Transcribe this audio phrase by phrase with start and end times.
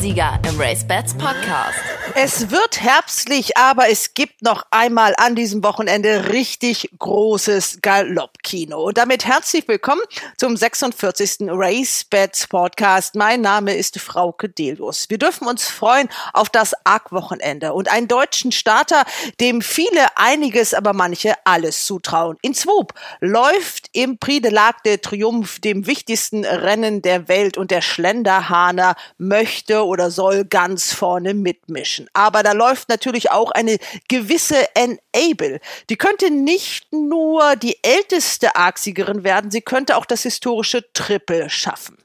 [0.00, 1.89] Derby-Sieger im Race Bats Podcast.
[2.14, 8.82] Es wird herbstlich, aber es gibt noch einmal an diesem Wochenende richtig großes Galoppkino.
[8.82, 10.02] Und damit herzlich willkommen
[10.36, 11.48] zum 46.
[11.48, 13.14] Race Bats Podcast.
[13.14, 15.08] Mein Name ist Frauke Delius.
[15.10, 19.04] Wir dürfen uns freuen auf das Arc-Wochenende und einen deutschen Starter,
[19.40, 22.38] dem viele einiges, aber manche alles zutrauen.
[22.42, 27.70] In Swoop läuft im Prix de l'Arc de Triomphe, dem wichtigsten Rennen der Welt und
[27.70, 31.99] der Schlenderhahner möchte oder soll ganz vorne mitmischen.
[32.12, 35.60] Aber da läuft natürlich auch eine gewisse Enable.
[35.88, 41.96] Die könnte nicht nur die älteste Arcsiegerin werden, sie könnte auch das historische Triple schaffen.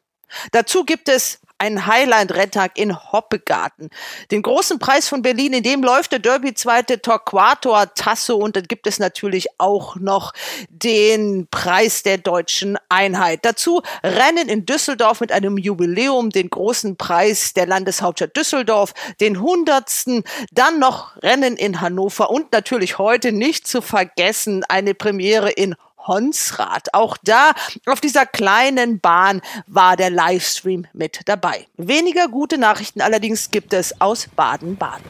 [0.51, 3.89] Dazu gibt es ein Highland-Renntag in Hoppegarten.
[4.31, 8.87] Den großen Preis von Berlin, in dem läuft der Derby-Zweite Torquator Tasso und dann gibt
[8.87, 10.33] es natürlich auch noch
[10.69, 13.39] den Preis der deutschen Einheit.
[13.43, 20.23] Dazu Rennen in Düsseldorf mit einem Jubiläum, den großen Preis der Landeshauptstadt Düsseldorf, den hundertsten,
[20.51, 25.75] dann noch Rennen in Hannover und natürlich heute nicht zu vergessen eine Premiere in
[26.07, 26.93] Honsrad.
[26.93, 27.51] Auch da
[27.85, 31.67] auf dieser kleinen Bahn war der Livestream mit dabei.
[31.77, 35.09] Weniger gute Nachrichten allerdings gibt es aus Baden-Baden.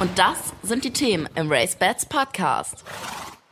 [0.00, 2.84] Und das sind die Themen im Race Bats Podcast.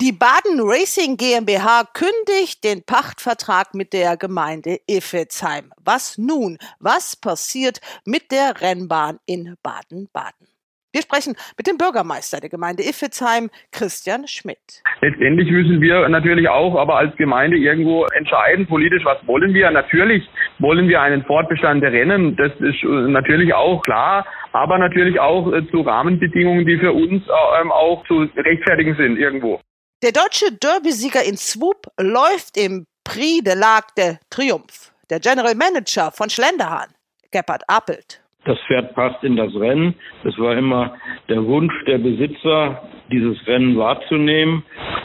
[0.00, 5.72] Die Baden Racing GmbH kündigt den Pachtvertrag mit der Gemeinde Iffelsheim.
[5.78, 6.58] Was nun?
[6.78, 10.48] Was passiert mit der Rennbahn in Baden-Baden?
[10.96, 14.82] Wir sprechen mit dem Bürgermeister der Gemeinde Iffelsheim, Christian Schmidt.
[15.02, 19.70] Letztendlich müssen wir natürlich auch aber als Gemeinde irgendwo entscheiden, politisch, was wollen wir.
[19.70, 20.26] Natürlich
[20.58, 25.52] wollen wir einen Fortbestand der Rennen, das ist äh, natürlich auch klar, aber natürlich auch
[25.52, 27.22] äh, zu Rahmenbedingungen, die für uns
[27.60, 29.60] ähm, auch zu rechtfertigen sind irgendwo.
[30.02, 34.92] Der deutsche Derby-Sieger in Swoop läuft im Prix de l'Arc de Triomphe.
[35.10, 36.88] Der General Manager von Schlenderhahn,
[37.30, 39.94] Gebhard Appelt, das Pferd passt in das Rennen.
[40.24, 40.96] Es war immer
[41.28, 44.64] der Wunsch der Besitzer, dieses Rennen wahrzunehmen.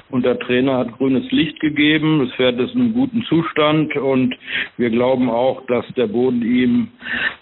[0.10, 2.26] Und der Trainer hat grünes Licht gegeben.
[2.26, 4.36] Das Pferd ist in einem guten Zustand und
[4.78, 6.92] wir glauben auch, dass der Boden ihm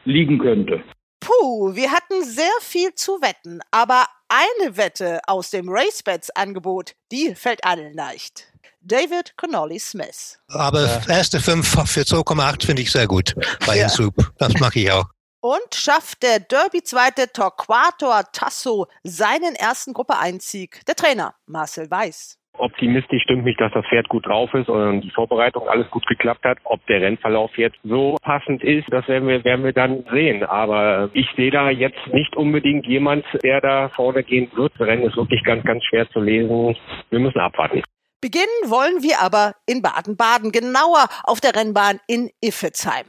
[0.05, 0.81] liegen könnte.
[1.19, 7.35] Puh, wir hatten sehr viel zu wetten, aber eine Wette aus dem RaceBets Angebot, die
[7.35, 8.45] fällt allen leicht.
[8.81, 10.39] David Connolly Smith.
[10.47, 13.35] Aber erste fünf für 2,8 finde ich sehr gut
[13.66, 13.89] bei ja.
[13.89, 14.16] Soup.
[14.37, 15.05] Das mache ich auch.
[15.41, 20.81] Und schafft der Derby-Zweite Torquator Tasso seinen ersten Gruppe 1-Sieg.
[20.85, 22.38] Der Trainer Marcel Weiß.
[22.57, 26.44] Optimistisch stimmt mich, dass das Pferd gut drauf ist und die Vorbereitung alles gut geklappt
[26.44, 26.57] hat.
[26.66, 30.44] Ob der Rennverlauf jetzt so passend ist, das werden wir, werden wir dann sehen.
[30.44, 34.73] Aber ich sehe da jetzt nicht unbedingt jemand, der da vorne gehen wird.
[34.78, 36.75] Das Rennen ist wirklich ganz, ganz schwer zu lesen.
[37.11, 37.81] Wir müssen abwarten.
[38.19, 43.05] Beginnen wollen wir aber in Baden-Baden, genauer auf der Rennbahn in Iffezheim.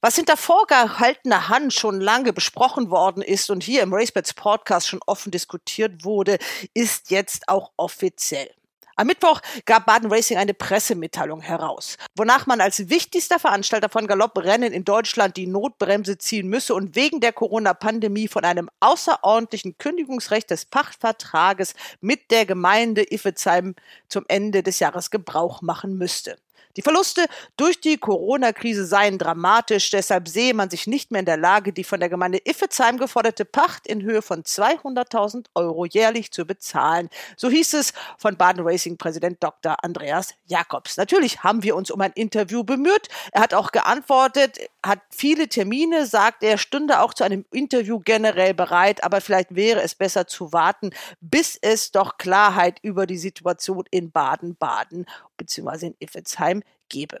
[0.00, 5.00] Was hinter vorgehaltener Hand schon lange besprochen worden ist und hier im RaceBets Podcast schon
[5.06, 6.38] offen diskutiert wurde,
[6.72, 8.48] ist jetzt auch offiziell.
[8.94, 14.72] Am Mittwoch gab Baden Racing eine Pressemitteilung heraus, wonach man als wichtigster Veranstalter von Galopprennen
[14.72, 20.64] in Deutschland die Notbremse ziehen müsse und wegen der Corona-Pandemie von einem außerordentlichen Kündigungsrecht des
[20.64, 23.74] Pachtvertrages mit der Gemeinde Iffezheim
[24.08, 26.36] zum Ende des Jahres Gebrauch machen müsste.
[26.78, 31.36] Die Verluste durch die Corona-Krise seien dramatisch, deshalb sehe man sich nicht mehr in der
[31.36, 36.44] Lage, die von der Gemeinde Iffezheim geforderte Pacht in Höhe von 200.000 Euro jährlich zu
[36.44, 37.10] bezahlen.
[37.36, 39.74] So hieß es von Baden Racing-Präsident Dr.
[39.82, 40.96] Andreas Jakobs.
[40.96, 43.08] Natürlich haben wir uns um ein Interview bemüht.
[43.32, 48.54] Er hat auch geantwortet, hat viele Termine, sagt er, stünde auch zu einem Interview generell
[48.54, 50.90] bereit, aber vielleicht wäre es besser zu warten,
[51.20, 55.06] bis es doch Klarheit über die Situation in Baden-Baden
[55.38, 55.86] bzw.
[55.86, 57.20] in Iffelsheim gebe.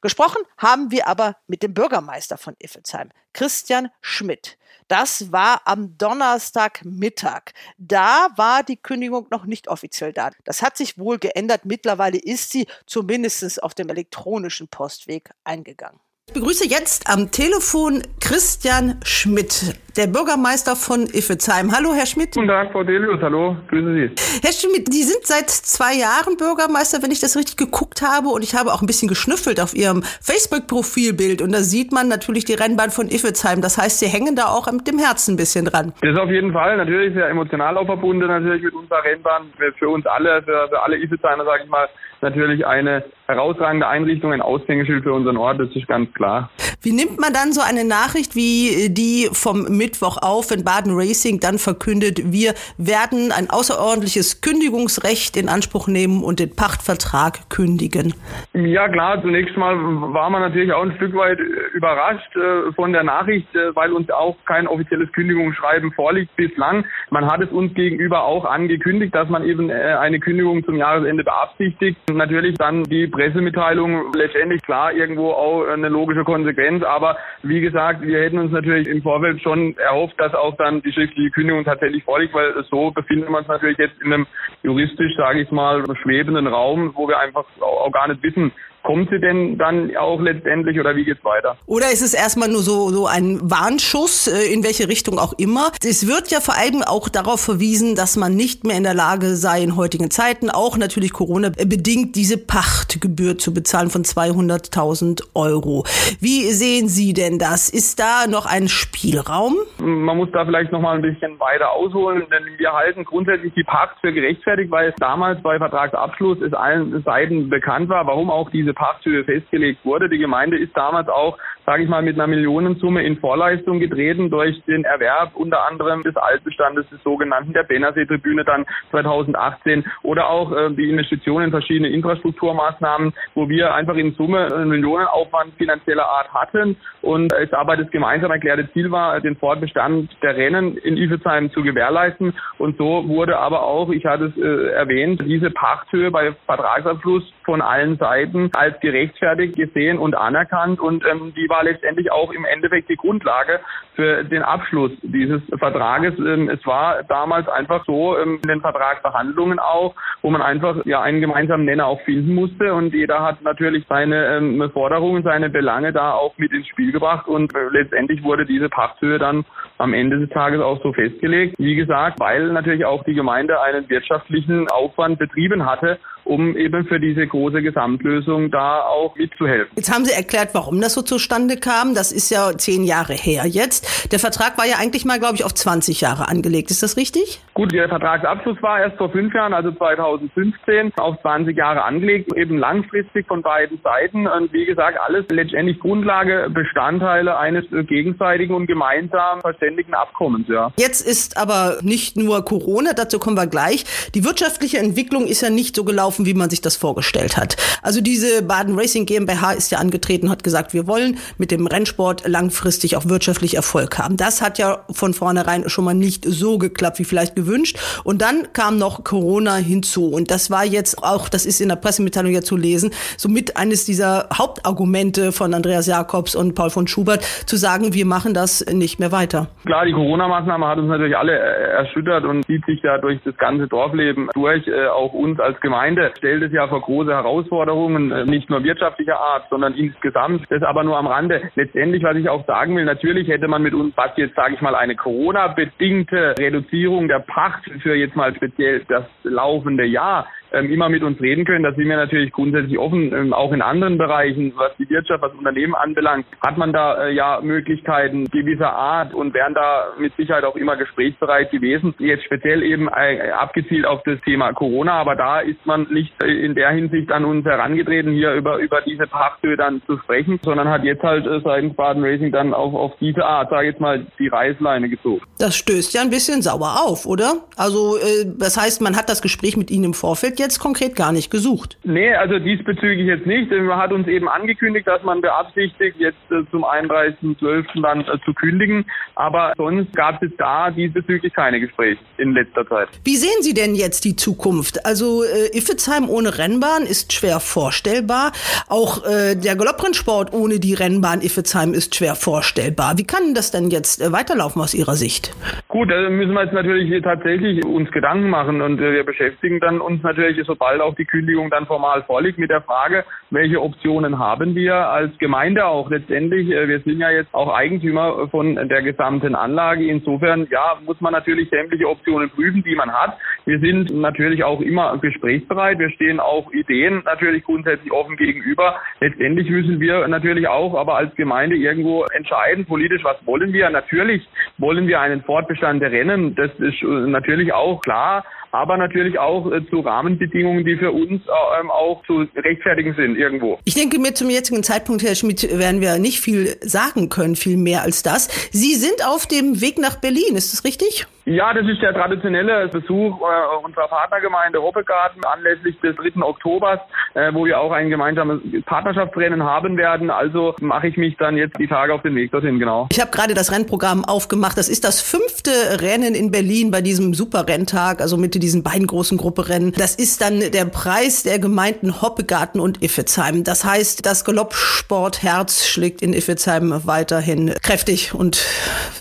[0.00, 4.58] Gesprochen haben wir aber mit dem Bürgermeister von Iffelsheim, Christian Schmidt.
[4.88, 7.52] Das war am Donnerstagmittag.
[7.76, 10.30] Da war die Kündigung noch nicht offiziell da.
[10.44, 11.64] Das hat sich wohl geändert.
[11.64, 16.00] Mittlerweile ist sie zumindest auf dem elektronischen Postweg eingegangen.
[16.28, 21.70] Ich begrüße jetzt am Telefon Christian Schmidt, der Bürgermeister von Iffezheim.
[21.70, 22.34] Hallo, Herr Schmidt.
[22.34, 23.22] Guten Tag, Frau Delius.
[23.22, 24.10] Hallo, grüße Sie.
[24.42, 28.30] Herr Schmidt, Sie sind seit zwei Jahren Bürgermeister, wenn ich das richtig geguckt habe.
[28.30, 31.42] Und ich habe auch ein bisschen geschnüffelt auf Ihrem Facebook-Profilbild.
[31.42, 33.62] Und da sieht man natürlich die Rennbahn von Iffezheim.
[33.62, 35.94] Das heißt, Sie hängen da auch mit dem Herzen ein bisschen dran.
[36.02, 36.76] Das ist auf jeden Fall.
[36.76, 39.52] Natürlich sehr emotional auch verbunden, natürlich mit unserer Rennbahn.
[39.78, 41.88] Für uns alle, für, für alle Iffezheimer, sage ich mal,
[42.20, 46.50] natürlich eine herausragende Einrichtung, ein Aushängeschild für unseren Ort, das ist ganz klar.
[46.82, 51.40] Wie nimmt man dann so eine Nachricht wie die vom Mittwoch auf, wenn Baden Racing
[51.40, 58.14] dann verkündet, wir werden ein außerordentliches Kündigungsrecht in Anspruch nehmen und den Pachtvertrag kündigen?
[58.54, 61.38] Ja klar, zunächst mal war man natürlich auch ein Stück weit
[61.74, 66.84] überrascht äh, von der Nachricht, äh, weil uns auch kein offizielles Kündigungsschreiben vorliegt bislang.
[67.10, 71.24] Man hat es uns gegenüber auch angekündigt, dass man eben äh, eine Kündigung zum Jahresende
[71.24, 71.98] beabsichtigt.
[72.12, 76.84] Natürlich dann die Pressemitteilung letztendlich klar irgendwo auch eine logische Konsequenz.
[76.84, 80.92] Aber wie gesagt, wir hätten uns natürlich im Vorfeld schon erhofft, dass auch dann die
[80.92, 84.26] schriftliche Kündigung tatsächlich vorliegt, weil so befinden wir uns natürlich jetzt in einem
[84.62, 88.52] juristisch, sage ich mal, schwebenden Raum, wo wir einfach auch gar nicht wissen,
[88.86, 91.56] kommt sie denn dann auch letztendlich oder wie geht's weiter?
[91.66, 95.72] Oder ist es erstmal nur so, so ein Warnschuss, äh, in welche Richtung auch immer?
[95.84, 99.34] Es wird ja vor allem auch darauf verwiesen, dass man nicht mehr in der Lage
[99.34, 105.82] sei, in heutigen Zeiten, auch natürlich Corona-bedingt, diese Pachtgebühr zu bezahlen von 200.000 Euro.
[106.20, 107.68] Wie sehen Sie denn das?
[107.68, 109.56] Ist da noch ein Spielraum?
[109.78, 113.64] Man muss da vielleicht noch mal ein bisschen weiter ausholen, denn wir halten grundsätzlich die
[113.64, 118.75] Pacht für gerechtfertigt, weil damals bei Vertragsabschluss es allen Seiten bekannt war, warum auch diese
[118.76, 120.08] Pachthöhe festgelegt wurde.
[120.08, 124.62] Die Gemeinde ist damals auch, sage ich mal, mit einer Millionensumme in Vorleistung getreten durch
[124.64, 130.70] den Erwerb unter anderem des Altbestandes des sogenannten der Bennersee-Tribüne dann 2018 oder auch äh,
[130.70, 136.76] die Investitionen in verschiedene Infrastrukturmaßnahmen, wo wir einfach in Summe einen Millionenaufwand finanzieller Art hatten
[137.02, 141.62] und es aber das gemeinsam erklärte Ziel war, den Fortbestand der Rennen in Ifelsheim zu
[141.62, 142.34] gewährleisten.
[142.58, 147.60] Und so wurde aber auch, ich hatte es äh, erwähnt, diese Pachthöhe bei Vertragsabschluss von
[147.60, 152.88] allen Seiten als gerechtfertigt gesehen und anerkannt und ähm, die war letztendlich auch im Endeffekt
[152.88, 153.60] die Grundlage
[153.94, 156.14] für den Abschluss dieses Vertrages.
[156.18, 161.02] Ähm, es war damals einfach so ähm, in den Vertragsverhandlungen auch, wo man einfach ja
[161.02, 165.92] einen gemeinsamen Nenner auch finden musste und jeder hat natürlich seine ähm, Forderungen, seine Belange
[165.92, 169.44] da auch mit ins Spiel gebracht und äh, letztendlich wurde diese Pachthöhe dann
[169.78, 171.56] am Ende des Tages auch so festgelegt.
[171.58, 177.00] Wie gesagt, weil natürlich auch die Gemeinde einen wirtschaftlichen Aufwand betrieben hatte um eben für
[177.00, 179.72] diese große Gesamtlösung da auch mitzuhelfen.
[179.76, 181.94] Jetzt haben Sie erklärt, warum das so zustande kam.
[181.94, 184.12] Das ist ja zehn Jahre her jetzt.
[184.12, 186.70] Der Vertrag war ja eigentlich mal, glaube ich, auf 20 Jahre angelegt.
[186.70, 187.40] Ist das richtig?
[187.54, 192.58] Gut, der Vertragsabschluss war erst vor fünf Jahren, also 2015, auf 20 Jahre angelegt, eben
[192.58, 194.26] langfristig von beiden Seiten.
[194.26, 200.72] Und wie gesagt, alles letztendlich Grundlage, Bestandteile eines gegenseitigen und gemeinsam verständigen Abkommens, ja.
[200.76, 203.84] Jetzt ist aber nicht nur Corona, dazu kommen wir gleich.
[204.14, 207.56] Die wirtschaftliche Entwicklung ist ja nicht so gelaufen, gelaufen, wie man sich das vorgestellt hat.
[207.82, 212.26] Also diese Baden Racing GmbH ist ja angetreten, hat gesagt, wir wollen mit dem Rennsport
[212.26, 214.16] langfristig auch wirtschaftlich Erfolg haben.
[214.16, 217.78] Das hat ja von vornherein schon mal nicht so geklappt, wie vielleicht gewünscht.
[218.04, 220.08] Und dann kam noch Corona hinzu.
[220.08, 223.84] Und das war jetzt auch, das ist in der Pressemitteilung ja zu lesen, somit eines
[223.84, 228.98] dieser Hauptargumente von Andreas Jakobs und Paul von Schubert, zu sagen, wir machen das nicht
[228.98, 229.48] mehr weiter.
[229.64, 233.66] Klar, die Corona-Maßnahme hat uns natürlich alle erschüttert und zieht sich ja durch das ganze
[233.66, 238.50] Dorfleben durch, äh, auch uns als Gemeinde stellt es ja vor große Herausforderungen, äh, nicht
[238.50, 240.44] nur wirtschaftlicher Art, sondern insgesamt.
[240.50, 241.50] Das aber nur am Rande.
[241.54, 244.60] Letztendlich, was ich auch sagen will, natürlich hätte man mit uns, was jetzt, sage ich
[244.60, 250.26] mal, eine Corona-bedingte Reduzierung der Pacht für jetzt mal speziell das laufende Jahr
[250.64, 251.64] immer mit uns reden können.
[251.64, 255.34] Da sind wir natürlich grundsätzlich offen, ähm, auch in anderen Bereichen, was die Wirtschaft, was
[255.34, 260.44] Unternehmen anbelangt, hat man da äh, ja Möglichkeiten gewisser Art und wären da mit Sicherheit
[260.44, 261.94] auch immer gesprächsbereit gewesen.
[261.98, 266.44] Jetzt speziell eben äh, abgezielt auf das Thema Corona, aber da ist man nicht äh,
[266.44, 270.68] in der Hinsicht an uns herangetreten, hier über, über diese Pachthöhe dann zu sprechen, sondern
[270.68, 274.06] hat jetzt halt seitens Baden Racing dann auf, auf diese Art, sage ich jetzt mal,
[274.18, 275.22] die Reißleine gezogen.
[275.38, 277.44] Das stößt ja ein bisschen sauer auf, oder?
[277.56, 277.96] Also
[278.38, 281.78] das heißt, man hat das Gespräch mit Ihnen im Vorfeld jetzt konkret gar nicht gesucht.
[281.84, 283.50] Nee, also diesbezüglich jetzt nicht.
[283.50, 287.82] Man hat uns eben angekündigt, dass man beabsichtigt, jetzt äh, zum 31.12.
[287.82, 288.86] dann äh, zu kündigen.
[289.14, 292.88] Aber sonst gab es da diesbezüglich keine Gespräche in letzter Zeit.
[293.04, 294.84] Wie sehen Sie denn jetzt die Zukunft?
[294.86, 298.32] Also äh, Iffezheim ohne Rennbahn ist schwer vorstellbar.
[298.68, 302.98] Auch äh, der Galopprennsport ohne die Rennbahn Iffezheim ist schwer vorstellbar.
[302.98, 305.32] Wie kann das denn jetzt äh, weiterlaufen aus Ihrer Sicht?
[305.68, 309.80] Gut, da müssen wir jetzt natürlich tatsächlich uns Gedanken machen und äh, wir beschäftigen dann
[309.80, 314.18] uns natürlich natürlich, sobald auch die Kündigung dann formal vorliegt, mit der Frage, welche Optionen
[314.18, 316.50] haben wir als Gemeinde auch letztendlich.
[316.50, 319.84] Äh, wir sind ja jetzt auch Eigentümer von der gesamten Anlage.
[319.84, 323.16] Insofern, ja, muss man natürlich sämtliche Optionen prüfen, die man hat.
[323.44, 325.78] Wir sind natürlich auch immer gesprächsbereit.
[325.78, 328.76] Wir stehen auch Ideen natürlich grundsätzlich offen gegenüber.
[329.00, 333.70] Letztendlich müssen wir natürlich auch aber als Gemeinde irgendwo entscheiden, politisch, was wollen wir.
[333.70, 334.26] Natürlich
[334.58, 336.34] wollen wir einen Fortbestand der Rennen.
[336.34, 338.24] Das ist äh, natürlich auch klar.
[338.56, 343.16] Aber natürlich auch äh, zu Rahmenbedingungen, die für uns äh, ähm, auch zu rechtfertigen sind
[343.16, 343.58] irgendwo.
[343.64, 347.58] Ich denke mir zum jetzigen Zeitpunkt, Herr Schmidt, werden wir nicht viel sagen können, viel
[347.58, 348.28] mehr als das.
[348.52, 351.06] Sie sind auf dem Weg nach Berlin, ist das richtig?
[351.28, 356.22] Ja, das ist der traditionelle Besuch äh, unserer Partnergemeinde Hoppegarten anlässlich des 3.
[356.22, 356.78] Oktobers,
[357.14, 360.08] äh, wo wir auch ein gemeinsames Partnerschaftsrennen haben werden.
[360.08, 362.86] Also mache ich mich dann jetzt die Tage auf den Weg dorthin, genau.
[362.92, 364.56] Ich habe gerade das Rennprogramm aufgemacht.
[364.56, 365.50] Das ist das fünfte
[365.82, 369.72] Rennen in Berlin bei diesem Superrenntag, also mit diesen beiden großen Grupperennen.
[369.76, 373.42] Das ist dann der Preis der Gemeinden Hoppegarten und Iffezheim.
[373.42, 378.36] Das heißt, das Galoppsportherz schlägt in Iffezheim weiterhin kräftig und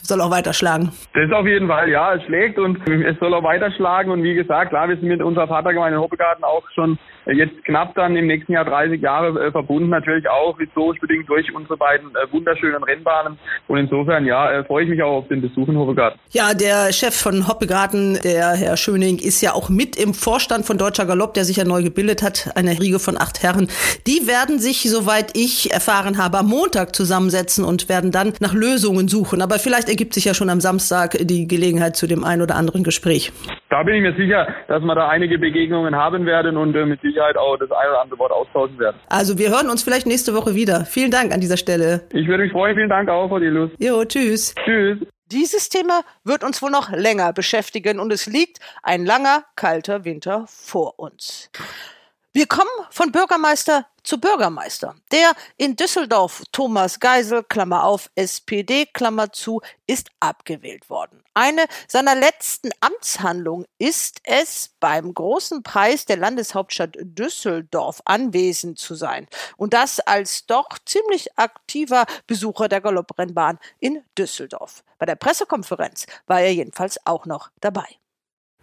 [0.01, 0.91] soll auch weiter schlagen.
[1.13, 4.12] Das ist auf jeden Fall, ja schlägt und es soll auch weiterschlagen.
[4.12, 6.98] Und wie gesagt, klar, wir sind mit unserer Vatergemeinde Hoppegarten auch schon
[7.34, 11.53] jetzt knapp dann im nächsten Jahr 30 Jahre äh, verbunden, natürlich auch historisch bedingt durch
[11.53, 13.38] unsere beiden äh, wunderschönen Rennbahnen.
[13.67, 16.20] Und insofern, ja, äh, freue ich mich auch auf den Besuch in Hoppegarten.
[16.29, 20.77] Ja, der Chef von Hoppegarten, der Herr Schöning, ist ja auch mit im Vorstand von
[20.77, 23.67] Deutscher Galopp, der sich ja neu gebildet hat, eine Riege von acht Herren.
[24.05, 29.08] Die werden sich, soweit ich erfahren habe, am Montag zusammensetzen und werden dann nach Lösungen
[29.08, 29.41] suchen.
[29.41, 32.84] Aber vielleicht ergibt sich ja schon am Samstag die Gelegenheit zu dem ein oder anderen
[32.84, 33.32] Gespräch.
[33.70, 37.01] Da bin ich mir sicher, dass wir da einige Begegnungen haben werden und äh, mit
[37.01, 39.00] Sicherheit auch das eine oder andere Wort austauschen werden.
[39.10, 40.86] Also wir hören uns vielleicht nächste Woche wieder.
[40.86, 42.07] Vielen Dank an dieser Stelle.
[42.13, 42.75] Ich würde mich freuen.
[42.75, 43.72] Vielen Dank auch, Frau Dilus.
[43.79, 44.53] Jo, tschüss.
[44.63, 45.00] Tschüss.
[45.31, 50.45] Dieses Thema wird uns wohl noch länger beschäftigen und es liegt ein langer, kalter Winter
[50.48, 51.50] vor uns.
[52.31, 54.95] Wir kommen von Bürgermeister zu Bürgermeister.
[55.12, 61.25] Der in Düsseldorf Thomas Geisel, Klammer auf, SPD, Klammer zu, ist abgewählt worden.
[61.38, 69.27] Eine seiner letzten Amtshandlungen ist es, beim großen Preis der Landeshauptstadt Düsseldorf anwesend zu sein.
[69.58, 74.86] Und das als doch ziemlich aktiver Besucher der Galopprennbahn in Düsseldorf.
[74.98, 77.86] Bei der Pressekonferenz war er jedenfalls auch noch dabei.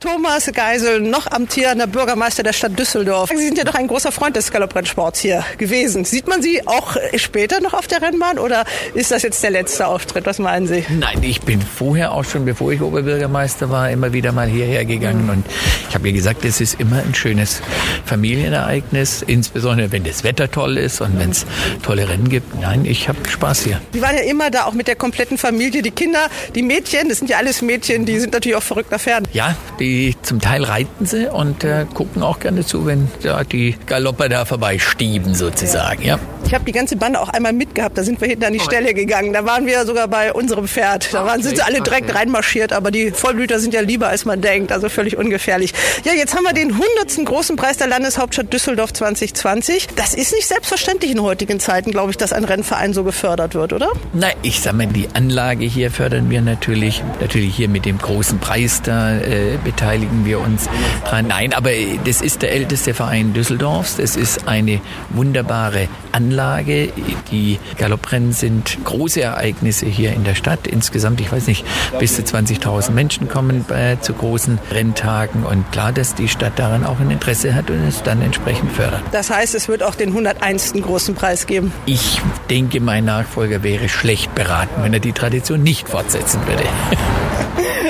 [0.03, 3.31] Thomas Geisel, noch amtierender Bürgermeister der Stadt Düsseldorf.
[3.31, 6.05] Sie sind ja doch ein großer Freund des Galopprennsports hier gewesen.
[6.05, 9.87] Sieht man Sie auch später noch auf der Rennbahn oder ist das jetzt der letzte
[9.87, 10.27] Auftritt?
[10.27, 10.85] Was meinen Sie?
[10.89, 15.31] Nein, ich bin vorher auch schon, bevor ich Oberbürgermeister war, immer wieder mal hierher gegangen
[15.31, 15.45] und
[15.89, 17.63] ich habe mir gesagt, es ist immer ein schönes
[18.05, 21.47] Familienereignis, insbesondere wenn das Wetter toll ist und wenn es
[21.85, 22.61] tolle Rennen gibt.
[22.61, 23.81] Nein, ich habe Spaß hier.
[23.93, 25.81] Sie waren ja immer da, auch mit der kompletten Familie.
[25.81, 29.01] Die Kinder, die Mädchen, das sind ja alles Mädchen, die sind natürlich auch verrückt nach
[29.01, 29.29] Pferden.
[29.33, 33.45] Ja, die die zum Teil reiten sie und äh, gucken auch gerne zu, wenn ja,
[33.45, 36.03] die Galopper da vorbeistieben sozusagen.
[36.03, 36.19] Ja.
[36.47, 37.97] Ich habe die ganze Bande auch einmal mitgehabt.
[37.97, 38.65] Da sind wir hinten an die oh.
[38.65, 39.33] Stelle gegangen.
[39.33, 41.13] Da waren wir sogar bei unserem Pferd.
[41.13, 42.73] Da waren, sind sie alle direkt reinmarschiert.
[42.73, 44.73] Aber die Vollblüter sind ja lieber, als man denkt.
[44.73, 45.73] Also völlig ungefährlich.
[46.05, 47.25] Ja, jetzt haben wir den 100.
[47.25, 49.89] großen Preis der Landeshauptstadt Düsseldorf 2020.
[49.95, 53.73] Das ist nicht selbstverständlich in heutigen Zeiten, glaube ich, dass ein Rennverein so gefördert wird,
[53.73, 53.91] oder?
[54.13, 57.03] Na, ich sag mal, die Anlage hier fördern wir natürlich.
[57.21, 60.69] Natürlich hier mit dem großen Preis da äh, beteiligen wir uns
[61.05, 61.29] dran.
[61.29, 61.71] Nein, aber
[62.05, 63.97] das ist der älteste Verein Düsseldorfs.
[63.97, 66.93] Das ist eine wunderbare Anlage.
[67.31, 70.67] Die Galopprennen sind große Ereignisse hier in der Stadt.
[70.67, 71.65] Insgesamt, ich weiß nicht,
[71.99, 75.45] bis zu 20.000 Menschen kommen äh, zu großen Renntagen.
[75.45, 79.03] Und klar, dass die Stadt daran auch ein Interesse hat und es dann entsprechend fördert.
[79.13, 80.75] Das heißt, es wird auch den 101.
[80.75, 81.73] großen Preis geben?
[81.87, 86.65] Ich denke, mein Nachfolger wäre schlecht beraten, wenn er die Tradition nicht fortsetzen würde.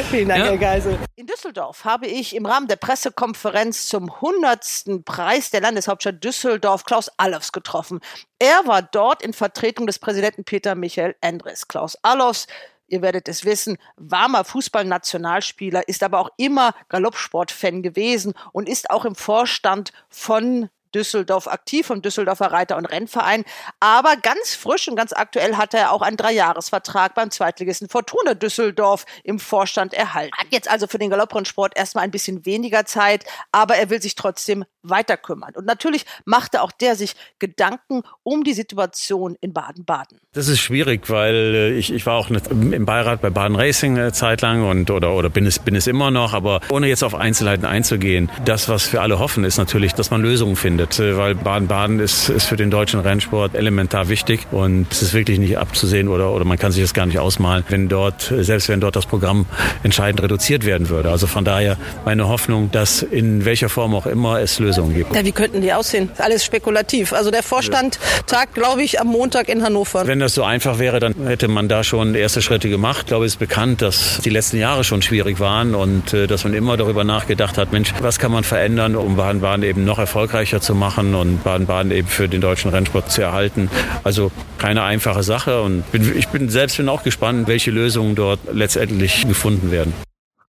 [0.10, 0.50] Vielen Dank, ja.
[0.50, 0.98] Herr Geisel.
[1.14, 5.04] In Düsseldorf habe ich im Rahmen der Pressekonferenz zum 100.
[5.04, 8.00] Preis der Landeshauptstadt Düsseldorf Klaus Allofs getroffen.
[8.38, 11.68] Er war dort in Vertretung des Präsidenten Peter Michael Endres.
[11.68, 12.46] Klaus Allofs
[12.88, 19.04] ihr werdet es wissen, warmer Fußballnationalspieler, ist aber auch immer Galoppsport-Fan gewesen und ist auch
[19.04, 23.44] im Vorstand von Düsseldorf aktiv, vom Düsseldorfer Reiter- und Rennverein.
[23.80, 29.04] Aber ganz frisch und ganz aktuell hat er auch einen Dreijahresvertrag beim Zweitligisten Fortuna Düsseldorf
[29.24, 30.36] im Vorstand erhalten.
[30.36, 34.14] Hat jetzt also für den Galopprennsport erstmal ein bisschen weniger Zeit, aber er will sich
[34.14, 35.52] trotzdem weiter kümmern.
[35.54, 40.18] Und natürlich machte auch der sich Gedanken um die Situation in Baden-Baden.
[40.32, 44.12] Das ist schwierig, weil äh, ich, ich war auch im Beirat bei Baden Racing eine
[44.12, 47.14] Zeit lang und oder, oder bin, es, bin es immer noch, aber ohne jetzt auf
[47.14, 51.34] Einzelheiten einzugehen, das, was wir alle hoffen, ist natürlich, dass man Lösungen findet, äh, weil
[51.34, 56.08] Baden-Baden ist, ist für den deutschen Rennsport elementar wichtig und es ist wirklich nicht abzusehen
[56.08, 59.06] oder, oder man kann sich das gar nicht ausmalen, wenn dort, selbst wenn dort das
[59.06, 59.46] Programm
[59.82, 61.10] entscheidend reduziert werden würde.
[61.10, 65.14] Also von daher meine Hoffnung, dass in welcher Form auch immer es Lösungen Lösungen gibt.
[65.14, 66.10] Ja, wie könnten die aussehen?
[66.18, 67.12] Alles spekulativ.
[67.12, 70.06] Also der Vorstand tagt, glaube ich, am Montag in Hannover.
[70.06, 73.02] Wenn das so einfach wäre, dann hätte man da schon erste Schritte gemacht.
[73.02, 76.44] Ich glaube, es ist bekannt, dass die letzten Jahre schon schwierig waren und äh, dass
[76.44, 80.60] man immer darüber nachgedacht hat, Mensch, was kann man verändern, um Baden-Baden eben noch erfolgreicher
[80.60, 83.70] zu machen und Baden-Baden eben für den deutschen Rennsport zu erhalten.
[84.04, 88.40] Also keine einfache Sache und bin, ich bin selbst bin auch gespannt, welche Lösungen dort
[88.52, 89.92] letztendlich gefunden werden.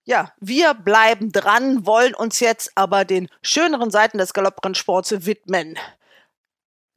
[0.06, 5.78] Ja, wir bleiben dran, wollen uns jetzt aber den schöneren Seiten des Galopprennsports widmen.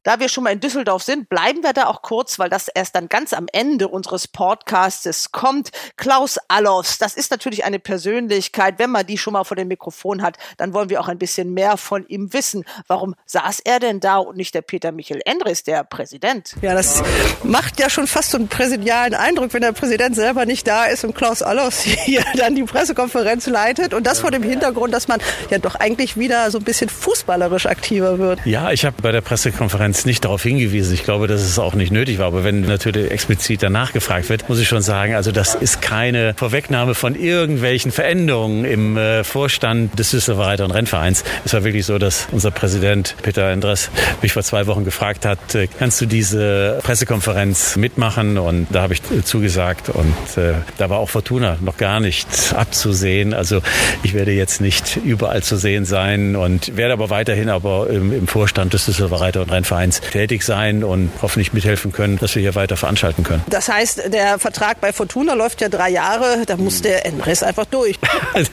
[0.06, 2.94] Da wir schon mal in Düsseldorf sind, bleiben wir da auch kurz, weil das erst
[2.94, 5.70] dann ganz am Ende unseres Podcastes kommt.
[5.96, 8.78] Klaus Allofs, das ist natürlich eine Persönlichkeit.
[8.78, 11.52] Wenn man die schon mal vor dem Mikrofon hat, dann wollen wir auch ein bisschen
[11.54, 12.64] mehr von ihm wissen.
[12.86, 16.54] Warum saß er denn da und nicht der Peter Michael Endres, der Präsident?
[16.62, 17.02] Ja, das
[17.42, 21.02] macht ja schon fast so einen präsidialen Eindruck, wenn der Präsident selber nicht da ist
[21.02, 23.92] und Klaus Allofs hier dann die Pressekonferenz leitet.
[23.92, 25.20] Und das vor dem Hintergrund, dass man
[25.50, 28.38] ja doch eigentlich wieder so ein bisschen fußballerisch aktiver wird.
[28.46, 30.92] Ja, ich habe bei der Pressekonferenz jetzt nicht darauf hingewiesen.
[30.92, 32.26] Ich glaube, dass es auch nicht nötig war.
[32.26, 36.34] Aber wenn natürlich explizit danach gefragt wird, muss ich schon sagen, also das ist keine
[36.34, 41.24] Vorwegnahme von irgendwelchen Veränderungen im äh, Vorstand des Düsseldorfer und Rennvereins.
[41.46, 45.54] Es war wirklich so, dass unser Präsident Peter Endres mich vor zwei Wochen gefragt hat,
[45.54, 48.36] äh, kannst du diese Pressekonferenz mitmachen?
[48.36, 49.88] Und da habe ich zugesagt.
[49.88, 53.32] Und äh, da war auch Fortuna noch gar nicht abzusehen.
[53.32, 53.62] Also
[54.02, 58.26] ich werde jetzt nicht überall zu sehen sein und werde aber weiterhin aber im, im
[58.26, 62.54] Vorstand des Düsseldorfer und Rennvereins Vereins tätig sein und hoffentlich mithelfen können, dass wir hier
[62.54, 63.42] weiter veranstalten können.
[63.48, 67.66] Das heißt, der Vertrag bei Fortuna läuft ja drei Jahre, da muss der Enres einfach
[67.66, 67.96] durch.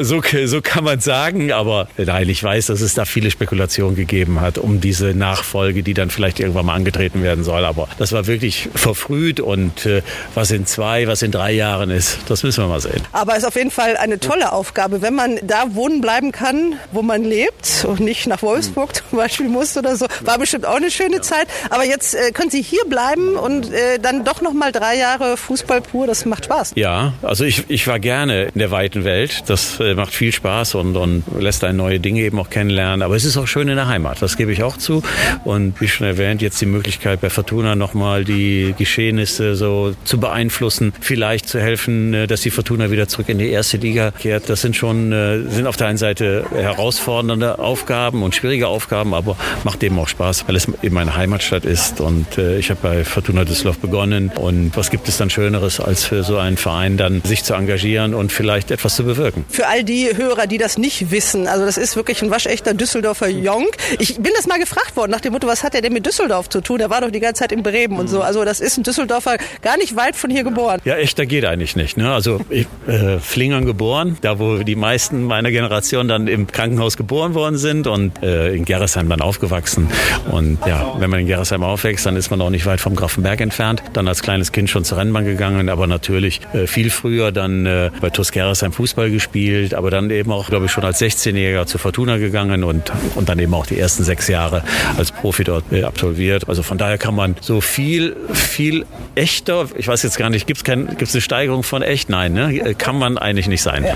[0.00, 4.40] so, so kann man sagen, aber nein, ich weiß, dass es da viele Spekulationen gegeben
[4.40, 7.64] hat um diese Nachfolge, die dann vielleicht irgendwann mal angetreten werden soll.
[7.64, 10.02] Aber das war wirklich verfrüht und äh,
[10.34, 13.02] was in zwei, was in drei Jahren ist, das müssen wir mal sehen.
[13.12, 16.74] Aber es ist auf jeden Fall eine tolle Aufgabe, wenn man da wohnen bleiben kann,
[16.92, 20.06] wo man lebt und nicht nach Wolfsburg zum Beispiel musste oder so.
[20.22, 21.46] War bestimmt auch eine schöne Zeit.
[21.70, 25.36] Aber jetzt äh, können Sie hier bleiben und äh, dann doch noch mal drei Jahre
[25.36, 26.06] Fußball pur.
[26.06, 26.72] Das macht Spaß.
[26.76, 29.44] Ja, also ich, ich war gerne in der weiten Welt.
[29.46, 33.02] Das äh, macht viel Spaß und, und lässt einen neue Dinge eben auch kennenlernen.
[33.02, 34.22] Aber es ist auch schön in der Heimat.
[34.22, 35.02] Das gebe ich auch zu.
[35.44, 40.18] Und wie schon erwähnt, jetzt die Möglichkeit bei Fortuna noch mal die Geschehnisse so zu
[40.18, 44.48] beeinflussen, vielleicht zu helfen, äh, dass die Fortuna wieder zurück in die erste Liga kehrt.
[44.48, 49.34] Das sind schon äh, sind auf der einen Seite herausfordernde Aufgaben und schwierige Aufgaben, aber
[49.64, 52.02] macht eben auch Spaß, weil es eben meine Heimatstadt ist.
[52.02, 54.30] Und äh, ich habe bei Fortuna Düsseldorf begonnen.
[54.34, 58.12] Und was gibt es dann Schöneres, als für so einen Verein dann sich zu engagieren
[58.12, 59.46] und vielleicht etwas zu bewirken?
[59.48, 63.28] Für all die Hörer, die das nicht wissen, also das ist wirklich ein waschechter Düsseldorfer
[63.28, 63.68] Jong.
[63.98, 66.50] Ich bin das mal gefragt worden nach dem Motto, was hat er denn mit Düsseldorf
[66.50, 66.78] zu tun?
[66.78, 68.20] Er war doch die ganze Zeit in Bremen und so.
[68.20, 70.82] Also das ist ein Düsseldorfer gar nicht weit von hier geboren.
[70.84, 71.96] Ja, echter geht eigentlich nicht.
[71.96, 72.12] Ne?
[72.12, 77.32] Also ich, äh, Flingern geboren, da wo die meisten meiner Generation dann im Krankenhaus geboren
[77.32, 79.88] worden sind und äh, in Gerresheim dann aufgewachsen.
[80.30, 83.40] Und ja, wenn man in Gerresheim aufwächst, dann ist man auch nicht weit vom Grafenberg
[83.40, 83.82] entfernt.
[83.92, 87.90] Dann als kleines Kind schon zur Rennbahn gegangen, aber natürlich äh, viel früher dann äh,
[88.00, 91.78] bei TuS Gerresheim Fußball gespielt, aber dann eben auch, glaube ich, schon als 16-Jähriger zu
[91.78, 94.62] Fortuna gegangen und, und dann eben auch die ersten sechs Jahre
[94.96, 96.48] als Profi dort äh, absolviert.
[96.48, 100.58] Also von daher kann man so viel, viel echter, ich weiß jetzt gar nicht, gibt
[100.58, 102.08] es gibt's eine Steigerung von echt?
[102.08, 102.74] Nein, ne?
[102.74, 103.84] Kann man eigentlich nicht sein.
[103.84, 103.94] Ja.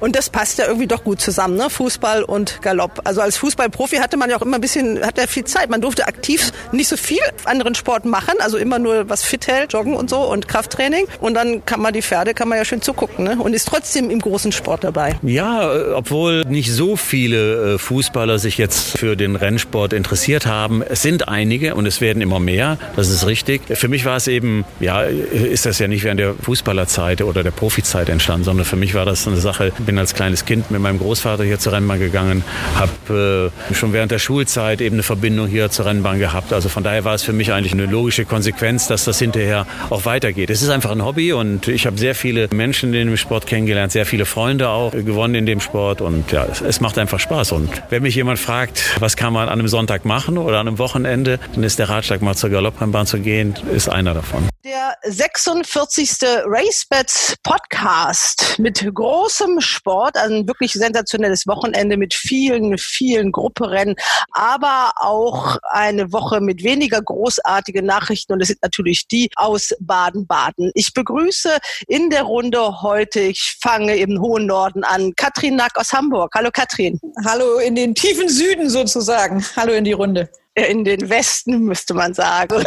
[0.00, 1.70] Und das passt ja irgendwie doch gut zusammen, ne?
[1.70, 3.02] Fußball und Galopp.
[3.06, 5.70] Also als Fußballprofi hatte man ja auch immer ein bisschen, hat ja viel Zeit.
[5.70, 9.72] Man durfte aktiv nicht so viel anderen Sport machen, also immer nur was fit hält,
[9.72, 11.06] Joggen und so und Krafttraining.
[11.20, 13.36] Und dann kann man die Pferde, kann man ja schön zugucken, ne?
[13.38, 15.16] Und ist trotzdem im großen Sport dabei.
[15.22, 20.82] Ja, äh, obwohl nicht so viele äh, Fußballer sich jetzt für den Rennsport interessiert haben.
[20.82, 22.78] Es sind einige und es werden immer mehr.
[22.96, 23.62] Das ist richtig.
[23.68, 27.50] Für mich war es eben, ja, ist das ja nicht während der Fußballerzeit oder der
[27.52, 29.72] Profizeit entstanden, sondern für mich war das eine Sache.
[29.78, 32.42] Bin als kleines Kind mit meinem Großvater hier zur Rennbahn gegangen,
[32.74, 36.52] habe äh, schon während der Schulzeit eben eine Verbindung hier zur Rennbahn gehabt.
[36.52, 40.04] Also von daher war es für mich eigentlich eine logische Konsequenz, dass das hinterher auch
[40.04, 40.50] weitergeht.
[40.50, 43.92] Es ist einfach ein Hobby und ich habe sehr viele Menschen in dem Sport kennengelernt,
[43.92, 47.52] sehr viele Freunde auch gewonnen in dem Sport und ja, es, es macht einfach Spaß.
[47.52, 50.78] Und wenn mich jemand fragt, was kann man an einem Sonntag machen oder an einem
[50.78, 54.48] Wochenende, dann ist der Ratschlag mal zur Galopprennbahn zu gehen, ist einer davon.
[54.64, 56.18] Der 46.
[56.44, 63.96] RaceBets Podcast mit großem Sport, ein wirklich sensationelles Wochenende mit vielen, vielen Grupperennen,
[64.32, 70.70] aber auch eine Woche mit weniger großartigen Nachrichten und es sind natürlich die aus Baden-Baden.
[70.74, 75.92] Ich begrüße in der Runde heute, ich fange im hohen Norden an, Katrin Nack aus
[75.92, 76.32] Hamburg.
[76.34, 77.00] Hallo Katrin.
[77.24, 79.44] Hallo in den tiefen Süden sozusagen.
[79.56, 82.48] Hallo in die Runde in den Westen, müsste man sagen.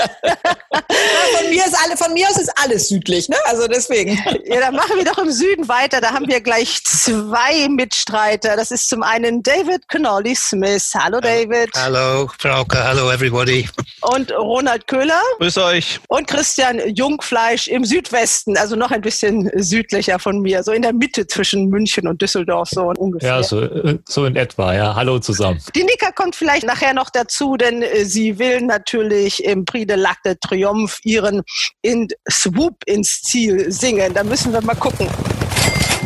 [1.39, 3.35] von, mir ist alle, von mir aus ist alles südlich, ne?
[3.45, 4.17] Also deswegen.
[4.45, 5.99] Ja, dann machen wir doch im Süden weiter.
[5.99, 8.55] Da haben wir gleich zwei Mitstreiter.
[8.55, 10.91] Das ist zum einen David Connolly Smith.
[10.93, 11.71] Hallo David.
[11.75, 13.67] Hallo Frauke, hallo everybody.
[14.01, 15.21] Und Ronald Köhler.
[15.39, 15.99] Grüß euch.
[16.09, 20.93] Und Christian Jungfleisch im Südwesten, also noch ein bisschen südlicher von mir, so in der
[20.93, 23.29] Mitte zwischen München und Düsseldorf so ungefähr.
[23.29, 23.67] Ja, so,
[24.07, 24.93] so in etwa, ja.
[24.93, 25.59] Hallo zusammen.
[25.75, 29.95] Die Nika kommt vielleicht nachher noch dazu, denn äh, sie will natürlich im Prix de
[29.95, 31.41] l'Arc de Triomphe ihren
[31.81, 34.13] in Swoop ins Ziel singen.
[34.13, 35.07] Da müssen wir mal gucken.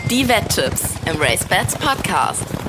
[0.09, 2.62] Die Wetttipps im RaceBets Podcast.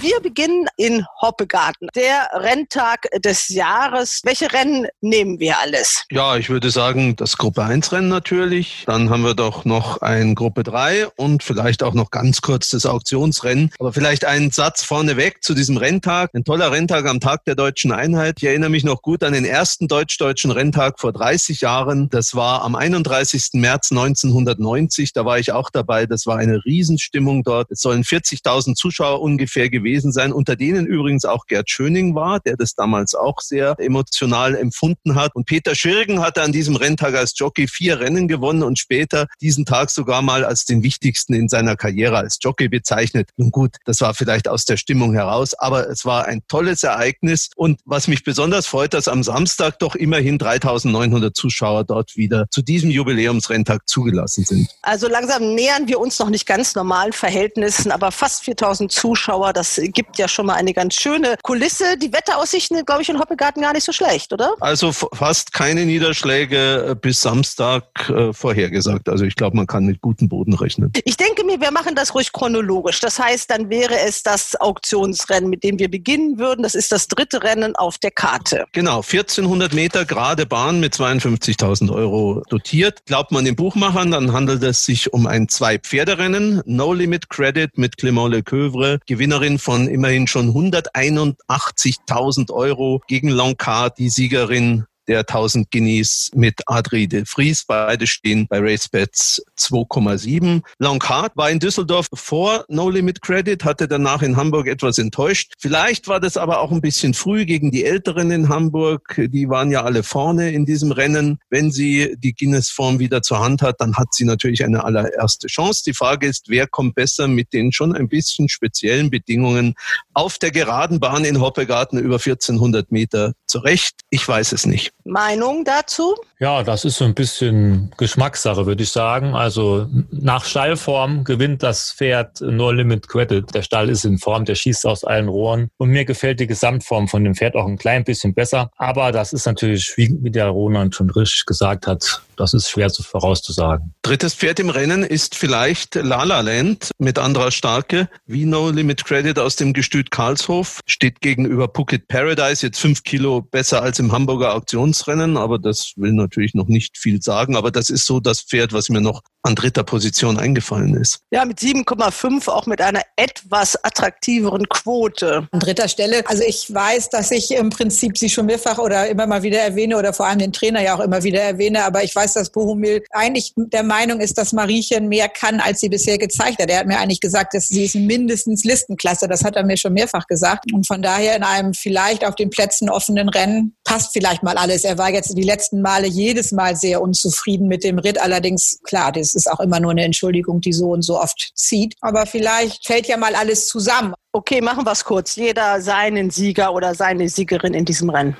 [0.00, 4.20] Wir beginnen in Hoppegarten, der Renntag des Jahres.
[4.22, 6.04] Welche Rennen nehmen wir alles?
[6.12, 8.84] Ja, ich würde sagen, das Gruppe 1 Rennen natürlich.
[8.86, 12.86] Dann haben wir doch noch ein Gruppe 3 und vielleicht auch noch ganz kurz das
[12.86, 13.72] Auktionsrennen.
[13.80, 16.30] Aber vielleicht einen Satz vorneweg zu diesem Renntag.
[16.32, 18.36] Ein toller Renntag am Tag der deutschen Einheit.
[18.38, 22.08] Ich erinnere mich noch gut an den ersten deutsch-deutschen Renntag vor 30 Jahren.
[22.08, 23.48] Das war am 31.
[23.54, 25.12] März 1990.
[25.12, 26.06] Da war ich auch dabei.
[26.06, 27.72] Das war eine Riesenstimmung dort.
[27.72, 32.40] Es sollen 40.000 Zuschauer ungefähr gewesen gewesen sein, unter denen übrigens auch Gerd Schöning war,
[32.40, 35.34] der das damals auch sehr emotional empfunden hat.
[35.34, 39.64] Und Peter Schirgen hatte an diesem Renntag als Jockey vier Rennen gewonnen und später diesen
[39.64, 43.30] Tag sogar mal als den wichtigsten in seiner Karriere als Jockey bezeichnet.
[43.36, 47.48] Nun gut, das war vielleicht aus der Stimmung heraus, aber es war ein tolles Ereignis.
[47.56, 52.62] Und was mich besonders freut, dass am Samstag doch immerhin 3900 Zuschauer dort wieder zu
[52.62, 54.68] diesem Jubiläumsrenntag zugelassen sind.
[54.82, 59.77] Also langsam nähern wir uns noch nicht ganz normalen Verhältnissen, aber fast 4000 Zuschauer, das
[59.92, 61.96] gibt ja schon mal eine ganz schöne Kulisse.
[61.98, 64.54] Die Wetteraussichten, glaube ich, in Hoppegarten gar nicht so schlecht, oder?
[64.60, 69.08] Also fast keine Niederschläge äh, bis Samstag äh, vorhergesagt.
[69.08, 70.92] Also ich glaube, man kann mit gutem Boden rechnen.
[71.04, 73.00] Ich denke mir, wir machen das ruhig chronologisch.
[73.00, 76.62] Das heißt, dann wäre es das Auktionsrennen, mit dem wir beginnen würden.
[76.62, 78.64] Das ist das dritte Rennen auf der Karte.
[78.72, 83.04] Genau, 1400 Meter gerade Bahn mit 52.000 Euro dotiert.
[83.06, 86.62] Glaubt man den Buchmachern, dann handelt es sich um ein Zwei-Pferderennen.
[86.66, 94.08] No Limit Credit mit Clément Lecoeuvre, Gewinnerin von immerhin schon 181.000 Euro gegen Loncard, die
[94.08, 97.64] Siegerin der 1000 Guineas mit Adri de Vries.
[97.66, 100.62] Beide stehen bei RaceBets 2,7.
[100.78, 105.54] Longcard war in Düsseldorf vor No Limit Credit, hatte danach in Hamburg etwas enttäuscht.
[105.58, 109.20] Vielleicht war das aber auch ein bisschen früh gegen die Älteren in Hamburg.
[109.32, 111.38] Die waren ja alle vorne in diesem Rennen.
[111.48, 115.82] Wenn sie die Guinness-Form wieder zur Hand hat, dann hat sie natürlich eine allererste Chance.
[115.86, 119.74] Die Frage ist, wer kommt besser mit den schon ein bisschen speziellen Bedingungen
[120.12, 124.00] auf der geraden Bahn in Hoppegarten über 1400 Meter zurecht?
[124.10, 124.92] Ich weiß es nicht.
[125.08, 126.14] Meinung dazu?
[126.38, 129.34] Ja, das ist so ein bisschen Geschmackssache, würde ich sagen.
[129.34, 133.44] Also nach Stallform gewinnt das Pferd No Limit Credit.
[133.54, 135.70] Der Stall ist in Form, der schießt aus allen Rohren.
[135.78, 138.70] Und mir gefällt die Gesamtform von dem Pferd auch ein klein bisschen besser.
[138.76, 143.02] Aber das ist natürlich, wie, der Roland schon richtig gesagt hat, das ist schwer zu
[143.02, 143.94] vorauszusagen.
[144.02, 148.08] Drittes Pferd im Rennen ist vielleicht La La Land mit anderer Starke.
[148.26, 150.80] Wie No Limit Credit aus dem Gestüt Karlshof.
[150.86, 155.36] Steht gegenüber Phuket Paradise jetzt fünf Kilo besser als im Hamburger Auktionsrennen.
[155.36, 157.56] Aber das will natürlich noch nicht viel sagen.
[157.56, 161.20] Aber das ist so das Pferd, was mir noch an dritter Position eingefallen ist.
[161.30, 165.48] Ja, mit 7,5 auch mit einer etwas attraktiveren Quote.
[165.50, 166.22] An dritter Stelle.
[166.26, 169.96] Also ich weiß, dass ich im Prinzip sie schon mehrfach oder immer mal wieder erwähne
[169.96, 171.84] oder vor allem den Trainer ja auch immer wieder erwähne.
[171.84, 175.88] Aber ich weiß, dass Bohumil eigentlich der Meinung ist, dass Mariechen mehr kann, als sie
[175.88, 176.70] bisher gezeigt hat.
[176.70, 179.28] Er hat mir eigentlich gesagt, dass sie ist mindestens Listenklasse.
[179.28, 180.72] Das hat er mir schon mehrfach gesagt.
[180.72, 184.84] Und von daher in einem vielleicht auf den Plätzen offenen Rennen passt vielleicht mal alles.
[184.84, 188.18] Er war jetzt die letzten Male jedes Mal sehr unzufrieden mit dem Ritt.
[188.18, 191.94] Allerdings, klar, das ist auch immer nur eine Entschuldigung, die so und so oft zieht.
[192.00, 194.14] Aber vielleicht fällt ja mal alles zusammen.
[194.32, 195.36] Okay, machen wir es kurz.
[195.36, 198.36] Jeder seinen Sieger oder seine Siegerin in diesem Rennen.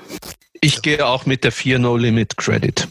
[0.61, 2.87] Ich gehe auch mit der 4 No Limit Credit.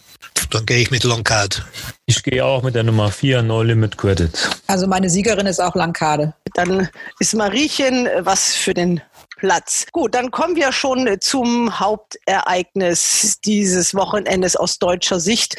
[0.50, 1.64] Dann gehe ich mit Longcard.
[2.06, 4.30] Ich gehe auch mit der Nummer 4 No Limit Credit.
[4.66, 6.34] Also meine Siegerin ist auch Lankade.
[6.54, 9.02] Dann ist Mariechen was für den
[9.37, 9.87] Platz.
[9.92, 15.56] Gut, dann kommen wir schon zum Hauptereignis dieses Wochenendes aus deutscher Sicht.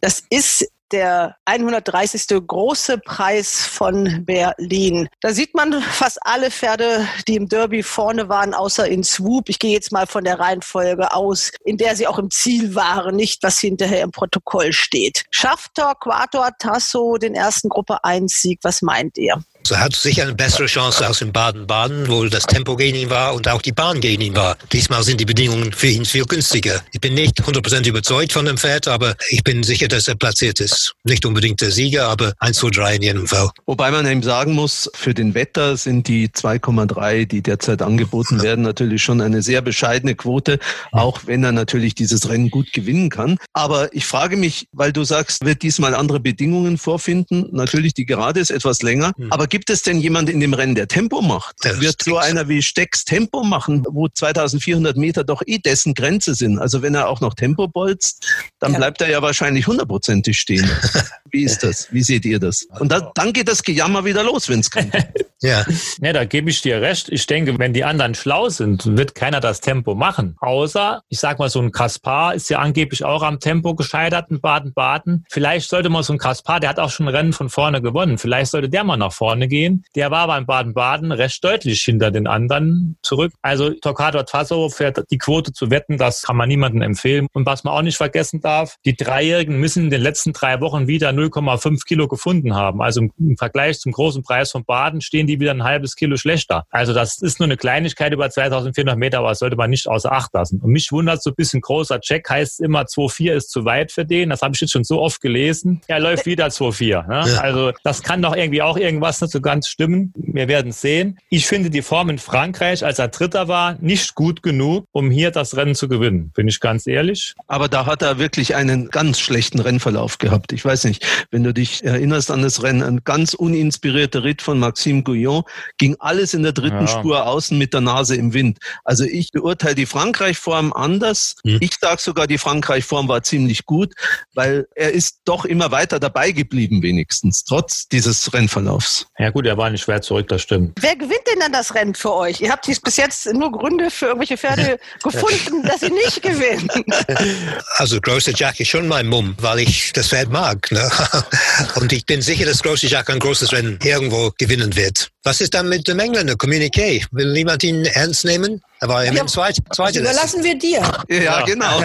[0.00, 2.26] Das ist der 130.
[2.46, 5.08] große Preis von Berlin.
[5.20, 9.48] Da sieht man fast alle Pferde, die im Derby vorne waren, außer in Swoop.
[9.48, 13.16] Ich gehe jetzt mal von der Reihenfolge aus, in der sie auch im Ziel waren,
[13.16, 15.24] nicht was hinterher im Protokoll steht.
[15.30, 18.60] Schafft Torquator Tasso den ersten Gruppe 1 Sieg?
[18.62, 19.42] Was meint ihr?
[19.68, 23.34] So hat sicher eine bessere Chance als in Baden-Baden, wo das Tempo gegen ihn war
[23.34, 24.56] und auch die Bahn gegen ihn war.
[24.72, 26.80] Diesmal sind die Bedingungen für ihn viel günstiger.
[26.92, 30.60] Ich bin nicht 100% überzeugt von dem Pferd, aber ich bin sicher, dass er platziert
[30.60, 30.94] ist.
[31.04, 33.50] Nicht unbedingt der Sieger, aber 1, 2, 3 in jedem Fall.
[33.66, 38.64] Wobei man eben sagen muss, für den Wetter sind die 2,3, die derzeit angeboten werden,
[38.64, 40.60] natürlich schon eine sehr bescheidene Quote,
[40.92, 43.36] auch wenn er natürlich dieses Rennen gut gewinnen kann.
[43.52, 47.48] Aber ich frage mich, weil du sagst, wird diesmal andere Bedingungen vorfinden.
[47.52, 50.88] Natürlich, die Gerade ist etwas länger, aber gibt es denn jemand in dem Rennen, der
[50.88, 51.56] Tempo macht?
[51.64, 56.34] Der Wird so einer wie Stecks Tempo machen, wo 2400 Meter doch eh dessen Grenze
[56.34, 56.58] sind?
[56.58, 58.24] Also wenn er auch noch Tempo bolzt,
[58.58, 58.78] dann Ja.
[58.78, 60.68] bleibt er ja wahrscheinlich hundertprozentig stehen.
[61.30, 61.88] Wie ist das?
[61.92, 62.66] Wie seht ihr das?
[62.78, 64.94] Und da, dann geht das Gejammer wieder los, wenn es kommt.
[65.42, 65.64] ja.
[66.00, 67.08] ja, da gebe ich dir recht.
[67.10, 70.36] Ich denke, wenn die anderen schlau sind, wird keiner das Tempo machen.
[70.40, 74.40] Außer, ich sag mal, so ein Kaspar ist ja angeblich auch am Tempo gescheitert in
[74.40, 75.26] Baden-Baden.
[75.28, 78.16] Vielleicht sollte man so ein Kaspar, der hat auch schon Rennen von vorne gewonnen.
[78.16, 79.84] Vielleicht sollte der mal nach vorne gehen.
[79.94, 83.32] Der war beim Baden-Baden recht deutlich hinter den anderen zurück.
[83.42, 87.26] Also Torquato Tasso fährt die Quote zu wetten, das kann man niemandem empfehlen.
[87.32, 90.86] Und was man auch nicht vergessen darf, die Dreijährigen müssen in den letzten drei Wochen
[90.86, 92.82] wieder 0,5 Kilo gefunden haben.
[92.82, 96.64] Also im Vergleich zum großen Preis von Baden stehen die wieder ein halbes Kilo schlechter.
[96.70, 100.12] Also das ist nur eine Kleinigkeit über 2400 Meter, aber das sollte man nicht außer
[100.12, 100.60] Acht lassen.
[100.60, 104.04] Und mich wundert so ein bisschen großer Check heißt immer 2,4 ist zu weit für
[104.04, 104.30] den.
[104.30, 105.80] Das habe ich jetzt schon so oft gelesen.
[105.86, 107.06] Er läuft wieder 2,4.
[107.06, 107.32] Ne?
[107.32, 107.40] Ja.
[107.40, 110.12] Also das kann doch irgendwie auch irgendwas nicht so ganz stimmen.
[110.16, 111.18] Wir werden sehen.
[111.28, 115.30] Ich finde die Form in Frankreich, als er Dritter war, nicht gut genug, um hier
[115.30, 116.30] das Rennen zu gewinnen.
[116.34, 117.34] Bin ich ganz ehrlich.
[117.46, 120.52] Aber da hat er wirklich einen ganz schlechten Rennverlauf gehabt.
[120.52, 124.58] Ich weiß nicht, wenn du dich erinnerst an das Rennen, ein ganz uninspirierter Ritt von
[124.58, 125.42] Maxime Gouillon,
[125.76, 126.86] ging alles in der dritten ja.
[126.86, 128.58] Spur außen mit der Nase im Wind.
[128.84, 131.36] Also ich beurteile die Frankreich-Form anders.
[131.44, 131.58] Hm.
[131.60, 133.92] Ich sage sogar, die Frankreich-Form war ziemlich gut,
[134.34, 139.06] weil er ist doch immer weiter dabei geblieben, wenigstens, trotz dieses Rennverlaufs.
[139.20, 140.78] Ja gut, er war nicht schwer zurück, das stimmt.
[140.80, 142.40] Wer gewinnt denn dann das Rennen für euch?
[142.40, 146.68] Ihr habt bis jetzt nur Gründe für irgendwelche Pferde gefunden, dass sie nicht gewinnen.
[147.76, 150.70] Also große Jack ist schon mein Mumm, weil ich das Pferd mag.
[150.70, 150.90] Ne?
[151.76, 155.10] Und ich bin sicher, dass große Jack ein großes Rennen irgendwo gewinnen wird.
[155.28, 156.32] Was ist dann mit dem Engländer?
[156.36, 157.04] Communiqué?
[157.10, 158.62] Will niemand ihn ernst nehmen?
[158.80, 160.00] Er war ja, zweit, zweite.
[160.00, 160.80] Überlassen wir dir.
[161.10, 161.42] Ja, ja.
[161.42, 161.82] genau.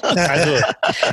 [0.00, 0.52] also.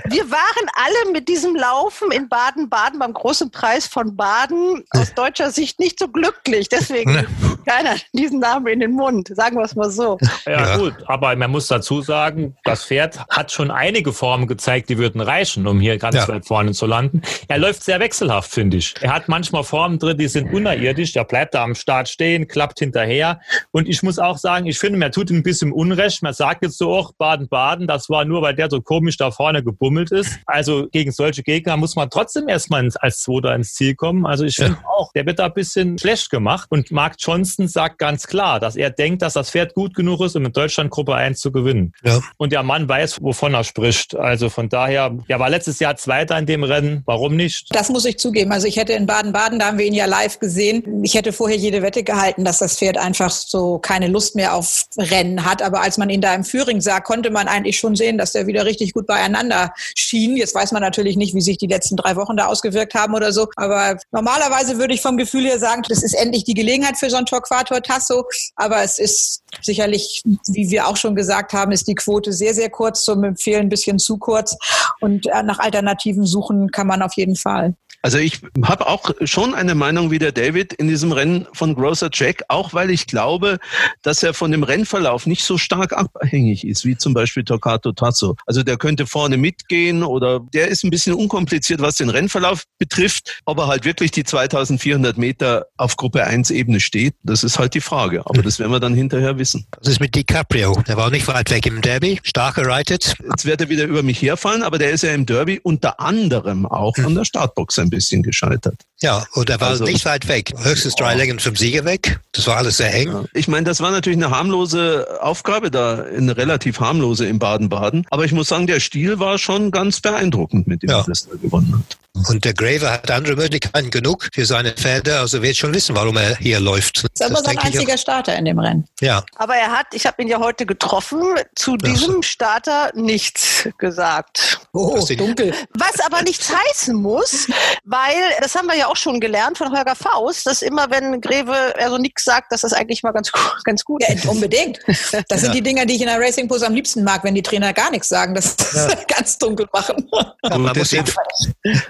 [0.05, 5.51] Wir waren alle mit diesem Laufen in Baden-Baden beim großen Preis von Baden aus deutscher
[5.51, 6.69] Sicht nicht so glücklich.
[6.69, 7.27] Deswegen
[7.65, 9.29] keiner diesen Namen in den Mund.
[9.35, 10.17] Sagen wir es mal so.
[10.45, 10.93] Ja, ja, gut.
[11.05, 15.67] Aber man muss dazu sagen, das Pferd hat schon einige Formen gezeigt, die würden reichen,
[15.67, 17.21] um hier ganz weit vorne zu landen.
[17.47, 18.95] Er läuft sehr wechselhaft, finde ich.
[19.01, 21.15] Er hat manchmal Formen drin, die sind unerirdisch.
[21.15, 23.39] Er bleibt da am Start stehen, klappt hinterher.
[23.71, 26.21] Und ich muss auch sagen, ich finde, man tut ihm ein bisschen Unrecht.
[26.23, 29.63] Man sagt jetzt so auch Baden-Baden, das war nur, weil der so komisch da vorne
[29.63, 30.39] gebummelt ist.
[30.45, 34.25] Also gegen solche Gegner muss man trotzdem erstmal als Zweiter ins Ziel kommen.
[34.25, 34.87] Also ich finde ja.
[34.87, 36.67] auch, der wird da ein bisschen schlecht gemacht.
[36.71, 37.19] Und Mark
[37.49, 40.53] Johnston sagt ganz klar, dass er denkt, dass das Pferd gut genug ist, um in
[40.53, 41.93] Deutschland Gruppe 1 zu gewinnen.
[42.03, 42.19] Ja.
[42.37, 44.15] Und der Mann weiß, wovon er spricht.
[44.15, 47.01] Also von daher, er war letztes Jahr Zweiter in dem Rennen.
[47.05, 47.67] Warum nicht?
[47.71, 48.51] Das muss ich zugeben.
[48.51, 51.03] Also ich hätte in Baden-Baden, da haben wir ihn ja live gesehen.
[51.03, 54.85] Ich hätte vorher jede Wette gehalten, dass das Pferd einfach so keine Lust mehr auf
[54.99, 55.63] Rennen hat.
[55.63, 58.45] Aber als man ihn da im Führing sah, konnte man eigentlich schon sehen, dass der
[58.45, 60.37] wieder richtig gut beieinander schien.
[60.37, 63.31] Jetzt weiß man natürlich nicht, wie sich die letzten drei Wochen da ausgewirkt haben oder
[63.31, 63.47] so.
[63.55, 67.17] Aber normalerweise würde ich vom Gefühl her sagen, das ist endlich die Gelegenheit für so
[67.17, 68.25] ein Torquator Tasso.
[68.55, 72.69] Aber es ist sicherlich, wie wir auch schon gesagt haben, ist die Quote sehr, sehr
[72.69, 74.55] kurz zum Empfehlen, ein bisschen zu kurz.
[74.99, 77.75] Und äh, nach Alternativen suchen kann man auf jeden Fall.
[78.01, 82.09] Also ich habe auch schon eine Meinung wie der David in diesem Rennen von Grocer
[82.13, 83.59] Jack, auch weil ich glaube,
[84.03, 88.35] dass er von dem Rennverlauf nicht so stark abhängig ist, wie zum Beispiel Torquato Tasso.
[88.45, 93.41] Also der könnte vorne mitgehen oder der ist ein bisschen unkompliziert, was den Rennverlauf betrifft.
[93.45, 97.73] Ob er halt wirklich die 2400 Meter auf Gruppe 1 Ebene steht, das ist halt
[97.73, 98.21] die Frage.
[98.25, 99.65] Aber das werden wir dann hinterher wissen.
[99.77, 100.81] Was ist mit DiCaprio?
[100.87, 103.15] Der war nicht weit weg im Derby, stark gereitet.
[103.29, 106.65] Jetzt wird er wieder über mich herfallen, aber der ist ja im Derby unter anderem
[106.65, 108.81] auch an der Startbox ein bisschen gescheitert.
[109.01, 110.53] Ja, und er war also, nicht weit weg.
[110.57, 112.19] Höchstens drei Längen vom Sieger weg.
[112.33, 113.07] Das war alles sehr eng.
[113.11, 113.23] Ja.
[113.33, 118.05] Ich meine, das war natürlich eine harmlose Aufgabe da, eine relativ harmlose in Baden-Baden.
[118.09, 120.99] Aber ich muss sagen, der Stil war schon ganz beeindruckend, mit dem ja.
[120.99, 121.97] er das da gewonnen hat.
[122.27, 126.17] Und der Graver hat andere Möglichkeiten genug für seine Pferde, also wird schon wissen, warum
[126.17, 127.03] er hier läuft.
[127.17, 128.85] Das ist aber sein einziger Starter in dem Rennen.
[128.99, 129.23] Ja.
[129.35, 131.21] Aber er hat, ich habe ihn ja heute getroffen,
[131.55, 134.58] zu diesem Starter nichts gesagt.
[134.79, 135.53] Oh, dunkel.
[135.73, 137.47] Was aber nichts heißen muss,
[137.83, 141.73] weil, das haben wir ja auch schon gelernt von Holger Faust, dass immer, wenn Greve
[141.77, 143.31] also nichts sagt, dass das eigentlich mal ganz,
[143.63, 144.23] ganz gut ist.
[144.23, 144.79] Ja, unbedingt.
[144.87, 145.37] Das ja.
[145.37, 147.73] sind die Dinger, die ich in der Racing Pose am liebsten mag, wenn die Trainer
[147.73, 148.89] gar nichts sagen, das ja.
[149.07, 150.09] ganz dunkel machen.
[150.43, 151.03] Ja, man, muss ihn,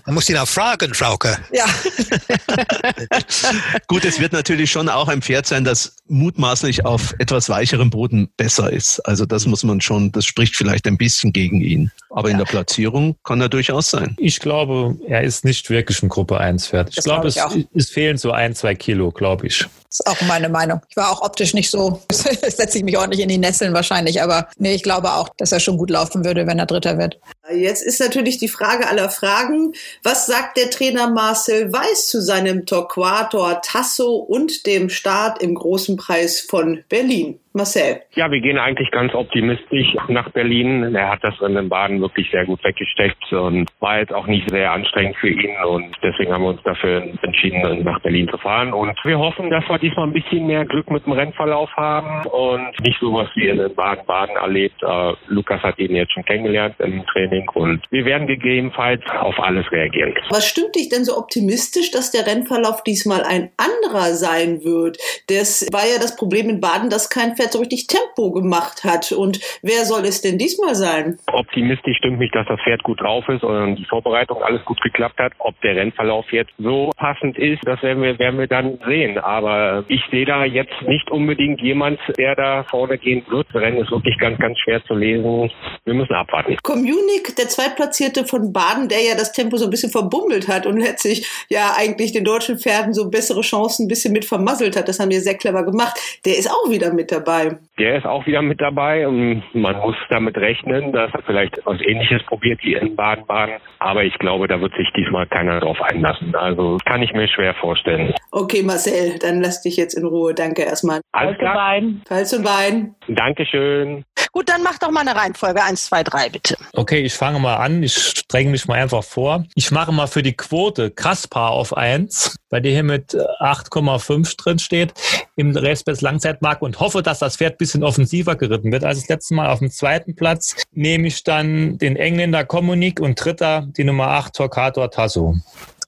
[0.05, 1.37] man muss ihn auch fragen, Frauke.
[1.51, 1.65] Ja.
[3.87, 8.29] Gut, es wird natürlich schon auch ein Pferd sein, das mutmaßlich auf etwas weicherem Boden
[8.35, 8.99] besser ist.
[9.01, 11.91] Also das muss man schon, das spricht vielleicht ein bisschen gegen ihn.
[12.09, 14.15] Aber in der Platzierung kann er durchaus sein.
[14.17, 16.89] Ich glaube, er ist nicht wirklich ein Gruppe 1 Pferd.
[16.89, 19.67] Ich das glaube, glaub es, es fehlen so ein, zwei Kilo, glaube ich.
[19.89, 20.81] Das ist auch meine Meinung.
[20.87, 24.47] Ich war auch optisch nicht so, setze ich mich ordentlich in die Nesseln wahrscheinlich, aber
[24.57, 27.19] nee, ich glaube auch, dass er schon gut laufen würde, wenn er Dritter wird.
[27.51, 29.73] Jetzt ist natürlich die Frage aller Fragen.
[30.03, 35.97] Was sagt der Trainer Marcel Weiß zu seinem Torquator Tasso und dem Start im Großen
[35.97, 37.39] Preis von Berlin?
[37.53, 38.01] Marcel.
[38.13, 40.95] Ja, wir gehen eigentlich ganz optimistisch nach Berlin.
[40.95, 44.49] Er hat das Rennen in Baden wirklich sehr gut weggesteckt und war jetzt auch nicht
[44.49, 48.71] sehr anstrengend für ihn und deswegen haben wir uns dafür entschieden, nach Berlin zu fahren.
[48.73, 52.79] Und wir hoffen, dass wir diesmal ein bisschen mehr Glück mit dem Rennverlauf haben und
[52.81, 54.81] nicht so was wie in Baden-Baden erlebt.
[54.83, 59.69] Uh, Lukas hat ihn jetzt schon kennengelernt im Training und wir werden gegebenenfalls auf alles
[59.71, 60.13] reagieren.
[60.29, 64.97] Was stimmt dich denn so optimistisch, dass der Rennverlauf diesmal ein anderer sein wird?
[65.27, 69.13] Das war ja das Problem in Baden, dass kein Pferd so richtig Tempo gemacht hat.
[69.13, 71.17] Und wer soll es denn diesmal sein?
[71.31, 75.19] Optimistisch stimmt mich, dass das Pferd gut drauf ist und die Vorbereitung alles gut geklappt
[75.19, 75.31] hat.
[75.39, 79.17] Ob der Rennverlauf jetzt so passend ist, das werden wir, werden wir dann sehen.
[79.19, 83.47] Aber ich sehe da jetzt nicht unbedingt jemand, der da vorne gehen wird.
[83.53, 85.49] Das Rennen ist wirklich ganz, ganz schwer zu lesen.
[85.85, 86.57] Wir müssen abwarten.
[86.61, 90.77] Communic, der Zweitplatzierte von Baden, der ja das Tempo so ein bisschen verbummelt hat und
[90.77, 94.89] letztlich ja eigentlich den deutschen Pferden so bessere Chancen ein bisschen mit vermasselt hat.
[94.89, 95.97] Das haben wir sehr clever gemacht.
[96.25, 97.28] Der ist auch wieder mit dabei.
[97.77, 101.79] Der ist auch wieder mit dabei und man muss damit rechnen, dass er vielleicht etwas
[101.81, 103.55] Ähnliches probiert wie in Baden-Baden.
[103.79, 106.35] Aber ich glaube, da wird sich diesmal keiner drauf einlassen.
[106.35, 108.13] Also kann ich mir schwer vorstellen.
[108.31, 110.33] Okay, Marcel, dann lass dich jetzt in Ruhe.
[110.33, 111.01] Danke erstmal.
[111.11, 111.55] Alles klar.
[111.55, 112.01] Bein.
[112.07, 112.95] Falls und Bein.
[113.07, 114.03] Dankeschön.
[114.31, 115.63] Gut, dann mach doch mal eine Reihenfolge.
[115.63, 116.55] Eins, zwei, drei, bitte.
[116.73, 117.81] Okay, ich fange mal an.
[117.81, 119.45] Ich strenge mich mal einfach vor.
[119.55, 124.59] Ich mache mal für die Quote Kaspar auf eins, bei der hier mit 8,5 drin
[124.59, 124.93] steht
[125.39, 129.07] im Racebest Langzeitmarkt und hoffe, dass das Pferd ein bisschen offensiver geritten wird als das
[129.07, 129.49] letzte Mal.
[129.49, 134.35] Auf dem zweiten Platz nehme ich dann den Engländer Kommunik und dritter die Nummer 8
[134.35, 135.37] Torquator Tasso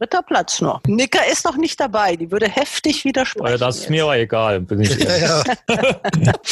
[0.01, 0.81] dritter Platz noch.
[0.87, 3.59] Nicker ist noch nicht dabei, die würde heftig widersprechen.
[3.59, 4.59] Das ist mir aber egal.
[4.59, 5.43] Bin ich ja, ja.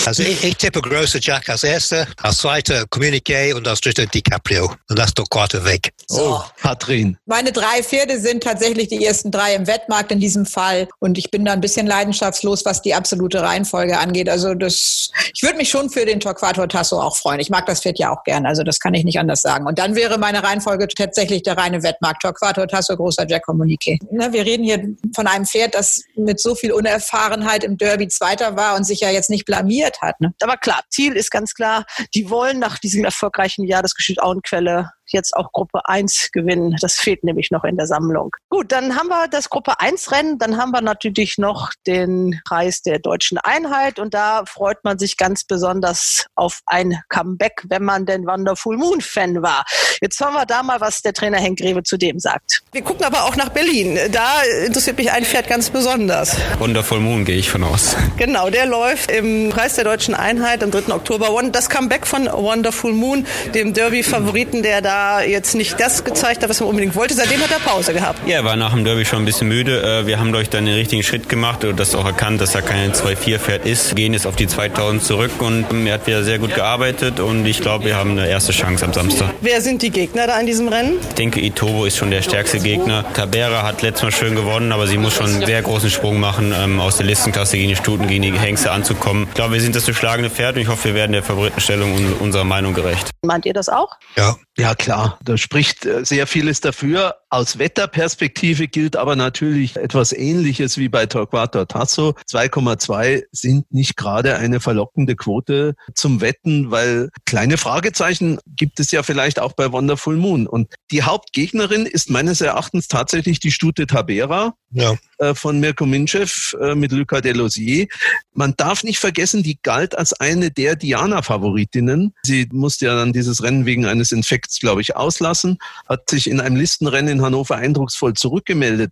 [0.05, 4.71] also ich, ich, tippe große Jack als erster, als zweiter Communique und als dritter DiCaprio.
[4.87, 5.89] Und das doch Quarter weg.
[6.07, 7.17] So, oh, Katrin.
[7.25, 10.87] Meine drei Pferde sind tatsächlich die ersten drei im Wettmarkt in diesem Fall.
[10.99, 14.29] Und ich bin da ein bisschen leidenschaftslos, was die absolute Reihenfolge angeht.
[14.29, 17.39] Also das, ich würde mich schon für den Torquator Tasso auch freuen.
[17.39, 18.45] Ich mag das Pferd ja auch gern.
[18.45, 19.65] Also das kann ich nicht anders sagen.
[19.65, 22.21] Und dann wäre meine Reihenfolge tatsächlich der reine Wettmarkt.
[22.21, 23.97] Torquator Tasso, großer Jack Kommuniqué.
[24.11, 28.55] Ne, wir reden hier von einem Pferd, das mit so viel Unerfahrenheit im Derby Zweiter
[28.55, 30.19] war und sich ja jetzt nicht blamiert hat.
[30.19, 30.33] Ne?
[30.41, 34.91] Aber klar, Ziel ist ganz klar, die wollen nach diesem erfolgreichen Jahr das Geschütz Auenquelle
[35.11, 36.75] jetzt auch Gruppe 1 gewinnen.
[36.81, 38.35] Das fehlt nämlich noch in der Sammlung.
[38.49, 42.81] Gut, dann haben wir das Gruppe 1 Rennen, dann haben wir natürlich noch den Preis
[42.81, 48.05] der deutschen Einheit und da freut man sich ganz besonders auf ein Comeback, wenn man
[48.05, 49.65] denn Wonderful Moon Fan war.
[50.01, 52.61] Jetzt hören wir da mal, was der Trainer Henk Greve zu dem sagt.
[52.71, 53.99] Wir gucken aber auch nach Berlin.
[54.11, 56.37] Da interessiert mich ein Pferd ganz besonders.
[56.59, 57.95] Wonderful Moon gehe ich von aus.
[58.17, 60.93] Genau, der läuft im Preis der deutschen Einheit am 3.
[60.93, 61.29] Oktober.
[61.51, 66.59] Das Comeback von Wonderful Moon, dem Derby-Favoriten, der da jetzt nicht das gezeigt hat, was
[66.59, 67.13] man unbedingt wollte.
[67.13, 68.19] Seitdem hat er Pause gehabt.
[68.27, 69.81] Ja, er war nach dem Derby schon ein bisschen müde.
[69.81, 72.61] Äh, wir haben durch dann den richtigen Schritt gemacht und das auch erkannt, dass er
[72.61, 73.95] kein 2-4-Pferd ist.
[73.95, 77.61] Gehen jetzt auf die 2000 zurück und er hat wieder sehr gut gearbeitet und ich
[77.61, 79.29] glaube, wir haben eine erste Chance am Samstag.
[79.41, 80.97] Wer sind die Gegner da in diesem Rennen?
[81.09, 83.05] Ich denke, Itobo ist schon der stärkste Gegner.
[83.13, 86.53] Tabera hat letztes Mal schön gewonnen, aber sie muss schon einen sehr großen Sprung machen,
[86.57, 89.25] ähm, aus der Listenklasse gegen die Stuten, gegen die Hengste anzukommen.
[89.29, 92.43] Ich glaube, wir sind das beschlagene Pferd und ich hoffe, wir werden der Favoritenstellung unserer
[92.43, 93.09] Meinung gerecht.
[93.23, 93.89] Meint ihr das auch?
[94.17, 94.35] Ja.
[94.59, 95.17] Ja, klar.
[95.23, 97.15] Da spricht äh, sehr vieles dafür.
[97.31, 102.15] Aus Wetterperspektive gilt aber natürlich etwas Ähnliches wie bei Torquato Tasso.
[102.27, 109.03] 2,2 sind nicht gerade eine verlockende Quote zum Wetten, weil kleine Fragezeichen gibt es ja
[109.03, 110.47] vielleicht auch bei Wonderful Moon.
[110.47, 114.95] Und die Hauptgegnerin ist meines Erachtens tatsächlich die Stute Tabera ja.
[115.17, 117.87] Äh, von Mirko Minchev äh, mit Luca Delosier.
[118.33, 122.13] Man darf nicht vergessen, die galt als eine der Diana-Favoritinnen.
[122.23, 126.39] Sie musste ja dann dieses Rennen wegen eines Infekts, glaube ich, auslassen, hat sich in
[126.39, 128.91] einem Listenrennen in Hannover eindrucksvoll zurückgemeldet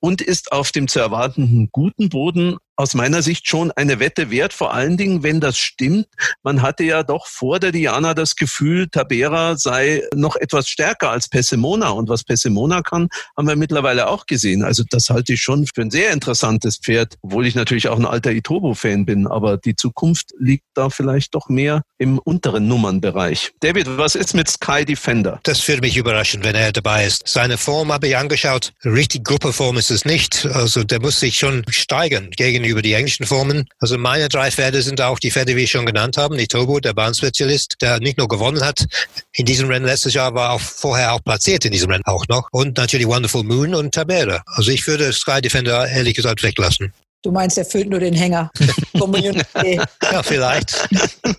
[0.00, 4.52] und ist auf dem zu erwartenden guten Boden aus meiner Sicht schon eine Wette wert,
[4.52, 6.08] vor allen Dingen, wenn das stimmt.
[6.42, 11.28] Man hatte ja doch vor der Diana das Gefühl, Tabera sei noch etwas stärker als
[11.28, 11.90] Pessimona.
[11.90, 14.64] Und was Pessimona kann, haben wir mittlerweile auch gesehen.
[14.64, 18.04] Also das halte ich schon für ein sehr interessantes Pferd, obwohl ich natürlich auch ein
[18.04, 19.28] alter Itobo-Fan bin.
[19.28, 23.52] Aber die Zukunft liegt da vielleicht doch mehr im unteren Nummernbereich.
[23.60, 25.38] David, was ist mit Sky Defender?
[25.44, 27.28] Das würde mich überraschen, wenn er dabei ist.
[27.28, 28.72] Seine Form habe ich angeschaut.
[28.84, 30.46] Richtig Gruppeform ist es nicht.
[30.46, 33.66] Also der muss sich schon steigern gegenüber über die englischen Formen.
[33.78, 36.36] Also meine drei Pferde sind auch die Pferde, wie ich schon genannt habe.
[36.36, 38.86] Nitobo, der Bahnspezialist, der nicht nur gewonnen hat
[39.32, 42.48] in diesem Rennen letztes Jahr, war auch vorher auch platziert in diesem Rennen auch noch.
[42.50, 44.42] Und natürlich Wonderful Moon und Tabera.
[44.46, 46.92] Also ich würde Sky Defender ehrlich gesagt weglassen.
[47.22, 48.50] Du meinst, er füllt nur den Hänger.
[48.98, 49.80] Community.
[50.02, 50.88] Ja, vielleicht.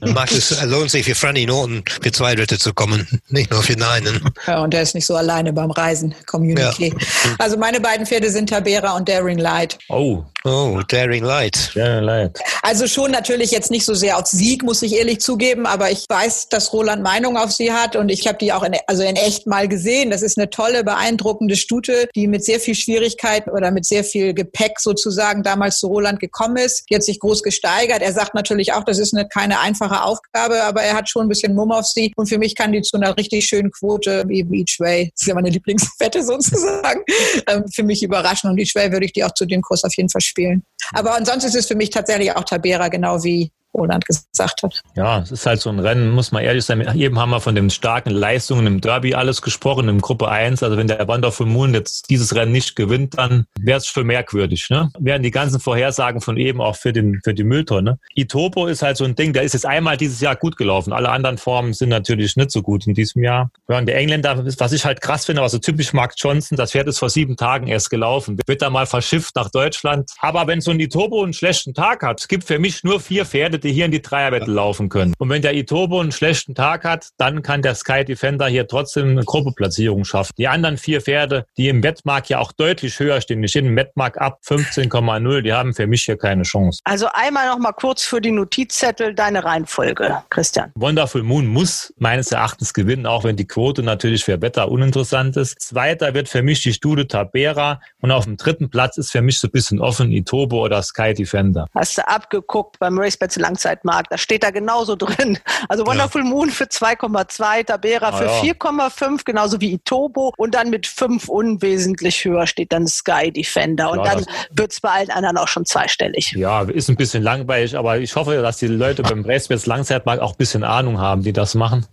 [0.02, 3.74] Macht es, lohnt sich für Franny Norton für zwei Drittel zu kommen, nicht nur für
[3.74, 4.22] einen.
[4.48, 6.16] Ja, und der ist nicht so alleine beim Reisen.
[6.26, 6.94] Community.
[7.38, 9.78] Also meine beiden Pferde sind Tabera und Daring Light.
[9.90, 10.24] Oh.
[10.46, 11.72] Oh, Daring Light.
[11.74, 12.40] Daring Light.
[12.62, 16.06] Also schon natürlich jetzt nicht so sehr auf Sieg, muss ich ehrlich zugeben, aber ich
[16.10, 19.16] weiß, dass Roland Meinung auf sie hat und ich habe die auch in, also in
[19.16, 20.12] echt mal gesehen.
[20.12, 24.34] Das ist eine tolle, beeindruckende Stute, die mit sehr viel Schwierigkeit oder mit sehr viel
[24.34, 26.86] Gepäck sozusagen damals zu Roland gekommen ist.
[26.90, 28.02] Die hat sich groß gesteigert.
[28.02, 31.30] Er sagt natürlich auch, das ist eine, keine einfache Aufgabe, aber er hat schon ein
[31.30, 34.54] bisschen Mumm auf sie und für mich kann die zu einer richtig schönen Quote eben
[34.54, 37.02] Each Way, das ist ja meine Lieblingswette sozusagen,
[37.48, 39.96] ähm, für mich überraschen und Each Way würde ich die auch zu dem Kurs auf
[39.96, 40.64] jeden Fall spielen.
[40.94, 44.82] Aber ansonsten ist es für mich tatsächlich auch Tabera, genau wie Roland gesagt hat.
[44.96, 46.82] Ja, es ist halt so ein Rennen, muss man ehrlich sein.
[46.96, 50.64] Eben haben wir von den starken Leistungen im Derby alles gesprochen, im Gruppe 1.
[50.64, 54.68] Also wenn der Wonderful Moon jetzt dieses Rennen nicht gewinnt, dann wäre es schon merkwürdig.
[54.70, 54.92] Ne?
[55.00, 58.00] Wären die ganzen Vorhersagen von eben auch für, den, für die Mülltonne.
[58.16, 60.94] Itopo ist halt so ein Ding, der ist jetzt einmal dieses Jahr gut gelaufen.
[60.94, 63.50] Alle anderen Formen sind natürlich nicht so gut in diesem Jahr.
[63.68, 66.72] Ja, und der Engländer, was ich halt krass finde, was so typisch Mark Johnson, das
[66.72, 68.38] Pferd ist vor sieben Tagen erst gelaufen.
[68.46, 70.12] Wird da mal verschifft nach Deutschland.
[70.20, 73.26] Aber wenn so ein Itopo einen schlechten Tag hat, es gibt für mich nur vier
[73.26, 75.14] Pferde, die hier in die Dreierwette laufen können.
[75.18, 79.10] Und wenn der Itobo einen schlechten Tag hat, dann kann der Sky Defender hier trotzdem
[79.10, 80.34] eine Gruppeplatzierung schaffen.
[80.38, 83.76] Die anderen vier Pferde, die im Wettmarkt ja auch deutlich höher stehen, die stehen im
[83.76, 86.80] Wettmarkt ab 15,0, die haben für mich hier keine Chance.
[86.84, 90.72] Also einmal noch mal kurz für die Notizzettel deine Reihenfolge, Christian.
[90.76, 95.60] Wonderful Moon muss meines Erachtens gewinnen, auch wenn die Quote natürlich für Wetter uninteressant ist.
[95.62, 99.40] Zweiter wird für mich die Stude Tabera und auf dem dritten Platz ist für mich
[99.40, 101.68] so ein bisschen offen Itobo oder Sky Defender.
[101.74, 104.12] Hast du abgeguckt beim RaceBets Langzeitmarkt?
[104.12, 105.38] Da steht da genauso drin.
[105.70, 106.28] Also Wonderful ja.
[106.28, 108.54] Moon für 2,2, Tabera ah, für ja.
[108.54, 114.00] 4,5, genauso wie Itobo und dann mit 5 unwesentlich höher steht dann Sky Defender und
[114.00, 116.34] ja, dann wird es bei allen anderen auch schon zweistellig.
[116.36, 120.32] Ja, ist ein bisschen langweilig, aber ich hoffe, dass die Leute beim RaceBets Langzeitmarkt auch
[120.32, 121.86] ein bisschen Ahnung haben, die das machen.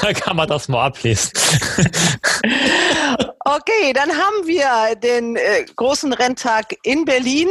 [0.00, 1.32] da kann man das mal ablesen.
[3.48, 7.48] Okay, dann haben wir den äh, großen Renntag in Berlin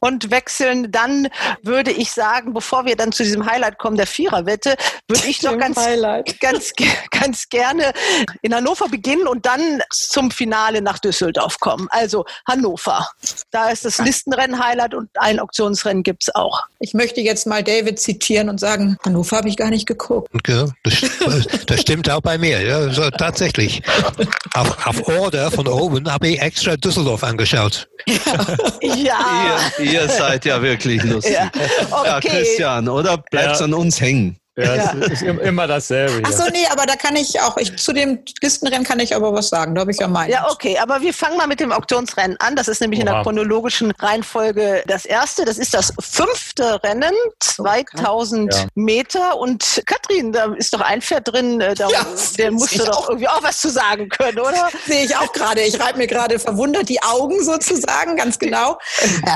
[0.00, 1.28] und wechseln dann,
[1.62, 4.74] würde ich sagen, bevor wir dann zu diesem Highlight kommen, der Viererwette,
[5.08, 5.76] würde ich doch ganz,
[6.40, 6.72] ganz,
[7.10, 7.94] ganz gerne
[8.42, 11.88] in Hannover beginnen und dann zum Finale nach Düsseldorf kommen.
[11.92, 13.08] Also Hannover.
[13.50, 16.60] Da ist das Listenrennen-Highlight und ein Auktionsrennen gibt's auch.
[16.78, 20.28] Ich möchte jetzt mal David zitieren und sagen, Hannover habe ich gar nicht geguckt.
[20.46, 21.00] Ja, das,
[21.66, 23.80] das stimmt auch bei mir, ja, so, tatsächlich.
[24.52, 27.88] Auf, auf Order Bilder von oben habe ich extra Düsseldorf angeschaut.
[28.82, 29.60] ja.
[29.78, 31.34] Ihr, ihr seid ja wirklich lustig.
[31.34, 31.50] Ja,
[31.90, 32.06] okay.
[32.06, 33.66] ja Christian, oder bleibt es ja.
[33.66, 34.36] an uns hängen?
[34.58, 34.92] Ja, ja.
[35.00, 36.20] Es ist immer dasselbe.
[36.26, 39.32] Ach so, nee, aber da kann ich auch, ich, zu dem Listenrennen kann ich aber
[39.32, 40.32] was sagen, da habe ich ja meinen.
[40.32, 42.56] Ja, okay, aber wir fangen mal mit dem Auktionsrennen an.
[42.56, 43.08] Das ist nämlich Oha.
[43.08, 45.44] in der chronologischen Reihenfolge das erste.
[45.44, 48.66] Das ist das fünfte Rennen, 2000 ja.
[48.74, 49.38] Meter.
[49.38, 52.04] Und Katrin, da ist doch ein Pferd drin, äh, da, ja,
[52.36, 53.08] der musste doch auch.
[53.10, 54.70] irgendwie auch was zu sagen können, oder?
[54.86, 55.60] Sehe ich auch gerade.
[55.60, 58.76] Ich reibe mir gerade verwundert die Augen sozusagen, ganz genau.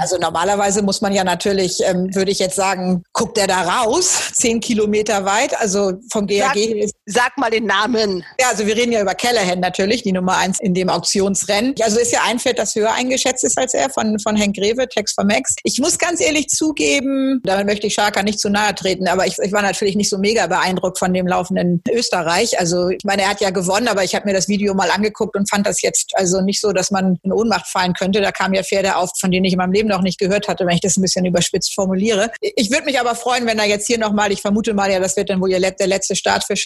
[0.01, 4.33] Also normalerweise muss man ja natürlich, ähm, würde ich jetzt sagen, guckt er da raus,
[4.33, 6.55] zehn Kilometer Kilometer weit, also vom GAG.
[6.55, 8.25] Sag, sag, mal den Namen.
[8.41, 11.75] Ja, also wir reden ja über Callahan natürlich, die Nummer eins in dem Auktionsrennen.
[11.83, 14.89] Also ist ja ein Pferd, das höher eingeschätzt ist als er, von, von Henk Greve,
[14.89, 15.55] Text for Max.
[15.63, 19.39] Ich muss ganz ehrlich zugeben, damit möchte ich Scharka nicht zu nahe treten, aber ich,
[19.39, 22.59] ich war natürlich nicht so mega beeindruckt von dem laufenden Österreich.
[22.59, 25.37] Also ich meine, er hat ja gewonnen, aber ich habe mir das Video mal angeguckt
[25.37, 28.21] und fand das jetzt also nicht so, dass man in Ohnmacht fallen könnte.
[28.21, 30.67] Da kamen ja Pferde auf, von denen ich in meinem Leben noch nicht gehört hatte,
[30.67, 32.31] wenn ich das ein bisschen überspitzt formuliere.
[32.41, 35.17] Ich würde mich aber freuen, wenn er jetzt hier nochmal, ich vermute mal ja, das
[35.17, 36.57] wird dann wohl der letzte Start für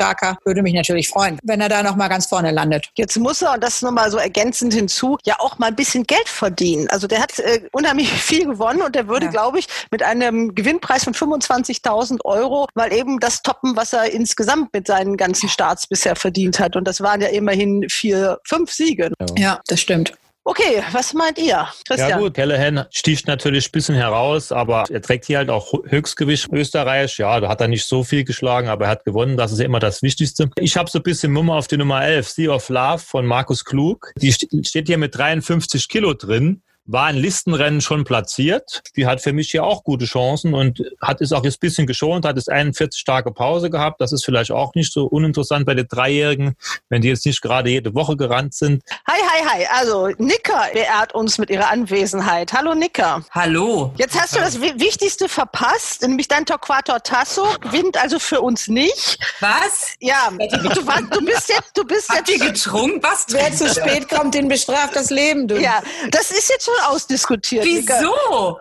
[0.45, 2.91] Würde mich natürlich freuen, wenn er da noch mal ganz vorne landet.
[2.97, 6.05] Jetzt muss er, und das noch mal so ergänzend hinzu, ja auch mal ein bisschen
[6.05, 6.89] Geld verdienen.
[6.91, 9.33] Also der hat äh, unheimlich viel gewonnen und der würde, ja.
[9.33, 14.73] glaube ich, mit einem Gewinnpreis von 25.000 Euro mal eben das toppen, was er insgesamt
[14.73, 16.77] mit seinen ganzen Starts bisher verdient hat.
[16.77, 19.13] Und das waren ja immerhin vier, fünf Siege.
[19.37, 20.13] Ja, das stimmt.
[20.49, 22.09] Okay, was meint ihr, Christian?
[22.09, 26.53] Ja gut, Callahan sticht natürlich ein bisschen heraus, aber er trägt hier halt auch Höchstgewicht
[26.53, 27.19] Österreich.
[27.19, 29.37] Ja, da hat er nicht so viel geschlagen, aber er hat gewonnen.
[29.37, 30.49] Das ist ja immer das Wichtigste.
[30.55, 33.65] Ich habe so ein bisschen Nummer auf die Nummer 11, Sea of Love von Markus
[33.65, 34.13] Klug.
[34.19, 38.83] Die steht hier mit 53 Kilo drin war in Listenrennen schon platziert.
[38.97, 41.87] Die hat für mich hier auch gute Chancen und hat es auch jetzt ein bisschen
[41.87, 44.01] geschont, hat es 41 starke Pause gehabt.
[44.01, 46.55] Das ist vielleicht auch nicht so uninteressant bei den Dreijährigen,
[46.89, 48.83] wenn die jetzt nicht gerade jede Woche gerannt sind.
[49.09, 49.67] Hi, hi, hi.
[49.73, 52.53] Also Nicker beehrt uns mit ihrer Anwesenheit.
[52.53, 53.25] Hallo Nicker.
[53.31, 53.93] Hallo.
[53.97, 59.19] Jetzt hast du das Wichtigste verpasst, nämlich dein Torquator Tasso gewinnt also für uns nicht.
[59.41, 59.95] Was?
[60.01, 62.41] Ja, du, du bist jetzt, du bist Habt jetzt.
[62.41, 63.03] Ihr getrunken?
[63.03, 63.27] Was?
[63.31, 65.61] Wer zu spät kommt, den bestraft das Leben, du.
[65.61, 67.65] Ja, das ist jetzt schon ausdiskutiert.
[67.65, 68.59] Wieso?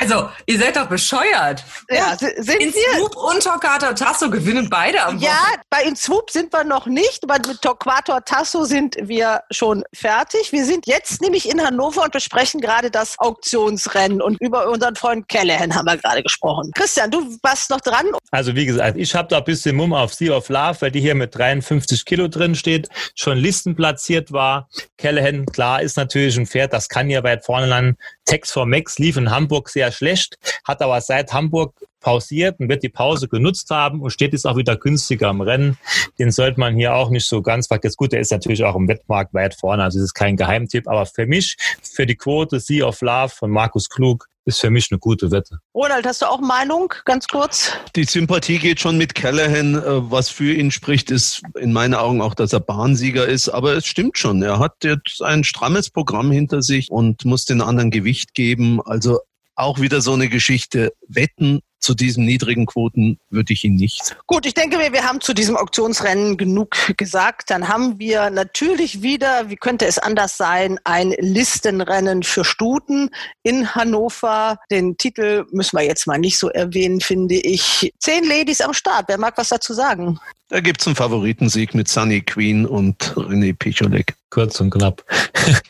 [0.00, 1.64] Also, ihr seid doch bescheuert.
[1.90, 2.82] Ja, sind In wir.
[2.96, 5.38] Swoop und Torquato Tasso gewinnen beide am Ja,
[5.70, 10.52] bei Inswoop sind wir noch nicht, aber mit Torquato Tasso sind wir schon fertig.
[10.52, 15.28] Wir sind jetzt nämlich in Hannover und besprechen gerade das Auktionsrennen und über unseren Freund
[15.28, 16.70] Callahan haben wir gerade gesprochen.
[16.74, 18.06] Christian, du warst noch dran.
[18.30, 21.00] Also wie gesagt, ich habe da ein bisschen Mumm auf Sea of Love, weil die
[21.00, 24.68] hier mit 53 Kilo drin steht, schon listenplatziert war.
[24.96, 27.96] Callahan, klar, ist natürlich ein Pferd, das kann hier weit vorne landen.
[28.28, 32.82] Tex for Max lief in Hamburg sehr schlecht, hat aber seit Hamburg pausiert und wird
[32.82, 35.78] die Pause genutzt haben und steht jetzt auch wieder günstiger im Rennen.
[36.18, 37.96] Den sollte man hier auch nicht so ganz vergessen.
[37.96, 41.06] Gut, der ist natürlich auch im Wettmarkt weit vorne, also das ist kein Geheimtipp, aber
[41.06, 44.98] für mich, für die Quote Sea of Love von Markus Klug, ist für mich eine
[44.98, 45.60] gute Wette.
[45.74, 46.92] Ronald, hast du auch Meinung?
[47.04, 47.72] Ganz kurz.
[47.94, 49.74] Die Sympathie geht schon mit Callahan.
[49.74, 53.50] Äh, Was für ihn spricht, ist in meinen Augen auch, dass er Bahnsieger ist.
[53.50, 54.42] Aber es stimmt schon.
[54.42, 58.80] Er hat jetzt ein strammes Programm hinter sich und muss den anderen Gewicht geben.
[58.82, 59.20] Also
[59.54, 60.92] auch wieder so eine Geschichte.
[61.06, 64.16] Wetten zu diesen niedrigen Quoten würde ich ihn nicht.
[64.26, 67.50] Gut, ich denke mir, wir haben zu diesem Auktionsrennen genug gesagt.
[67.50, 73.10] Dann haben wir natürlich wieder, wie könnte es anders sein, ein Listenrennen für Stuten
[73.42, 74.58] in Hannover.
[74.70, 77.92] Den Titel müssen wir jetzt mal nicht so erwähnen, finde ich.
[77.98, 79.06] Zehn Ladies am Start.
[79.08, 80.18] Wer mag was dazu sagen?
[80.50, 84.14] Da gibt's einen Favoritensieg mit Sunny Queen und René Picholek.
[84.30, 85.04] Kurz und knapp.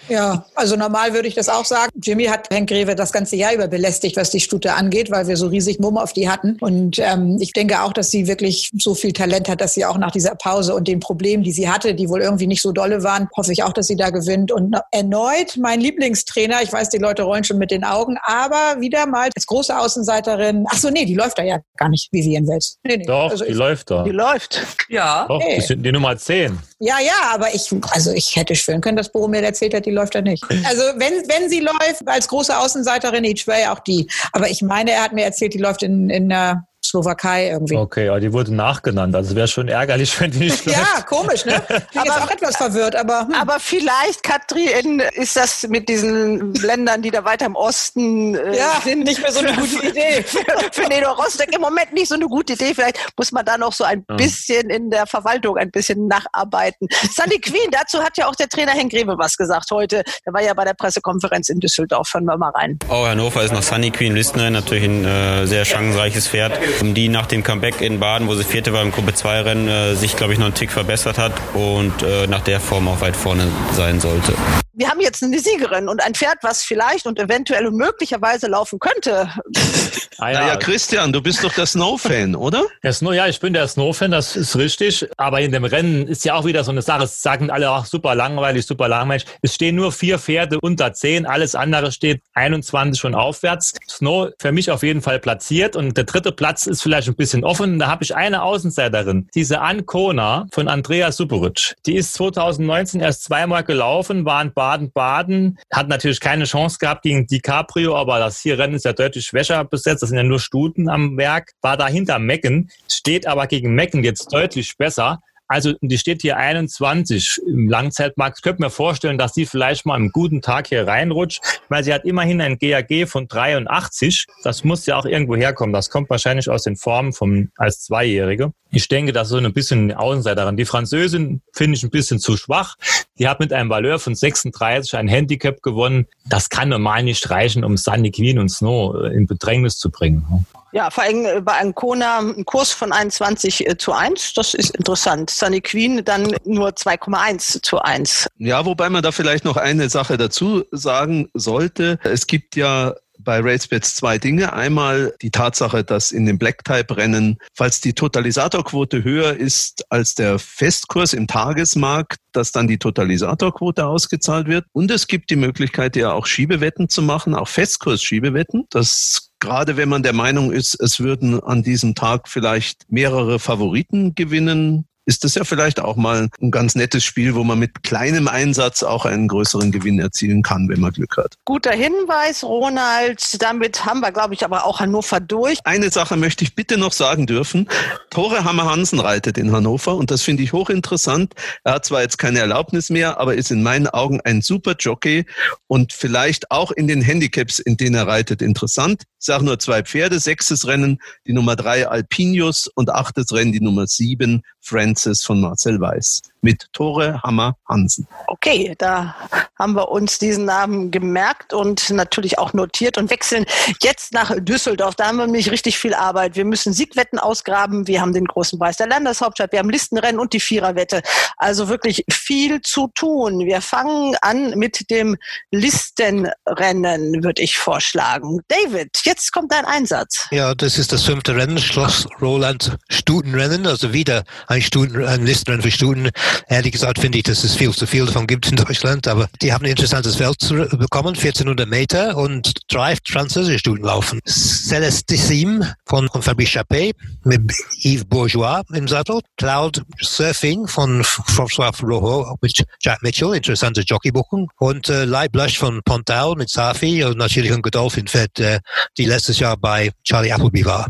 [0.09, 1.93] Ja, also normal würde ich das auch sagen.
[2.03, 5.37] Jimmy hat Henk Greve das ganze Jahr über belästigt, was die Stute angeht, weil wir
[5.37, 6.57] so riesig Mumm auf die hatten.
[6.61, 9.99] Und ähm, ich denke auch, dass sie wirklich so viel Talent hat, dass sie auch
[9.99, 13.03] nach dieser Pause und den Problemen, die sie hatte, die wohl irgendwie nicht so dolle
[13.03, 14.53] waren, hoffe ich auch, dass sie da gewinnt.
[14.53, 19.07] Und erneut mein Lieblingstrainer, ich weiß, die Leute rollen schon mit den Augen, aber wieder
[19.07, 22.79] mal als große Außenseiterin, ach so, nee, die läuft da ja gar nicht, Vivian Wels.
[22.85, 23.05] Nee, nee.
[23.05, 24.05] Doch, Also die ich- läuft da.
[24.05, 24.61] Die läuft.
[24.89, 25.27] Ja.
[25.29, 25.57] Doch, Nee.
[25.57, 26.59] die, sind die Nummer 10.
[26.81, 30.15] Ja, ja, aber ich, also ich hätte schwören können, dass Boromir erzählt hat, die läuft
[30.15, 30.45] da nicht.
[30.65, 34.09] Also wenn, wenn sie läuft, als große Außenseiterin, each way auch die.
[34.33, 37.77] Aber ich meine, er hat mir erzählt, die läuft in, in der Slowakei irgendwie.
[37.77, 39.15] Okay, aber die wurde nachgenannt.
[39.15, 40.67] Also wäre schon ärgerlich, wenn die nicht.
[40.67, 41.63] Ja, komisch, ne?
[41.69, 43.27] Ich bin jetzt auch etwas verwirrt, aber.
[43.27, 43.35] Hm.
[43.35, 48.81] Aber vielleicht, Katrin, ist das mit diesen Ländern, die da weiter im Osten äh, Ja,
[48.85, 50.23] sind, nicht mehr so eine gute Idee.
[50.23, 50.41] Für,
[50.73, 52.75] für Neno Rostock im Moment nicht so eine gute Idee.
[52.75, 54.17] Vielleicht muss man da noch so ein Ja.
[54.17, 56.89] bisschen in der Verwaltung ein bisschen nacharbeiten.
[57.15, 60.03] Sunny Queen, dazu hat ja auch der Trainer Henk Greve was gesagt heute.
[60.27, 62.13] Der war ja bei der Pressekonferenz in Düsseldorf.
[62.15, 62.79] Hören wir mal rein.
[62.89, 67.27] Auch Hannover ist noch Sunny Queen Listener, natürlich ein äh, sehr chancenreiches Pferd, die nach
[67.27, 70.33] dem Comeback in Baden, wo sie Vierte war im Gruppe 2 Rennen, äh, sich, glaube
[70.33, 74.01] ich, noch einen Tick verbessert hat und äh, nach der Form auch weit vorne sein
[74.01, 74.35] sollte.
[74.79, 78.79] Wir haben jetzt eine Siegerin und ein Pferd, was vielleicht und eventuell und möglicherweise laufen
[78.79, 79.29] könnte.
[80.21, 82.65] Ah, Naja, Christian, du bist doch der Snow-Fan, oder?
[82.83, 85.09] Der Snow, ja, ich bin der Snow-Fan, das ist richtig.
[85.17, 87.05] Aber in dem Rennen ist ja auch wieder so eine Sache.
[87.05, 89.27] Es sagen alle, ach, super langweilig, super langweilig.
[89.43, 91.25] Es stehen nur vier Pferde unter zehn.
[91.25, 93.75] Alles andere steht 21 und aufwärts.
[93.89, 95.77] Snow für mich auf jeden Fall platziert.
[95.77, 97.79] Und der dritte Platz ist vielleicht ein bisschen offen.
[97.79, 99.29] Da habe ich eine Außenseiterin.
[99.37, 101.77] Diese Ancona von Andrea Superic.
[101.87, 105.59] Die ist 2019 erst zweimal gelaufen, war in Baden-Baden.
[105.73, 109.65] Hat natürlich keine Chance gehabt gegen DiCaprio, aber das hier Rennen ist ja deutlich schwächer
[109.65, 110.03] besetzt.
[110.03, 111.53] Das sind ja nur Stuten am Werk.
[111.63, 115.21] War dahinter Mecken, steht aber gegen Mecken jetzt deutlich besser.
[115.49, 118.39] Also die steht hier 21 im Langzeitmarkt.
[118.39, 121.41] Ich könnte mir vorstellen, dass sie vielleicht mal am guten Tag hier reinrutscht,
[121.71, 124.27] weil sie hat immerhin ein GAG von 83.
[124.45, 125.73] Das muss ja auch irgendwo herkommen.
[125.73, 128.53] Das kommt wahrscheinlich aus den Formen vom, als Zweijährige.
[128.71, 130.59] Ich denke, das ist so ein bisschen eine Außenseiterin.
[130.59, 132.77] Die Französin finde ich ein bisschen zu schwach.
[133.19, 136.07] Die hat mit einem Valeur von 36 ein Handicap gewonnen.
[136.27, 140.47] Das kann normal nicht reichen, um Sunny Queen und Snow äh, in Bedrängnis zu bringen.
[140.73, 144.35] Ja, vor allem äh, bei Ancona ein Kurs von 21 äh, zu 1.
[144.35, 145.31] Das ist interessant.
[145.31, 148.29] Sunny Queen dann nur 2,1 zu 1.
[148.37, 151.99] Ja, wobei man da vielleicht noch eine Sache dazu sagen sollte.
[152.03, 154.53] Es gibt ja bei RaceBets zwei Dinge.
[154.53, 161.13] Einmal die Tatsache, dass in den Black-Type-Rennen, falls die Totalisatorquote höher ist als der Festkurs
[161.13, 164.67] im Tagesmarkt, dass dann die Totalisatorquote ausgezahlt wird.
[164.73, 168.67] Und es gibt die Möglichkeit, ja auch Schiebewetten zu machen, auch Festkurs-Schiebewetten.
[168.71, 174.15] Das gerade wenn man der Meinung ist, es würden an diesem Tag vielleicht mehrere Favoriten
[174.15, 178.29] gewinnen, ist das ja vielleicht auch mal ein ganz nettes Spiel, wo man mit kleinem
[178.29, 181.37] Einsatz auch einen größeren Gewinn erzielen kann, wenn man Glück hat.
[181.47, 183.43] Guter Hinweis, Ronald.
[183.43, 185.61] Damit haben wir, glaube ich, aber auch Hannover durch.
[185.65, 187.71] Eine Sache möchte ich bitte noch sagen dürfen.
[188.11, 191.33] Tore Hammer Hansen reitet in Hannover und das finde ich hochinteressant.
[191.65, 195.25] Er hat zwar jetzt keine Erlaubnis mehr, aber ist in meinen Augen ein super Jockey
[195.69, 199.05] und vielleicht auch in den Handicaps, in denen er reitet, interessant.
[199.19, 203.61] Ich sage nur zwei Pferde, sechstes Rennen die Nummer drei Alpinius und achtes Rennen die
[203.61, 208.07] Nummer sieben Friends Schnellstes von Marcel Weiß mit Tore Hammer Hansen.
[208.29, 209.15] Okay, da
[209.59, 213.45] haben wir uns diesen Namen gemerkt und natürlich auch notiert und wechseln
[213.83, 214.95] jetzt nach Düsseldorf.
[214.95, 216.37] Da haben wir nämlich richtig viel Arbeit.
[216.37, 217.87] Wir müssen Siegwetten ausgraben.
[217.87, 219.53] Wir haben den großen Preis der Landeshauptstadt.
[219.53, 221.03] Wir haben Listenrennen und die Viererwette.
[221.37, 223.41] Also wirklich viel zu tun.
[223.41, 225.17] Wir fangen an mit dem
[225.51, 228.41] Listenrennen, würde ich vorschlagen.
[228.47, 230.29] David, jetzt kommt dein Einsatz.
[230.31, 235.63] Ja, das ist das fünfte Rennen, Schloss Roland Stutenrennen, also wieder ein, Stuten, ein Listenrennen
[235.63, 236.11] für Stuten.
[236.49, 239.53] Ehrlich gesagt finde ich, dass es viel zu viel davon gibt in Deutschland, aber die
[239.53, 244.21] haben ein interessantes Feld zu bekommen, 1400 Meter und drei französische Stuten laufen.
[244.27, 246.93] Celestissime von, von Fabrice Chappé
[247.25, 247.41] mit
[247.83, 254.89] Yves Bourgeois im Sattel, Cloud Surfing von François Rojo mit Jack Mitchell, interessante Jockeybuchung und
[254.89, 258.61] äh, Light Blush von Pontal mit Safi und natürlich ein Godolphin Fett, äh,
[258.97, 260.89] die letztes Jahr bei Charlie Appleby war.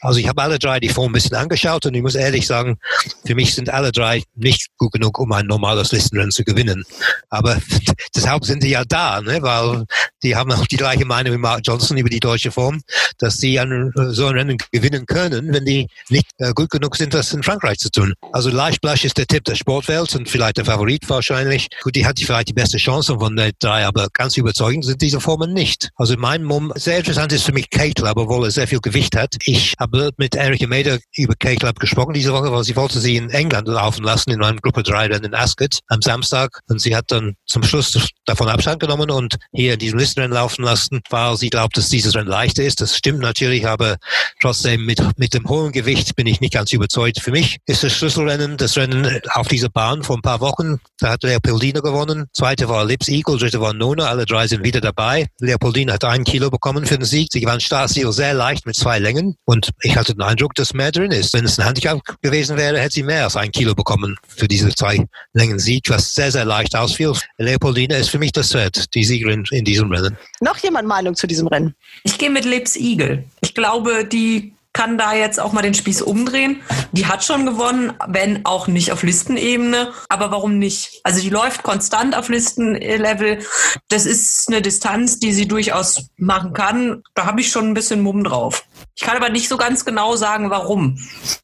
[0.00, 2.78] Also ich habe alle drei die Form ein bisschen angeschaut und ich muss ehrlich sagen,
[3.24, 6.84] für mich sind alle drei nicht gut genug, um ein normales Listenrennen zu gewinnen.
[7.28, 7.60] Aber
[8.16, 9.42] deshalb sind sie ja da, ne?
[9.42, 9.84] weil
[10.22, 12.82] die haben auch die gleiche Meinung wie Mark Johnson über die deutsche Form,
[13.18, 17.14] dass sie ein, so ein Rennen gewinnen können, wenn die nicht äh, gut genug sind,
[17.14, 18.14] das in Frankreich zu tun.
[18.32, 21.68] Also Leichtblasch ist der Tipp der Sportwelt und vielleicht der Favorit wahrscheinlich.
[21.82, 25.20] Gut, die hat vielleicht die beste Chance von den drei, aber ganz überzeugend sind diese
[25.20, 25.90] Formen nicht.
[25.96, 29.36] Also mein Mumm, sehr interessant ist für mich K-Club, obwohl er sehr viel Gewicht hat.
[29.44, 33.30] Ich habe mit Erika Meder über K-Club gesprochen diese Woche, weil sie wollte sie in
[33.30, 37.06] England laufen lassen in einem Gruppe 3 Rennen in Ascot am Samstag und sie hat
[37.08, 41.50] dann zum Schluss davon Abstand genommen und hier in diesem Listenrennen laufen lassen, weil sie
[41.50, 42.80] glaubt, dass dieses Rennen leichter ist.
[42.80, 43.96] Das stimmt natürlich, aber
[44.40, 47.20] trotzdem mit, mit dem hohen Gewicht bin ich nicht ganz überzeugt.
[47.20, 50.80] Für mich ist das Schlüsselrennen das Rennen auf dieser Bahn vor ein paar Wochen.
[50.98, 52.26] Da hat Leopoldina gewonnen.
[52.32, 54.06] Zweite war Lips Eagle, dritte war Nona.
[54.06, 55.28] Alle drei sind wieder dabei.
[55.38, 57.28] Leopoldina hat ein Kilo bekommen für den Sieg.
[57.30, 60.90] Sie gewann Startziel sehr leicht mit zwei Längen und ich hatte den Eindruck, dass mehr
[60.90, 61.32] drin ist.
[61.34, 64.74] Wenn es ein Handicap gewesen wäre, hätte sie mehr als ein Kilo bekommen für diese
[64.74, 67.12] zwei Längen Sieg, was sehr, sehr leicht ausfiel.
[67.38, 69.99] Leopoldina ist für mich das Pferd, die Siegerin in diesem Rennen.
[70.40, 71.74] Noch jemand Meinung zu diesem Rennen?
[72.04, 73.24] Ich gehe mit Lips Eagle.
[73.40, 76.62] Ich glaube, die kann da jetzt auch mal den Spieß umdrehen.
[76.92, 79.92] Die hat schon gewonnen, wenn auch nicht auf Listenebene.
[80.08, 81.00] Aber warum nicht?
[81.02, 83.40] Also die läuft konstant auf Listenlevel.
[83.88, 87.02] Das ist eine Distanz, die sie durchaus machen kann.
[87.14, 88.64] Da habe ich schon ein bisschen Mumm drauf.
[88.96, 90.98] Ich kann aber nicht so ganz genau sagen, warum.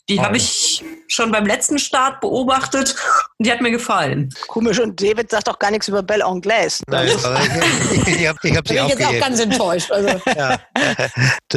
[0.09, 2.95] Die habe ich schon beim letzten Start beobachtet
[3.39, 4.33] und die hat mir gefallen.
[4.49, 6.83] Komisch, und David sagt auch gar nichts über Belle Anglaise.
[6.89, 7.15] Nein, ich,
[8.09, 9.21] ich, ich habe hab sie Bin ich jetzt auch aufgegeben.
[9.21, 9.91] ganz enttäuscht.
[9.91, 10.21] Also.
[10.37, 10.59] Ja.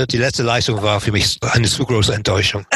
[0.05, 2.65] Die letzte Leistung war für mich eine zu große Enttäuschung.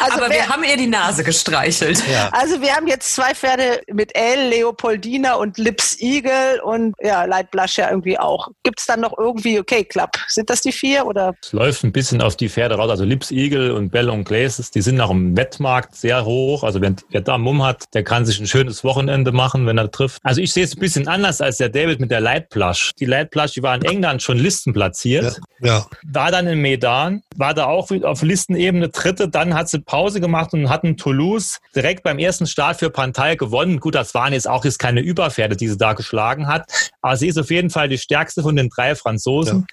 [0.00, 2.02] Also aber wir haben ihr die Nase gestreichelt.
[2.08, 2.28] Ja.
[2.30, 7.50] Also wir haben jetzt zwei Pferde mit L, Leopoldina und Lips Eagle und ja, Light
[7.50, 8.48] Blush ja irgendwie auch.
[8.62, 11.34] Gibt es dann noch irgendwie, okay, Club, sind das die vier oder?
[11.42, 12.90] Es läuft ein bisschen auf die Pferde raus.
[12.90, 16.64] Also Lips Eagle und Bell und Glaces, die sind nach dem Wettmarkt sehr hoch.
[16.64, 19.90] Also wenn, wer da Mumm hat, der kann sich ein schönes Wochenende machen, wenn er
[19.90, 20.20] trifft.
[20.24, 22.92] Also ich sehe es ein bisschen anders als der David mit der Light Plush.
[22.98, 25.40] Die Light Plush, die war in England schon listenplatziert.
[25.60, 25.86] Ja.
[26.04, 30.52] War dann in Medan, war da auch auf Listenebene dritte, dann hat sie Pause gemacht
[30.52, 33.80] und hat in Toulouse direkt beim ersten Start für Pantal gewonnen.
[33.80, 36.70] Gut, das waren jetzt auch jetzt keine Überpferde, die sie da geschlagen hat,
[37.00, 39.66] aber sie ist auf jeden Fall die stärkste von den drei Franzosen.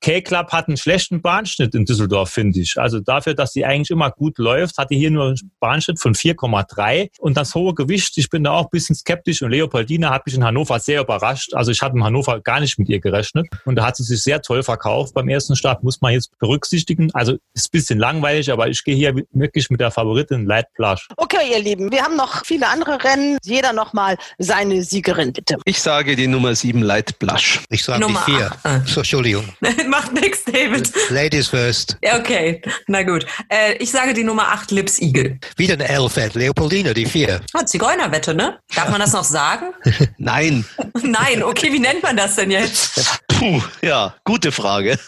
[0.00, 2.78] K-Club hat einen schlechten Bahnschnitt in Düsseldorf, finde ich.
[2.78, 6.14] Also dafür, dass sie eigentlich immer gut läuft, hat die hier nur einen Bahnschnitt von
[6.14, 10.26] 4,3 und das hohe Gewicht, ich bin da auch ein bisschen skeptisch und Leopoldina hat
[10.26, 11.54] mich in Hannover sehr überrascht.
[11.54, 14.22] Also ich hatte in Hannover gar nicht mit ihr gerechnet und da hat sie sich
[14.22, 17.10] sehr toll verkauft beim ersten Start, muss man jetzt berücksichtigen.
[17.14, 21.08] Also ist ein bisschen langweilig, aber ich gehe hier wirklich mit der Favoritin Light Plush.
[21.16, 23.38] Okay, ihr Lieben, wir haben noch viele andere Rennen.
[23.44, 25.56] Jeder nochmal seine Siegerin, bitte.
[25.64, 27.60] Ich sage die Nummer 7 Light Blush.
[27.70, 28.52] Ich sage die Nummer vier.
[28.62, 28.88] acht.
[28.88, 29.44] So, Entschuldigung.
[29.88, 30.91] Macht nix, David.
[31.10, 31.96] Ladies first.
[32.02, 32.60] Okay.
[32.86, 33.26] Na gut.
[33.48, 35.38] Äh, ich sage die Nummer 8, Lips Eagle.
[35.56, 36.34] Wieder eine L-Fett.
[36.34, 37.40] Leopoldina, die vier.
[37.52, 38.58] Ah, Zigeunerwette, ne?
[38.74, 39.72] Darf man das noch sagen?
[40.18, 40.64] Nein.
[41.02, 43.20] Nein, okay, wie nennt man das denn jetzt?
[43.28, 44.98] Puh, ja, gute Frage.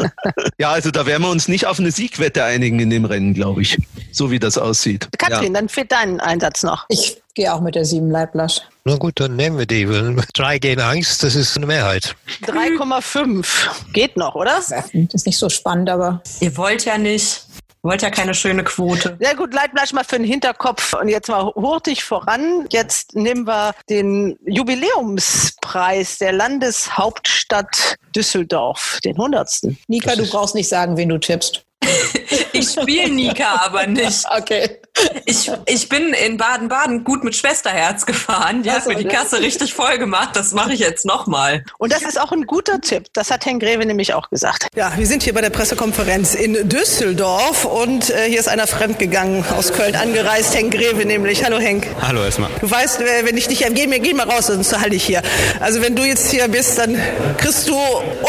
[0.58, 3.62] ja, also da werden wir uns nicht auf eine Siegwette einigen in dem Rennen, glaube
[3.62, 3.78] ich.
[4.12, 5.08] So wie das aussieht.
[5.18, 5.60] Katrin, ja.
[5.60, 6.86] dann fehlt dein Einsatz noch.
[6.88, 8.62] Ich gehe auch mit der 7 Leiblasch.
[8.84, 9.86] Na gut, dann nehmen wir die.
[10.34, 12.14] Drei gegen eins, das ist eine Mehrheit.
[12.42, 13.92] 3,5.
[13.92, 14.56] Geht noch, oder?
[14.56, 16.22] Das ist nicht so spannend, aber.
[16.40, 17.46] Ihr wollt ja nicht.
[17.82, 19.18] Wollt ja keine schöne Quote.
[19.20, 22.66] Sehr gut, Leitblasch mal für den Hinterkopf und jetzt mal hurtig voran.
[22.70, 29.74] Jetzt nehmen wir den Jubiläumspreis der Landeshauptstadt Düsseldorf, den 100.
[29.86, 31.66] Nika, du brauchst nicht sagen, wen du tippst.
[32.52, 34.24] Ich spiele Nika aber nicht.
[34.36, 34.78] Okay.
[35.26, 38.62] Ich, ich bin in Baden-Baden gut mit Schwesterherz gefahren.
[38.62, 40.30] Die hat mir die Kasse richtig voll gemacht.
[40.34, 41.64] Das mache ich jetzt nochmal.
[41.78, 43.06] Und das ist auch ein guter Tipp.
[43.12, 44.68] Das hat Herrn Greve nämlich auch gesagt.
[44.76, 49.44] Ja, wir sind hier bei der Pressekonferenz in Düsseldorf und äh, hier ist einer fremdgegangen,
[49.56, 51.44] aus Köln angereist, Henk Greve nämlich.
[51.44, 51.86] Hallo Henk.
[52.00, 52.50] Hallo erstmal.
[52.60, 55.22] Du weißt, äh, wenn ich dich, geh, geh mal raus, sonst halte ich hier.
[55.60, 57.00] Also wenn du jetzt hier bist, dann
[57.38, 57.76] kriegst du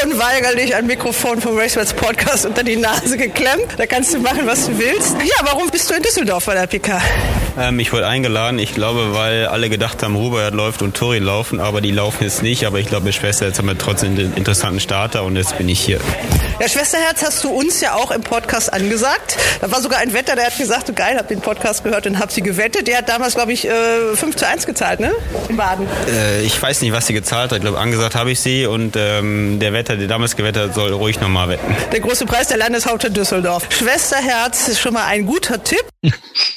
[0.04, 3.66] unweigerlich ein Mikrofon vom Racebats Podcast unter die Nase geklemmt.
[3.78, 5.16] Da kannst du machen, was du willst.
[5.24, 7.02] Ja, warum bist du in Düsseldorf bei der PK?
[7.58, 11.62] Ähm, ich wurde eingeladen, ich glaube, weil alle gedacht haben, Robert läuft und Tori laufen,
[11.62, 12.66] aber die laufen jetzt nicht.
[12.66, 15.80] Aber ich glaube, Schwester, jetzt haben wir trotzdem den interessanten Starter und jetzt bin ich
[15.80, 16.02] hier.
[16.60, 19.38] Ja, Schwesterherz hast du uns ja auch im Podcast angesagt.
[19.62, 22.20] Da war sogar ein Wetter, der hat gesagt, du geil, hab den Podcast gehört und
[22.20, 22.88] hab sie gewettet.
[22.88, 25.14] Der hat damals, glaube ich, 5 äh, zu 1 gezahlt, ne?
[25.48, 25.88] In Baden.
[26.10, 27.58] Äh, ich weiß nicht, was sie gezahlt hat.
[27.58, 30.92] Ich glaube, angesagt habe ich sie und ähm, der Wetter, der damals gewettet hat, soll
[30.92, 31.76] ruhig nochmal wetten.
[31.92, 33.68] Der große Preis der Landeshauptstadt Düsseldorf.
[33.78, 35.84] Schwesterherz ist schon mal ein guter Tipp.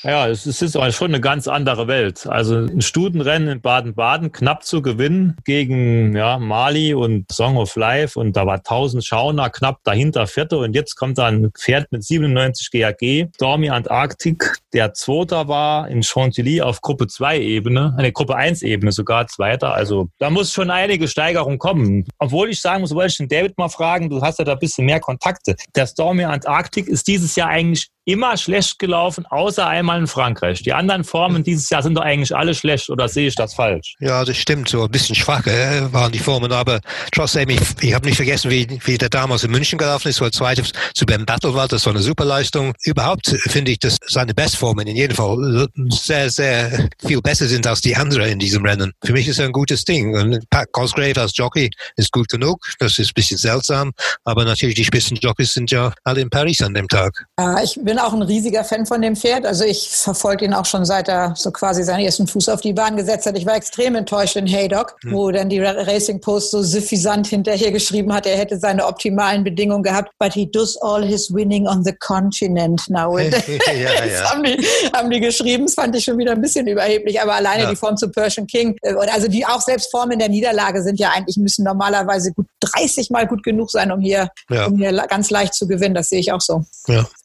[0.04, 2.28] Ja, es ist schon eine ganz andere Welt.
[2.28, 8.18] Also ein Stutenrennen in Baden-Baden knapp zu gewinnen gegen ja, Mali und Song of Life
[8.18, 12.04] und da war 1000 Schauner knapp dahinter Vierte und jetzt kommt da ein Pferd mit
[12.04, 18.36] 97 GAG, Stormy Antarctic, der Zweiter war in Chantilly auf Gruppe 2 Ebene, eine Gruppe
[18.36, 19.74] 1 Ebene sogar Zweiter.
[19.74, 22.06] Also da muss schon einige Steigerung kommen.
[22.18, 24.58] Obwohl ich sagen muss, wollte ich den David mal fragen, du hast ja da ein
[24.58, 25.56] bisschen mehr Kontakte.
[25.74, 30.62] Der Stormy Antarctic ist dieses Jahr eigentlich immer schlecht gelaufen, außer einmal in Frankreich.
[30.62, 33.96] Die anderen Formen dieses Jahr sind doch eigentlich alle schlecht oder sehe ich das falsch?
[34.00, 34.70] Ja, das stimmt.
[34.70, 36.80] So ein bisschen schwach äh, waren die Formen, aber
[37.12, 40.24] trotzdem, ich, ich habe nicht vergessen, wie, wie der damals in München gelaufen ist, wo
[40.24, 40.62] er zweite
[40.94, 41.68] zu Ben Battle war.
[41.68, 42.72] Das war eine super Leistung.
[42.82, 47.82] Überhaupt finde ich, dass seine Bestformen in jedem Fall sehr, sehr viel besser sind als
[47.82, 48.92] die anderen in diesem Rennen.
[49.04, 50.16] Für mich ist er ein gutes Ding.
[50.16, 52.64] Und Pat Cosgrave als Jockey ist gut genug.
[52.78, 53.92] Das ist ein bisschen seltsam,
[54.24, 57.26] aber natürlich die Spitzenjockeys sind ja alle in Paris an dem Tag.
[57.38, 59.46] Ja, ich bin auch ein riesiger Fan von dem Pferd.
[59.46, 62.72] Also ich verfolge ihn auch schon seit er so quasi seinen ersten Fuß auf die
[62.72, 63.36] Bahn gesetzt hat.
[63.36, 65.12] Ich war extrem enttäuscht in Haydock, hm.
[65.12, 69.82] wo dann die Racing Post so suffisant hinterher geschrieben hat, er hätte seine optimalen Bedingungen
[69.82, 70.10] gehabt.
[70.18, 73.18] But he does all his winning on the continent now.
[73.18, 74.06] ja, ja.
[74.06, 75.66] Das haben die, haben die geschrieben.
[75.66, 77.20] Das fand ich schon wieder ein bisschen überheblich.
[77.20, 77.70] Aber alleine ja.
[77.70, 81.10] die Form zu Persian King, äh, also die auch selbst Formen der Niederlage sind ja
[81.10, 84.30] eigentlich, müssen normalerweise gut 30 Mal gut genug sein, um hier,
[84.66, 85.94] um hier ganz leicht zu gewinnen.
[85.94, 86.64] Das sehe ich auch so.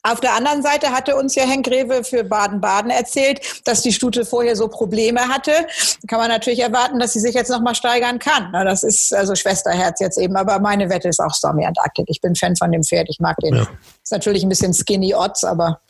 [0.02, 4.24] Auf der anderen Seite hatte uns ja Henk Rewe für Baden-Baden erzählt, dass die Stute
[4.24, 5.52] vorher so Probleme hatte.
[5.52, 8.52] Da kann man natürlich erwarten, dass sie sich jetzt nochmal steigern kann.
[8.52, 10.36] das ist also Schwesterherz jetzt eben.
[10.36, 12.06] Aber meine Wette ist auch Stormy Antarctic.
[12.08, 13.08] Ich bin Fan von dem Pferd.
[13.10, 13.54] Ich mag den.
[13.54, 13.66] Ja.
[14.02, 15.80] Ist natürlich ein bisschen skinny odds, aber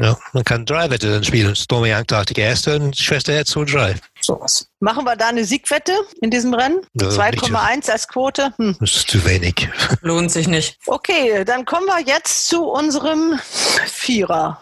[0.00, 1.56] ja, man kann drei Wetten dann spielen.
[1.56, 3.94] Stormy Antarctic erste und Schwesterherz 2 drei.
[4.26, 4.68] Sowas.
[4.80, 6.80] Machen wir da eine Siegwette in diesem Rennen?
[7.00, 8.52] Ja, 2,1 als Quote?
[8.56, 8.76] Hm.
[8.80, 9.68] Das ist zu wenig.
[10.00, 10.78] Lohnt sich nicht.
[10.86, 13.38] Okay, dann kommen wir jetzt zu unserem
[13.86, 14.60] Vierer.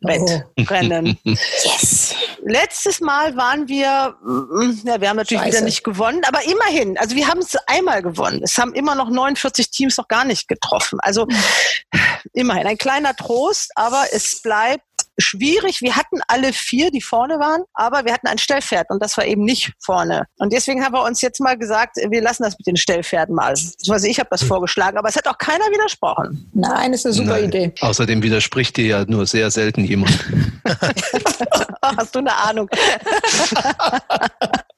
[0.00, 1.18] Wettrennen.
[1.24, 1.30] Oh.
[1.64, 2.14] yes.
[2.44, 5.56] Letztes Mal waren wir, mm, ja, wir haben natürlich Scheiße.
[5.58, 8.40] wieder nicht gewonnen, aber immerhin, also wir haben es einmal gewonnen.
[8.42, 10.98] Es haben immer noch 49 Teams noch gar nicht getroffen.
[11.02, 11.28] Also
[12.32, 14.82] immerhin ein kleiner Trost, aber es bleibt
[15.18, 15.80] schwierig.
[15.82, 19.24] Wir hatten alle vier, die vorne waren, aber wir hatten ein Stellpferd und das war
[19.24, 20.26] eben nicht vorne.
[20.38, 23.50] Und deswegen haben wir uns jetzt mal gesagt, wir lassen das mit den Stellpferden mal.
[23.50, 24.48] Also ich habe das hm.
[24.48, 26.50] vorgeschlagen, aber es hat auch keiner widersprochen.
[26.54, 27.44] Nein, ist eine super Nein.
[27.44, 27.72] Idee.
[27.80, 30.18] Außerdem widerspricht dir ja nur sehr selten jemand.
[31.82, 32.68] Hast du eine Ahnung?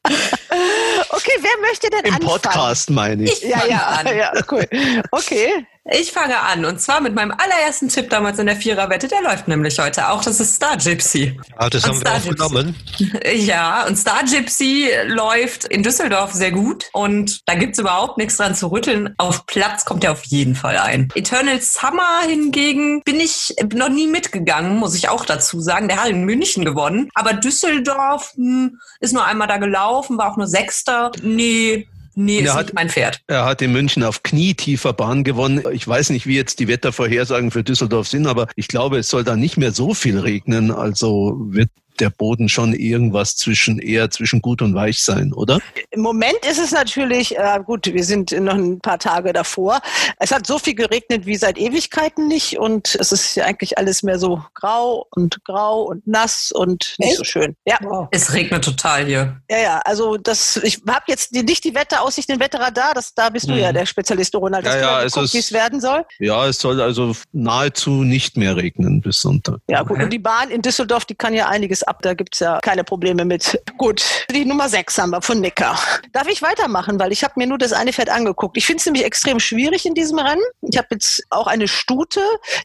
[0.06, 2.22] Okay, wer möchte denn Im anfangen?
[2.22, 3.42] Im Podcast meine ich.
[3.42, 4.66] ich ja, ja, ja, cool.
[5.10, 5.66] Okay.
[5.90, 9.06] Ich fange an und zwar mit meinem allerersten Tipp damals in der Viererwette.
[9.06, 10.24] Der läuft nämlich heute auch.
[10.24, 11.38] Das ist Star Gypsy.
[11.60, 12.76] Ja, das und haben Star wir aufgenommen.
[13.34, 18.54] Ja, und Star Gypsy läuft in Düsseldorf sehr gut und da gibt's überhaupt nichts dran
[18.54, 19.14] zu rütteln.
[19.18, 21.10] Auf Platz kommt er auf jeden Fall ein.
[21.14, 25.88] Eternal Summer hingegen bin ich noch nie mitgegangen, muss ich auch dazu sagen.
[25.88, 30.38] Der hat in München gewonnen, aber Düsseldorf hm, ist nur einmal da gelaufen, war auch
[30.38, 31.12] nur Sechster.
[31.22, 33.20] Nee, Nee, ist hat, nicht mein Pferd.
[33.26, 35.62] Er hat in München auf knietiefer Bahn gewonnen.
[35.72, 39.24] Ich weiß nicht, wie jetzt die Wettervorhersagen für Düsseldorf sind, aber ich glaube, es soll
[39.24, 40.70] da nicht mehr so viel regnen.
[40.70, 45.60] Also wird der Boden schon irgendwas zwischen eher zwischen gut und weich sein, oder?
[45.90, 49.80] Im Moment ist es natürlich, äh, gut, wir sind noch ein paar Tage davor.
[50.18, 54.02] Es hat so viel geregnet wie seit Ewigkeiten nicht und es ist ja eigentlich alles
[54.02, 57.18] mehr so grau und grau und nass und nicht Echt?
[57.18, 57.56] so schön.
[57.66, 57.78] Ja.
[57.82, 58.08] Wow.
[58.10, 59.40] Es regnet total hier.
[59.50, 63.48] Ja, ja, also das, ich habe jetzt nicht die Wetteraussicht, den Wetterradar, das, da bist
[63.48, 63.52] mhm.
[63.52, 63.74] du ja mhm.
[63.74, 66.04] der Spezialist, Ronald, dass ja, ja, du wie es werden soll.
[66.18, 69.60] Ja, es soll also nahezu nicht mehr regnen bis Sonntag.
[69.68, 72.02] Ja, gut, und die Bahn in Düsseldorf, die kann ja einiges ab.
[72.02, 73.60] Da gibt's ja keine Probleme mit.
[73.76, 75.78] Gut, die Nummer 6 haben wir von Nicker.
[76.12, 78.56] Darf ich weitermachen, weil ich habe mir nur das eine Pferd angeguckt.
[78.56, 80.42] Ich finde es nämlich extrem schwierig in diesem Rennen.
[80.62, 82.20] Ich habe jetzt auch eine Stute,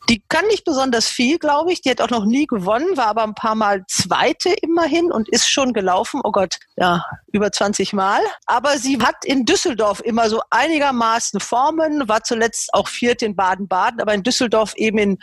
[0.09, 1.81] die kann nicht besonders viel, glaube ich.
[1.81, 5.49] Die hat auch noch nie gewonnen, war aber ein paar Mal Zweite immerhin und ist
[5.49, 6.21] schon gelaufen.
[6.23, 8.21] Oh Gott, ja, über 20 Mal.
[8.45, 14.01] Aber sie hat in Düsseldorf immer so einigermaßen Formen, war zuletzt auch Vierte in Baden-Baden,
[14.01, 15.17] aber in Düsseldorf eben in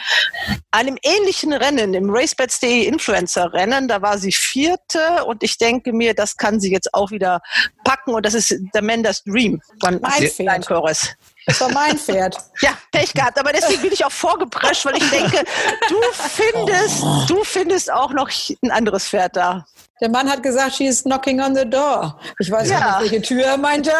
[0.70, 6.36] einem ähnlichen Rennen, im RaceBets.de Influencer-Rennen, da war sie Vierte und ich denke mir, das
[6.36, 7.40] kann sie jetzt auch wieder
[7.84, 10.66] packen und das ist der Mendes Dream von Mein Pferd.
[10.66, 11.14] Chorus.
[11.46, 12.36] Das war mein Pferd.
[12.61, 13.38] Ja, Pech gehabt.
[13.38, 15.44] Aber deswegen bin ich auch vorgeprescht, weil ich denke,
[15.88, 18.30] du findest, du findest auch noch
[18.62, 19.66] ein anderes Pferd da.
[20.01, 22.18] Der Mann hat gesagt, she is knocking on the door.
[22.38, 23.01] Ich weiß Ja.
[23.01, 23.90] nicht, welche Tür er meinte.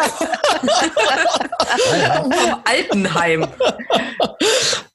[1.91, 2.33] Vom
[2.65, 3.47] Altenheim.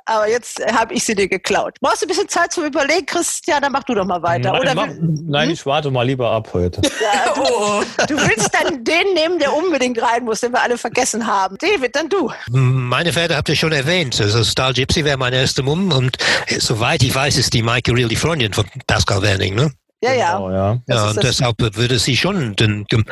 [0.04, 1.74] Aber jetzt habe ich sie dir geklaut.
[1.80, 3.62] Brauchst du ein bisschen Zeit zum Überlegen, Christian?
[3.62, 4.50] Dann mach du doch mal weiter.
[4.52, 6.82] Nein, Oder mach, nein ich warte mal lieber ab heute.
[6.82, 11.26] ja, du, du willst dann den nehmen, der unbedingt rein muss, den wir alle vergessen
[11.26, 11.56] haben.
[11.58, 12.30] David, dann du.
[12.50, 14.20] Meine Pferde habt ihr schon erwähnt.
[14.20, 17.92] Also Star Gypsy wäre mein erster Mumm und äh, soweit ich weiß, ist die Maike
[17.92, 19.72] Real die Freundin von Pascal Werning, ne?
[20.02, 20.36] Ja, ja.
[20.36, 20.78] Genau, ja.
[20.88, 23.04] Ja, und deshalb würde sie schon den, den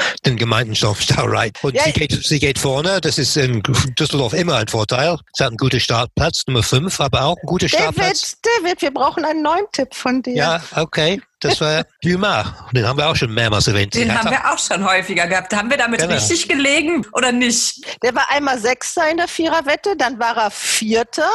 [1.00, 1.58] Star reiten.
[1.62, 3.62] Und Ja, sie, geht, sie geht vorne, das ist in
[3.98, 5.18] Düsseldorf immer ein Vorteil.
[5.32, 8.36] Sie hat einen guten Startplatz, Nummer 5, aber auch einen guten Startplatz.
[8.42, 10.34] David, David, wir brauchen einen neuen Tipp von dir.
[10.34, 11.20] Ja, okay.
[11.40, 12.46] Das war Dumas.
[12.72, 13.94] Den haben wir auch schon mehrmals erwähnt.
[13.94, 15.54] Den haben wir auch schon häufiger gehabt.
[15.56, 16.12] Haben wir damit Genau.
[16.14, 17.80] richtig gelegen oder nicht?
[18.02, 21.28] Der war einmal Sechster in der Viererwette, dann war er Vierter.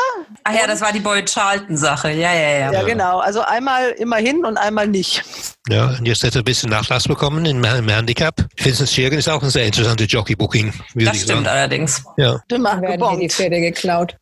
[0.44, 2.12] Ach ja, das war die Boyd Charlton-Sache.
[2.12, 2.72] Ja, ja, ja.
[2.72, 3.20] Ja, genau.
[3.20, 5.24] Also einmal immerhin und einmal nicht.
[5.70, 8.36] Ja, und jetzt hat er ein bisschen Nachlass bekommen im, im Handicap.
[8.58, 11.48] Vincent Schirgen ist auch ein sehr interessantes Jockey-Booking, Das ich stimmt sagen.
[11.48, 12.04] allerdings.
[12.18, 12.40] Ja.
[12.52, 13.30] Dümmer Werden hier die.
[13.30, 14.16] Pferde geklaut.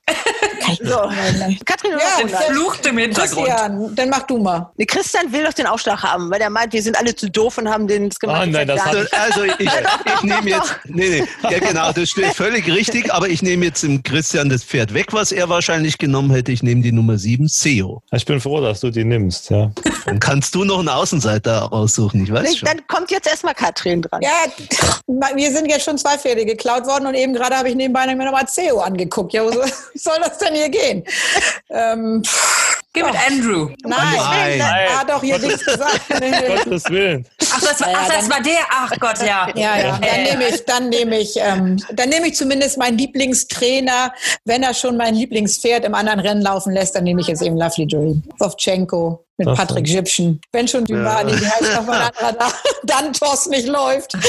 [0.84, 0.96] So.
[1.66, 2.30] Katrin, du Ja, hast Den.
[2.56, 3.48] Flucht im Hintergrund.
[3.48, 4.72] Christian, dann mach du mal.
[4.78, 7.58] Nee, Christian will doch den Aufschlag haben, weil er meint, wir sind alle zu doof
[7.58, 8.42] und haben den gemacht.
[8.42, 12.10] Ah, nein, das Also, hat- also ich, ich nehme jetzt, nee, nee, ja genau, das
[12.10, 15.98] steht völlig richtig, aber ich nehme jetzt dem Christian das Pferd weg, was er wahrscheinlich
[15.98, 16.52] genommen hätte.
[16.52, 18.02] Ich nehme die Nummer 7, Seo.
[18.12, 19.50] Ich bin froh, dass du die nimmst.
[19.50, 19.72] Ja.
[20.06, 22.68] Dann kannst du noch einen Außenseiter raussuchen, ich weiß Nee, schon.
[22.68, 24.22] dann kommt jetzt erstmal Katrin dran.
[24.22, 24.30] Ja,
[25.36, 28.26] mir sind jetzt schon zwei Pferde geklaut worden und eben gerade habe ich nebenbei mir
[28.26, 29.34] nochmal CEO angeguckt.
[29.34, 31.04] Ja, wo soll das denn hier gehen?
[31.70, 32.24] Ähm,
[32.96, 33.70] Geh mit Andrew.
[33.86, 34.60] nein, Nein.
[34.60, 36.02] er hat doch hier nichts gesagt.
[36.10, 37.26] Gottes Willen.
[37.52, 38.60] Ach, das war, ach, das war der.
[38.70, 39.48] Ach Gott, ja.
[39.56, 40.00] Ja, ja.
[40.00, 44.14] Dann nehme ich, dann nehme ich, ähm, dann nehme ich zumindest meinen Lieblingstrainer.
[44.46, 47.58] Wenn er schon mein Lieblingspferd im anderen Rennen laufen lässt, dann nehme ich jetzt eben
[47.58, 48.22] Lovely Dream.
[48.38, 49.54] Wovchenko mit so.
[49.56, 50.40] Patrick Gypschen.
[50.52, 52.52] Wenn schon Dymani, wie heißt noch mal anderer da,
[52.84, 54.14] dann Toss nicht läuft.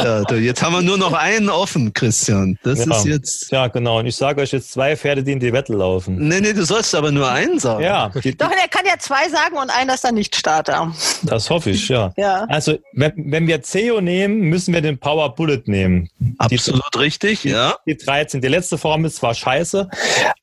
[0.00, 2.56] Ja, du, jetzt haben wir nur noch einen offen, Christian.
[2.62, 2.96] Das Ja.
[2.96, 3.50] ist jetzt.
[3.50, 3.98] Ja, genau.
[3.98, 6.16] Und ich sage euch jetzt zwei Pferde, die in die Wette laufen.
[6.28, 7.82] Nee, nee, du sollst aber nur einen sagen.
[7.82, 10.92] Ja, die, Doch, er kann ja zwei sagen und einer ist dann nicht Starter.
[11.24, 12.12] das hoffe ich, ja.
[12.16, 12.44] Ja.
[12.48, 16.08] Also, wenn, wenn wir CEO nehmen, müssen wir den Power Bullet nehmen.
[16.38, 17.74] Absolut richtig, ja.
[17.86, 18.40] Die 13.
[18.40, 19.88] Die letzte Form ist zwar scheiße,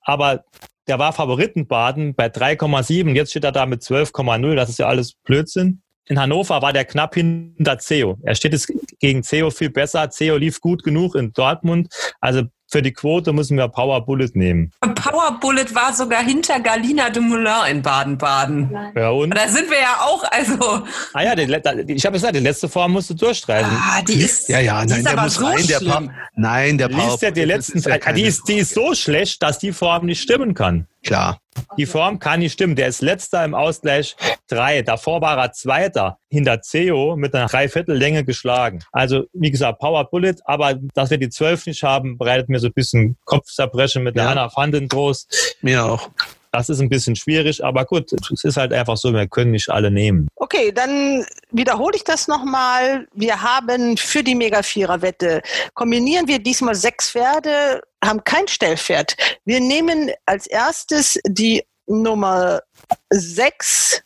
[0.03, 0.43] aber
[0.87, 3.13] der war Favoritenbaden bei 3,7.
[3.13, 4.55] Jetzt steht er da mit 12,0.
[4.55, 5.81] Das ist ja alles Blödsinn.
[6.07, 8.19] In Hannover war der knapp hinter CEO.
[8.23, 10.09] Er steht jetzt gegen CEO viel besser.
[10.09, 11.87] CEO lief gut genug in Dortmund.
[12.21, 14.71] Also für die Quote müssen wir Power Bullet nehmen.
[14.95, 18.75] Power Bullet war sogar hinter Galina de Moulin in Baden-Baden.
[18.95, 19.35] Ja, und?
[19.35, 20.83] Da sind wir ja auch, also.
[21.13, 23.71] Ah ja, die, ich habe gesagt, die letzte Form musst du durchstreiten.
[23.71, 24.49] Ah, die ist.
[24.49, 25.67] Ja, ja, nein, ist der aber muss so rein.
[25.67, 29.41] Der nein, der liest ja die letzten, ist ja die, ist, die ist so schlecht,
[29.43, 30.87] dass die Form nicht stimmen kann.
[31.05, 31.39] Klar.
[31.77, 32.75] Die Form kann nicht stimmen.
[32.75, 34.15] Der ist letzter im Ausgleich
[34.47, 34.81] drei.
[34.81, 38.83] Davor war er Zweiter hinter CEO mit einer Dreiviertellänge geschlagen.
[38.91, 42.67] Also, wie gesagt, Power Bullet, aber dass wir die zwölf nicht haben, bereitet mir so
[42.67, 44.31] ein bisschen Kopfzerbrechen mit der Ja.
[44.31, 45.57] Anna Vandentrost.
[45.61, 46.09] Mir auch.
[46.55, 49.69] Das ist ein bisschen schwierig, aber gut, es ist halt einfach so, wir können nicht
[49.69, 50.29] alle nehmen.
[50.37, 53.09] Okay, dann wiederhole ich das nochmal.
[53.13, 55.41] Wir haben für die Mega-Vierer-Wette,
[55.73, 59.17] kombinieren wir diesmal sechs Pferde, haben kein Stellpferd.
[59.43, 62.61] Wir nehmen als erstes die Nummer
[63.09, 64.01] sechs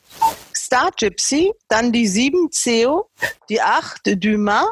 [0.52, 3.10] Star Gypsy, dann die sieben Ceo,
[3.48, 4.66] die acht Dumas,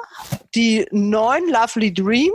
[0.52, 2.32] die neun Lovely Dream,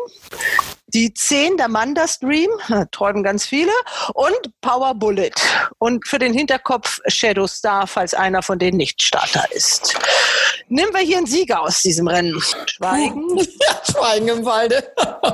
[0.94, 2.50] die 10 der Mandas Dream,
[2.91, 3.72] träumen ganz viele,
[4.14, 5.32] und Power Bullet.
[5.80, 9.96] Und für den Hinterkopf Shadow Star, falls einer von denen nicht Starter ist.
[10.68, 12.41] Nehmen wir hier einen Sieger aus diesem Rennen.
[12.66, 13.38] Schweigen.
[13.38, 14.84] Ja, Schweigen im Walde.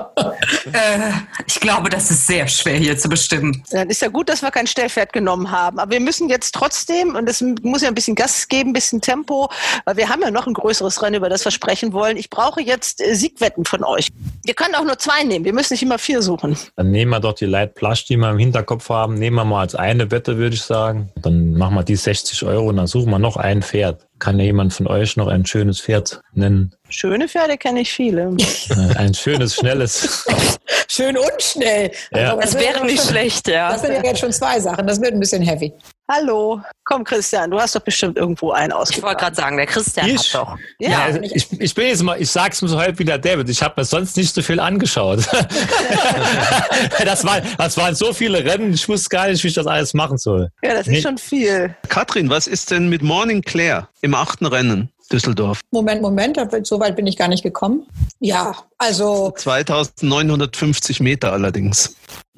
[0.74, 1.12] Äh,
[1.48, 3.64] ich glaube, das ist sehr schwer hier zu bestimmen.
[3.72, 5.80] Dann ist ja gut, dass wir kein Stellpferd genommen haben.
[5.80, 9.02] Aber wir müssen jetzt trotzdem, und es muss ja ein bisschen Gas geben, ein bisschen
[9.02, 9.50] Tempo,
[9.86, 12.18] weil wir haben ja noch ein größeres Rennen, über das wir sprechen wollen.
[12.18, 14.10] Ich brauche jetzt äh, Siegwetten von euch.
[14.44, 15.46] Wir können auch nur zwei nehmen.
[15.50, 16.56] Wir müssen nicht immer vier suchen.
[16.76, 19.16] Dann nehmen wir doch die Light Plush, die wir im Hinterkopf haben.
[19.16, 21.10] Nehmen wir mal als eine Wette, würde ich sagen.
[21.24, 24.06] Dann machen wir die 60 Euro und dann suchen wir noch ein Pferd.
[24.20, 26.76] Kann ja jemand von euch noch ein schönes Pferd nennen?
[26.90, 28.36] Schöne Pferde kenne ich viele.
[28.70, 30.26] Äh, Ein schönes, schnelles.
[30.92, 31.92] Schön und schnell.
[32.12, 32.32] Ja.
[32.36, 33.72] Also, Das wird wäre nicht schon- schlecht, ja.
[33.72, 34.88] Das sind ja jetzt schon zwei Sachen.
[34.88, 35.72] Das wird ein bisschen heavy.
[36.12, 36.60] Hallo.
[36.86, 39.04] Komm, Christian, du hast doch bestimmt irgendwo einen Ich ausgesucht.
[39.06, 40.34] wollte gerade sagen, der Christian Ich?
[40.34, 40.58] hat doch.
[40.80, 43.20] Ja, Ja, also ich, ich bin jetzt mal, ich sag's mir so halb wie der
[43.20, 43.48] David.
[43.50, 45.20] Ich habe mir sonst nicht so viel angeschaut.
[47.06, 49.94] das, war, das waren so viele Rennen, ich wusste gar nicht, wie ich das alles
[49.94, 50.50] machen soll.
[50.64, 51.02] ja das ist Nee.
[51.02, 51.76] schon viel.
[51.90, 55.62] Katrin, was ist denn mit Morning Claire im achten Rennen Düsseldorf?
[55.72, 57.86] Moment, Moment, so weit bin ich gar nicht gekommen.
[58.20, 61.96] Ja, also, 2950 Meter allerdings.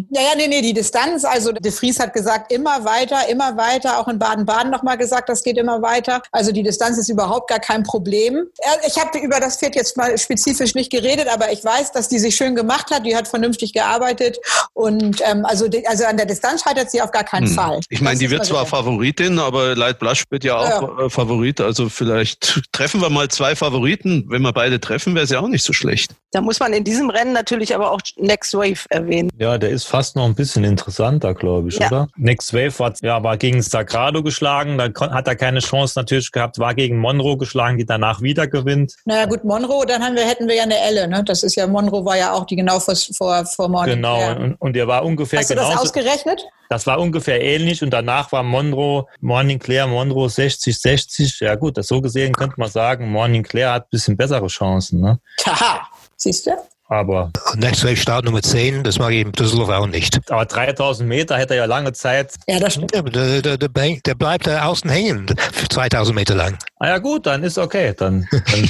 [0.09, 4.07] Naja, nee, nee, die Distanz, also de Vries hat gesagt, immer weiter, immer weiter, auch
[4.07, 6.21] in Baden-Baden nochmal gesagt, das geht immer weiter.
[6.31, 8.47] Also die Distanz ist überhaupt gar kein Problem.
[8.87, 12.19] Ich habe über das Pferd jetzt mal spezifisch nicht geredet, aber ich weiß, dass die
[12.19, 14.39] sich schön gemacht hat, die hat vernünftig gearbeitet
[14.73, 17.53] und ähm, also, die, also an der Distanz scheitert sie auf gar keinen Hm.
[17.53, 17.79] Fall.
[17.89, 18.77] Ich meine, die wird zwar sicher.
[18.77, 21.61] Favoritin, aber Light Blush wird ja auch äh, Favorit.
[21.61, 24.25] Also vielleicht treffen wir mal zwei Favoriten.
[24.27, 26.11] Wenn wir beide treffen, wäre es ja auch nicht so schlecht.
[26.31, 29.29] Da muss man in diesem Rennen natürlich aber auch Next Wave erwähnen.
[29.37, 31.87] Ja, der ist fast noch ein bisschen interessanter, glaube ich, Ja.
[31.87, 32.07] oder?
[32.17, 36.59] Next Wave war, ja, war gegen Sagrado geschlagen, dann hat er keine Chance natürlich gehabt,
[36.59, 38.95] war gegen Monroe geschlagen, die danach wieder gewinnt.
[39.05, 41.23] Naja gut, Monroe, dann haben wir, hätten wir ja eine Elle, ne?
[41.23, 43.95] Das ist ja, Monroe war ja auch die genau vor, vor, vor Morning.
[43.95, 44.39] Genau, Claire.
[44.39, 45.83] und, und der war ungefähr Hast du das genauso.
[45.83, 46.43] ausgerechnet?
[46.69, 51.39] Das war ungefähr ähnlich und danach war Monroe, Morning Claire, Monroe 60, 60.
[51.41, 55.01] Ja gut, das so gesehen könnte man sagen, Morning Claire hat ein bisschen bessere Chancen,
[55.01, 55.19] ne?
[55.45, 55.81] Haha,
[56.15, 56.51] siehst du?
[56.91, 60.19] Aber, Next Wave Start Nummer 10, das mag ich in Düsseldorf auch nicht.
[60.29, 62.33] aber 3000 Meter hätte er ja lange Zeit.
[62.49, 62.93] Ja, das stimmt.
[62.93, 66.57] Ja, der, der, der, bleibt da außen hängen, für 2000 Meter lang.
[66.79, 67.93] Ah ja gut, dann ist okay.
[67.95, 68.69] Dann, dann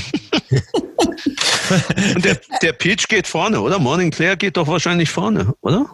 [2.15, 3.79] Und der, der Peach geht vorne, oder?
[3.79, 5.87] Morning Claire geht doch wahrscheinlich vorne, oder?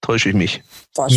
[0.00, 0.62] Täusche ich mich?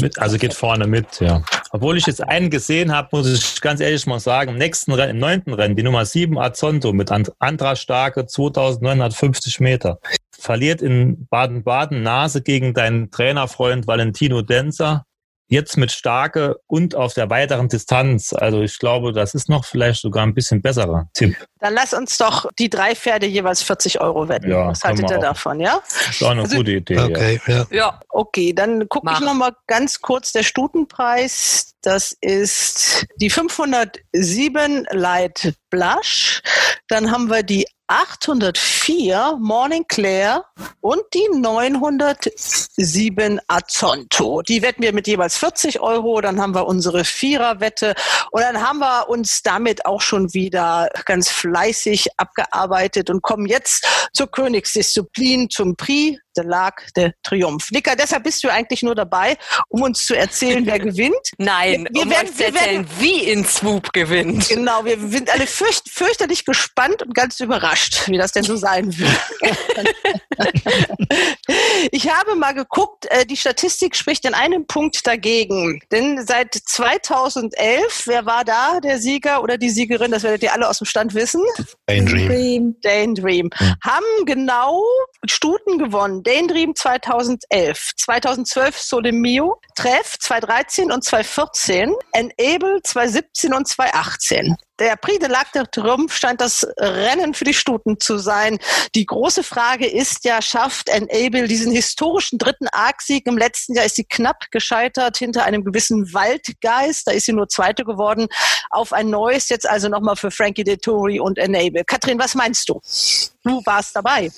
[0.01, 1.41] Mit, also geht vorne mit, ja.
[1.71, 5.11] Obwohl ich jetzt einen gesehen habe, muss ich ganz ehrlich mal sagen, im nächsten Rennen,
[5.11, 9.99] im neunten Rennen, die Nummer 7 Azonto mit And- Andra Starke 2950 Meter.
[10.39, 15.03] Verliert in Baden-Baden Nase gegen deinen Trainerfreund Valentino Denzer.
[15.51, 18.33] Jetzt mit Starke und auf der weiteren Distanz.
[18.33, 21.35] Also ich glaube, das ist noch vielleicht sogar ein bisschen besserer Tipp.
[21.59, 24.51] Dann lass uns doch die drei Pferde jeweils 40 Euro wetten.
[24.51, 25.21] Ja, Was haltet ihr auch.
[25.21, 25.81] davon, ja?
[26.07, 26.99] Ist auch eine Also- gute Idee.
[26.99, 27.65] Okay, ja.
[27.71, 29.25] Ja, Okay, dann gucke ich Mach.
[29.25, 31.73] noch mal ganz kurz der Stutenpreis.
[31.81, 36.41] Das ist die 507 Light Blush.
[36.89, 40.45] Dann haben wir die 804 Morning Claire
[40.79, 44.41] und die 907 Azonto.
[44.43, 46.21] Die wetten wir mit jeweils 40 Euro.
[46.21, 47.95] Dann haben wir unsere Viererwette
[48.31, 53.85] und dann haben wir uns damit auch schon wieder ganz fleißig abgearbeitet und kommen jetzt
[54.13, 57.73] zur Königsdisziplin, zum Prix de l'Arc de Triomphe.
[57.73, 59.35] Nika, deshalb bist du eigentlich nur dabei,
[59.67, 61.15] um uns zu erzählen, wer gewinnt.
[61.37, 64.47] nein, Wir- wir um werden- zu erzählen, wie in Swoop gewinnt.
[64.47, 68.97] Genau, wir sind alle fürcht, fürchterlich gespannt und ganz überrascht, wie das denn so sein
[68.97, 69.19] wird.
[71.91, 75.81] ich habe mal geguckt, äh, die Statistik spricht in einem Punkt dagegen.
[75.91, 80.67] Denn seit 2011, wer war da, der Sieger oder die Siegerin, das werdet ihr alle
[80.67, 81.41] aus dem Stand wissen,
[81.85, 82.75] Daydream.
[82.81, 83.49] Daydream,
[83.83, 84.83] haben genau
[85.25, 86.23] Stuten gewonnen.
[86.23, 94.55] Daydream 2011, 2012 Solemio, Treff 2013 und 2014, Enable 2017 und 2018.
[94.79, 98.59] Der Prix de l'Arc de Triomphe scheint das Rennen für die Stuten zu sein.
[98.95, 103.27] Die große Frage ist ja, schafft Enable diesen historischen dritten Arc-Sieg?
[103.27, 107.07] Im letzten Jahr ist sie knapp gescheitert hinter einem gewissen Waldgeist.
[107.07, 108.27] Da ist sie nur Zweite geworden.
[108.69, 111.83] Auf ein neues jetzt also nochmal für Frankie Dettori und Enable.
[111.83, 112.79] Katrin, was meinst du?
[113.43, 114.31] Du warst dabei.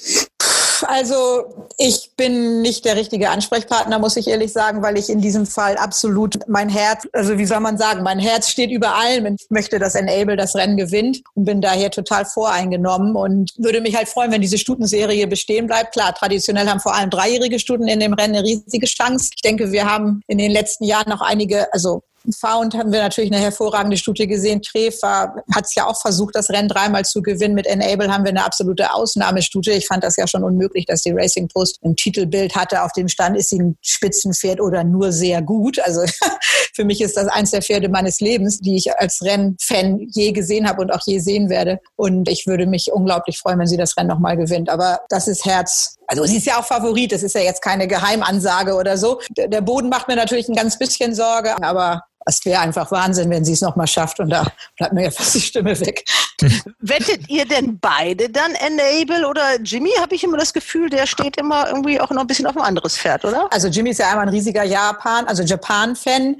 [0.83, 5.45] Also ich bin nicht der richtige Ansprechpartner, muss ich ehrlich sagen, weil ich in diesem
[5.45, 9.25] Fall absolut mein Herz, also wie soll man sagen, mein Herz steht über allem.
[9.39, 13.95] Ich möchte, dass Enable das Rennen gewinnt und bin daher total voreingenommen und würde mich
[13.95, 15.93] halt freuen, wenn diese Stutenserie bestehen bleibt.
[15.93, 19.31] Klar, traditionell haben vor allem dreijährige Stuten in dem Rennen eine riesige Chance.
[19.35, 22.01] Ich denke, wir haben in den letzten Jahren noch einige, also
[22.39, 24.61] Found haben wir natürlich eine hervorragende Studie gesehen.
[24.61, 27.55] Trefa hat es ja auch versucht, das Rennen dreimal zu gewinnen.
[27.55, 29.71] Mit Enable haben wir eine absolute Ausnahmestudie.
[29.71, 32.83] Ich fand das ja schon unmöglich, dass die Racing Post ein Titelbild hatte.
[32.83, 35.79] Auf dem Stand ist sie ein Spitzenpferd oder nur sehr gut.
[35.79, 36.01] Also
[36.73, 40.67] für mich ist das eins der Pferde meines Lebens, die ich als Rennfan je gesehen
[40.67, 41.79] habe und auch je sehen werde.
[41.95, 44.69] Und ich würde mich unglaublich freuen, wenn sie das Rennen nochmal gewinnt.
[44.69, 45.97] Aber das ist Herz.
[46.07, 47.11] Also sie ist ja auch Favorit.
[47.11, 49.19] Das ist ja jetzt keine Geheimansage oder so.
[49.37, 53.43] Der Boden macht mir natürlich ein ganz bisschen Sorge, aber Es wäre einfach Wahnsinn, wenn
[53.43, 54.45] sie es nochmal schafft und da
[54.77, 56.05] bleibt mir ja fast die Stimme weg.
[56.79, 59.91] Wettet ihr denn beide dann Enable oder Jimmy?
[59.99, 62.63] Habe ich immer das Gefühl, der steht immer irgendwie auch noch ein bisschen auf ein
[62.63, 63.47] anderes Pferd, oder?
[63.51, 66.37] Also Jimmy ist ja einmal ein riesiger Japan, also Japan-Fan,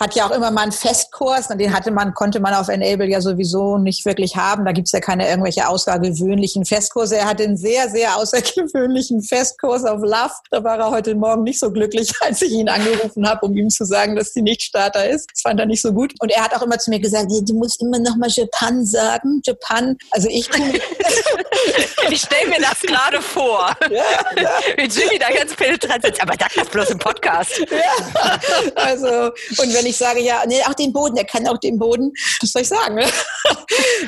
[0.00, 3.08] hat ja auch immer mal einen Festkurs und den hatte man, konnte man auf Enable
[3.08, 4.64] ja sowieso nicht wirklich haben.
[4.64, 7.16] Da gibt es ja keine irgendwelche außergewöhnlichen Festkurse.
[7.16, 10.34] Er hatte einen sehr, sehr außergewöhnlichen Festkurs auf Love.
[10.50, 13.70] Da war er heute Morgen nicht so glücklich, als ich ihn angerufen habe, um ihm
[13.70, 15.23] zu sagen, dass die Nichtstarter ist.
[15.32, 16.12] Das fand er nicht so gut.
[16.20, 19.40] Und er hat auch immer zu mir gesagt, du musst immer noch mal Japan sagen.
[19.44, 19.96] Japan.
[20.10, 20.48] Also ich
[22.10, 23.74] Ich stelle mir das gerade vor.
[23.90, 24.04] Ja,
[24.40, 24.50] ja.
[24.76, 26.22] Wie Jimmy da ganz penetrant sitzt.
[26.22, 27.58] Aber das ist bloß im Podcast.
[27.70, 28.38] Ja.
[28.74, 29.26] Also,
[29.62, 32.52] und wenn ich sage, ja, nee, auch den Boden, er kann auch den Boden, was
[32.52, 33.00] soll ich sagen?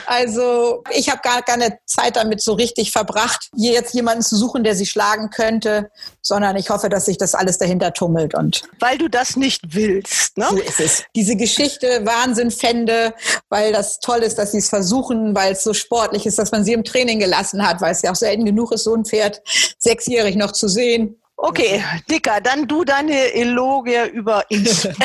[0.06, 4.64] Also, ich habe gar keine Zeit damit so richtig verbracht, hier jetzt jemanden zu suchen,
[4.64, 5.90] der sie schlagen könnte,
[6.22, 8.34] sondern ich hoffe, dass sich das alles dahinter tummelt.
[8.34, 10.46] Und Weil du das nicht willst, ne?
[10.50, 11.04] So ist es.
[11.16, 13.14] Diese Geschichte Wahnsinn fände,
[13.48, 16.62] weil das toll ist, dass sie es versuchen, weil es so sportlich ist, dass man
[16.62, 19.42] sie im Training gelassen hat, weil es ja auch selten genug ist, so ein Pferd
[19.78, 21.16] sechsjährig noch zu sehen.
[21.38, 24.88] Okay, Dicker, dann du deine Eloge über Ins.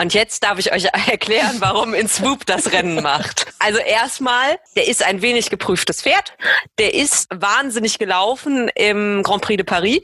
[0.00, 3.46] Und jetzt darf ich euch erklären, warum in Swoop das Rennen macht.
[3.58, 6.34] Also erstmal, der ist ein wenig geprüftes Pferd.
[6.78, 10.02] Der ist wahnsinnig gelaufen im Grand Prix de Paris.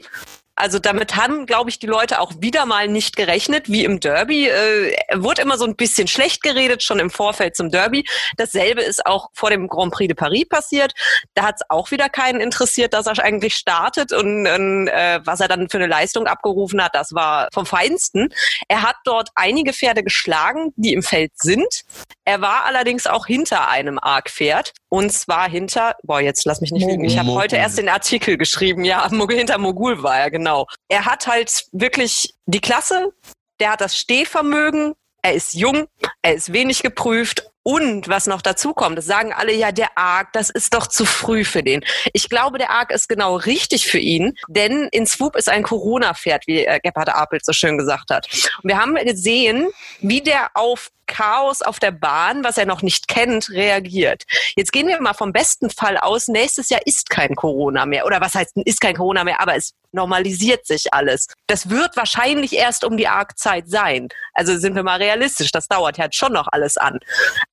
[0.55, 4.47] Also damit haben, glaube ich, die Leute auch wieder mal nicht gerechnet, wie im Derby.
[4.47, 8.05] Äh, wurde immer so ein bisschen schlecht geredet, schon im Vorfeld zum Derby.
[8.37, 10.93] Dasselbe ist auch vor dem Grand Prix de Paris passiert.
[11.33, 15.47] Da hat es auch wieder keinen interessiert, dass er eigentlich startet und äh, was er
[15.47, 18.29] dann für eine Leistung abgerufen hat, das war vom Feinsten.
[18.67, 21.83] Er hat dort einige Pferde geschlagen, die im Feld sind.
[22.23, 24.73] Er war allerdings auch hinter einem Arc-Pferd.
[24.89, 28.37] Und zwar hinter, boah, jetzt lass mich nicht lügen, ich habe heute erst den Artikel
[28.37, 30.44] geschrieben, ja, hinter Mogul war er, genau.
[30.87, 33.13] Er hat halt wirklich die Klasse,
[33.59, 35.87] der hat das Stehvermögen, er ist jung,
[36.21, 40.33] er ist wenig geprüft und was noch dazu kommt, das sagen alle, ja, der Arc,
[40.33, 41.83] das ist doch zu früh für den.
[42.13, 46.45] Ich glaube, der Arc ist genau richtig für ihn, denn in Swoop ist ein Corona-Pferd,
[46.45, 48.27] wie äh, Gebhard Apelt so schön gesagt hat.
[48.61, 49.69] Und wir haben gesehen,
[49.99, 54.23] wie der auf Chaos auf der Bahn, was er noch nicht kennt, reagiert.
[54.55, 58.05] Jetzt gehen wir mal vom besten Fall aus, nächstes Jahr ist kein Corona mehr.
[58.05, 61.27] Oder was heißt, ist kein Corona mehr, aber es normalisiert sich alles.
[61.47, 64.09] Das wird wahrscheinlich erst um die Arc-Zeit sein.
[64.33, 66.99] Also sind wir mal realistisch, das dauert halt schon noch alles an.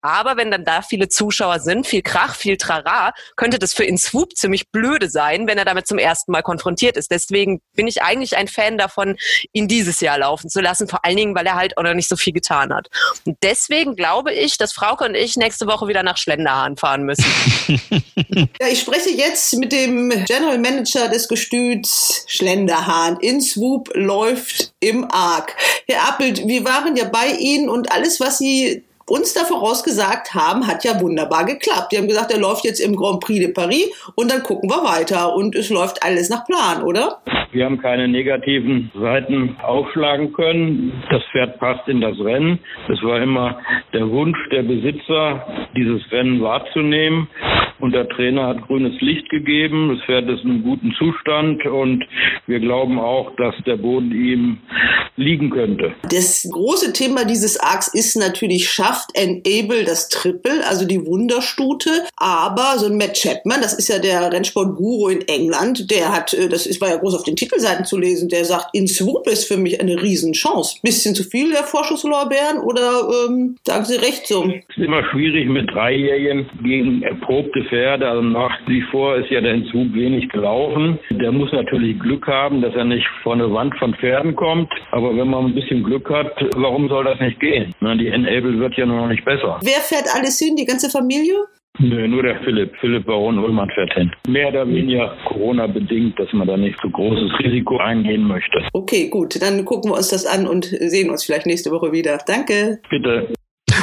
[0.03, 3.97] Aber wenn dann da viele Zuschauer sind, viel Krach, viel Trara, könnte das für ihn
[3.97, 7.11] Swoop ziemlich blöde sein, wenn er damit zum ersten Mal konfrontiert ist.
[7.11, 9.17] Deswegen bin ich eigentlich ein Fan davon,
[9.53, 12.09] ihn dieses Jahr laufen zu lassen, vor allen Dingen, weil er halt auch noch nicht
[12.09, 12.89] so viel getan hat.
[13.25, 17.25] Und deswegen glaube ich, dass Frauke und ich nächste Woche wieder nach Schlenderhahn fahren müssen.
[18.61, 23.19] ja, ich spreche jetzt mit dem General Manager des Gestüts Schlenderhahn.
[23.21, 25.57] In Swoop läuft im Arc.
[25.87, 30.67] Herr Appelt, wir waren ja bei Ihnen und alles, was Sie uns da vorausgesagt haben,
[30.67, 31.93] hat ja wunderbar geklappt.
[31.93, 34.83] Die haben gesagt, er läuft jetzt im Grand Prix de Paris und dann gucken wir
[34.83, 37.21] weiter und es läuft alles nach Plan, oder?
[37.53, 41.03] Wir haben keine negativen Seiten aufschlagen können.
[41.11, 42.59] Das Pferd passt in das Rennen.
[42.89, 43.61] Es war immer
[43.93, 45.47] der Wunsch der Besitzer,
[45.77, 47.29] dieses Rennen wahrzunehmen.
[47.83, 49.89] Und der Trainer hat grünes Licht gegeben.
[49.89, 52.05] Das Pferd ist in einem guten Zustand und
[52.47, 54.59] wir glauben auch, dass der Boden ihm
[55.17, 55.93] liegen könnte.
[56.09, 61.91] Das große Thema dieses Arcs ist natürlich, schafft Enable das Triple, also die Wunderstute.
[62.17, 66.49] Aber so ein Matt Chapman, das ist ja der Rennsport-Guru in England, der hat, äh,
[66.49, 69.49] das ist war ja groß auf den Titelseiten zu lesen, der sagt, in Swoop ist
[69.49, 70.79] für mich eine Riesenchance.
[70.85, 74.45] Bisschen zu viel der Vorschusslorbeeren oder ähm, sagen Sie recht so?
[74.45, 78.07] Es ist immer schwierig mit Dreijährigen gegen erprobte Pferde.
[78.07, 80.99] Also nach wie vor ist ja der Entzug wenig gelaufen.
[81.11, 84.71] Der muss natürlich Glück haben, dass er nicht vor eine Wand von Pferden kommt.
[84.91, 87.75] Aber wenn man ein bisschen Glück hat, warum soll das nicht gehen?
[87.81, 89.59] Na, die Enable wird ja noch nicht besser.
[89.63, 90.55] Wer fährt alles hin?
[90.55, 91.35] Die ganze Familie?
[91.79, 92.75] Nö, nur der Philipp.
[92.79, 94.13] Philipp Baron Ullmann fährt hin.
[94.29, 98.69] Mehr oder weniger Corona-bedingt, dass man da nicht so großes Risiko eingehen möchte.
[98.75, 99.41] Okay, gut.
[99.41, 102.19] Dann gucken wir uns das an und sehen uns vielleicht nächste Woche wieder.
[102.27, 102.81] Danke.
[102.91, 103.33] Bitte.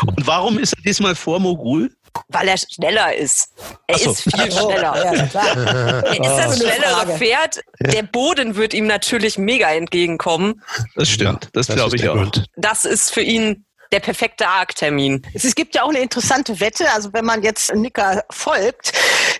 [0.05, 1.89] Und warum ist er diesmal vor Mogul?
[2.27, 3.53] Weil er schneller ist.
[3.87, 4.11] Er so.
[4.11, 5.15] ist viel schneller.
[5.15, 5.57] Ja, klar.
[5.57, 7.17] Er ist das schnellere.
[7.17, 7.61] Pferd.
[7.79, 10.61] Der Boden wird ihm natürlich mega entgegenkommen.
[10.95, 12.31] Das stimmt, das, glaube ich auch.
[12.55, 15.21] Das ist für ihn der perfekte Arc-Termin.
[15.33, 18.93] Es, gibt ja auch eine interessante Wette, also wenn man jetzt Nicker folgt,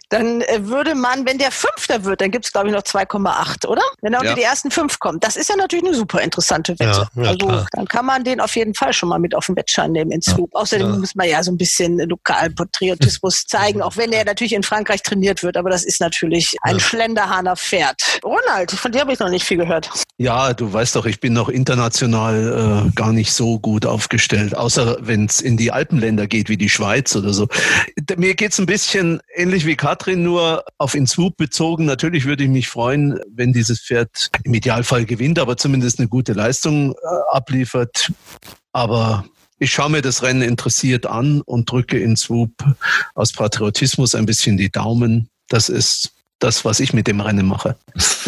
[0.10, 3.68] dann äh, würde man, wenn der Fünfter wird, dann gibt es glaube ich noch 2,8,
[3.68, 3.82] oder?
[4.02, 4.36] Wenn er unter Ja.
[4.36, 5.24] die ersten fünf kommt.
[5.24, 7.08] Das ist ja natürlich eine super interessante Wette.
[7.16, 7.68] Ja, ja, also klar.
[7.74, 10.22] dann kann man den auf jeden Fall schon mal mit auf den Wettschein nehmen in
[10.22, 10.50] Zug.
[10.54, 15.04] Außerdem muss man ja so ein bisschen Lokalpatriotismus zeigen, auch wenn er natürlich in Frankreich
[15.04, 18.20] trainiert wird, aber das ist natürlich ein Schlenderhahner Pferd.
[18.24, 19.90] Ronald, von dir habe ich noch nicht viel gehört.
[20.18, 24.39] Ja, du weißt doch, ich bin noch international äh, gar nicht so gut aufgestellt.
[24.40, 27.48] Welt, außer wenn es in die Alpenländer geht, wie die Schweiz oder so.
[28.18, 31.86] Mir geht's ein bisschen ähnlich wie Katrin, nur auf Innsbruck bezogen.
[31.86, 36.34] Natürlich würde ich mich freuen, wenn dieses Pferd im Idealfall gewinnt, aber zumindest eine gute
[36.34, 36.96] Leistung äh,
[37.32, 38.12] abliefert.
[38.72, 39.26] Aber
[39.60, 42.52] ich schaue mir das Rennen interessiert an und drücke in Swoop
[43.16, 45.30] aus Patriotismus ein bisschen die Daumen.
[45.50, 47.76] Das ist das, was ich mit dem Rennen mache.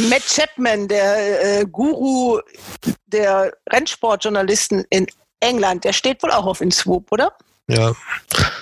[0.09, 2.39] Matt Chapman, der äh, Guru
[3.07, 5.07] der Rennsportjournalisten in
[5.41, 7.33] England, der steht wohl auch auf Swoop, oder?
[7.67, 7.93] Ja.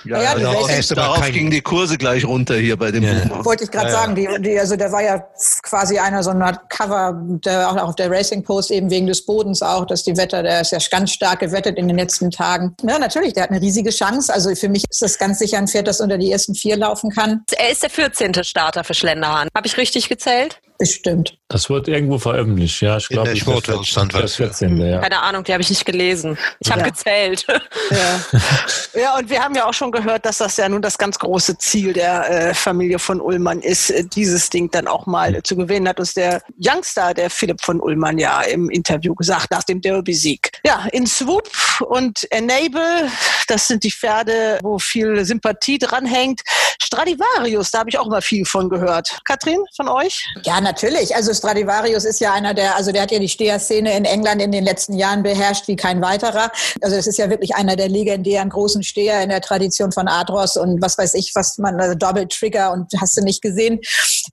[0.04, 3.12] Ja, ja, darauf, darauf gingen die Kurse gleich runter hier bei dem ja.
[3.26, 3.44] Buch.
[3.44, 5.22] Wollte ich gerade ja, sagen, die, die, also der war ja
[5.62, 9.60] quasi einer so einer Cover, der auch auf der Racing Post eben wegen des Bodens
[9.60, 12.74] auch, dass die Wetter, der ist ja ganz stark gewettet in den letzten Tagen.
[12.82, 14.32] Ja, natürlich, der hat eine riesige Chance.
[14.32, 17.10] Also für mich ist das ganz sicher ein Pferd, das unter die ersten vier laufen
[17.10, 17.42] kann.
[17.52, 18.42] Er ist der 14.
[18.42, 19.48] Starter für Schlenderhahn.
[19.54, 20.60] Habe ich richtig gezählt?
[20.80, 21.36] Bestimmt.
[21.48, 22.96] Das wird irgendwo veröffentlicht, ja.
[22.96, 24.78] Ich glaube, ich der stand das 14.
[24.78, 25.00] Ja.
[25.00, 26.38] Keine Ahnung, die habe ich nicht gelesen.
[26.58, 26.88] Ich habe ja.
[26.88, 27.46] gezählt.
[27.90, 29.00] Ja.
[29.00, 31.58] ja, und wir haben ja auch schon gehört, dass das ja nun das ganz große
[31.58, 35.56] Ziel der äh, Familie von Ullmann ist, äh, dieses Ding dann auch mal äh, zu
[35.56, 39.80] gewinnen, hat uns der Youngster, der Philipp von Ullmann, ja im Interview gesagt, nach dem
[39.80, 40.52] Derby-Sieg.
[40.64, 41.50] Ja, in Swoop
[41.80, 43.10] und Enable,
[43.48, 46.42] das sind die Pferde, wo viel Sympathie dranhängt.
[46.80, 49.20] Stradivarius, da habe ich auch mal viel von gehört.
[49.24, 50.24] Katrin, von euch?
[50.44, 50.69] Ja, natürlich.
[51.14, 54.52] Also Stradivarius ist ja einer der, also der hat ja die Steher-Szene in England in
[54.52, 56.50] den letzten Jahren beherrscht wie kein weiterer.
[56.80, 60.56] Also es ist ja wirklich einer der legendären großen Steher in der Tradition von Adros
[60.56, 63.80] und was weiß ich, was man, also Double Trigger und hast du nicht gesehen.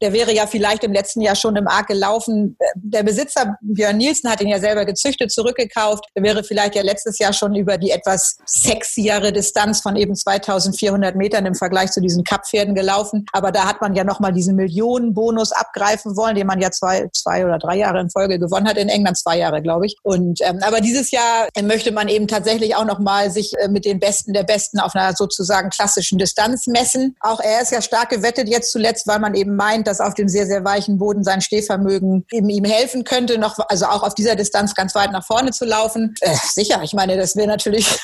[0.01, 2.57] Der wäre ja vielleicht im letzten Jahr schon im Arc gelaufen.
[2.76, 6.05] Der Besitzer Björn Nielsen hat ihn ja selber gezüchtet, zurückgekauft.
[6.15, 11.15] Der wäre vielleicht ja letztes Jahr schon über die etwas sexiere Distanz von eben 2400
[11.15, 13.26] Metern im Vergleich zu diesen Cup-Pferden gelaufen.
[13.31, 17.45] Aber da hat man ja nochmal diesen Millionenbonus abgreifen wollen, den man ja zwei, zwei
[17.45, 18.78] oder drei Jahre in Folge gewonnen hat.
[18.78, 19.95] In England zwei Jahre, glaube ich.
[20.04, 23.99] Und ähm, aber dieses Jahr möchte man eben tatsächlich auch nochmal sich äh, mit den
[23.99, 27.16] Besten der Besten auf einer sozusagen klassischen Distanz messen.
[27.20, 30.28] Auch er ist ja stark gewettet jetzt zuletzt, weil man eben meint, dass auf dem
[30.28, 34.36] sehr, sehr weichen Boden sein Stehvermögen eben ihm helfen könnte, noch, also auch auf dieser
[34.36, 36.16] Distanz ganz weit nach vorne zu laufen.
[36.22, 37.88] Äh, sicher, ich meine, das wäre natürlich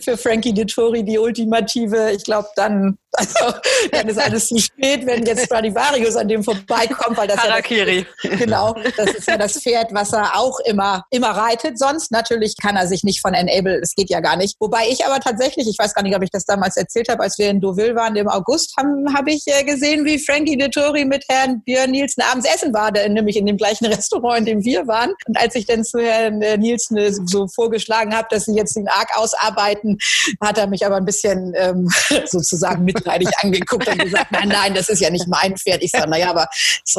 [0.00, 3.52] für Frankie Dettori die ultimative, ich glaube, dann also
[3.90, 8.06] dann ist alles zu spät, wenn jetzt Stradivarius an dem vorbeikommt, weil das Harakiri.
[8.22, 11.78] Ja das, genau, das ist ja das Pferd, was er auch immer immer reitet.
[11.78, 14.56] Sonst natürlich kann er sich nicht von Enable, es geht ja gar nicht.
[14.60, 17.38] Wobei ich aber tatsächlich, ich weiß gar nicht, ob ich das damals erzählt habe, als
[17.38, 21.24] wir in Deauville waren im August, habe hab ich äh, gesehen, wie Frankie Dettori mit
[21.28, 24.86] Herrn Björn Nielsen abends essen war, der, nämlich in dem gleichen Restaurant, in dem wir
[24.86, 25.12] waren.
[25.26, 28.76] Und als ich dann zu Herrn äh, Nielsen äh, so vorgeschlagen habe, dass sie jetzt
[28.76, 29.98] den Arc ausarbeiten,
[30.40, 31.88] hat er mich aber ein bisschen ähm,
[32.26, 35.82] sozusagen mit mitleidig angeguckt und gesagt, nein, nein, das ist ja nicht mein Pferd.
[35.82, 36.48] Ich sage, naja, aber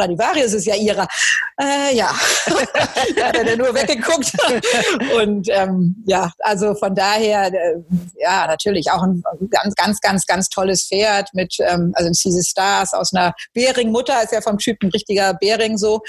[0.09, 1.07] Stradivarius ist ja ihrer.
[1.61, 2.11] Äh, ja,
[3.15, 4.31] da hat er dann nur weggeguckt.
[5.15, 7.75] Und ähm, ja, also von daher, äh,
[8.19, 12.43] ja, natürlich auch ein ganz, ganz, ganz, ganz tolles Pferd mit, ähm, also ein Caesar
[12.43, 16.01] Stars aus einer Bering-Mutter, ist ja vom Typ ein richtiger Bering so.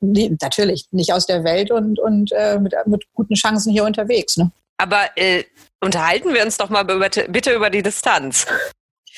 [0.00, 4.36] Nee, natürlich nicht aus der Welt und, und äh, mit, mit guten Chancen hier unterwegs.
[4.36, 4.50] Ne?
[4.76, 5.44] Aber äh,
[5.80, 8.46] unterhalten wir uns doch mal über, bitte über die Distanz.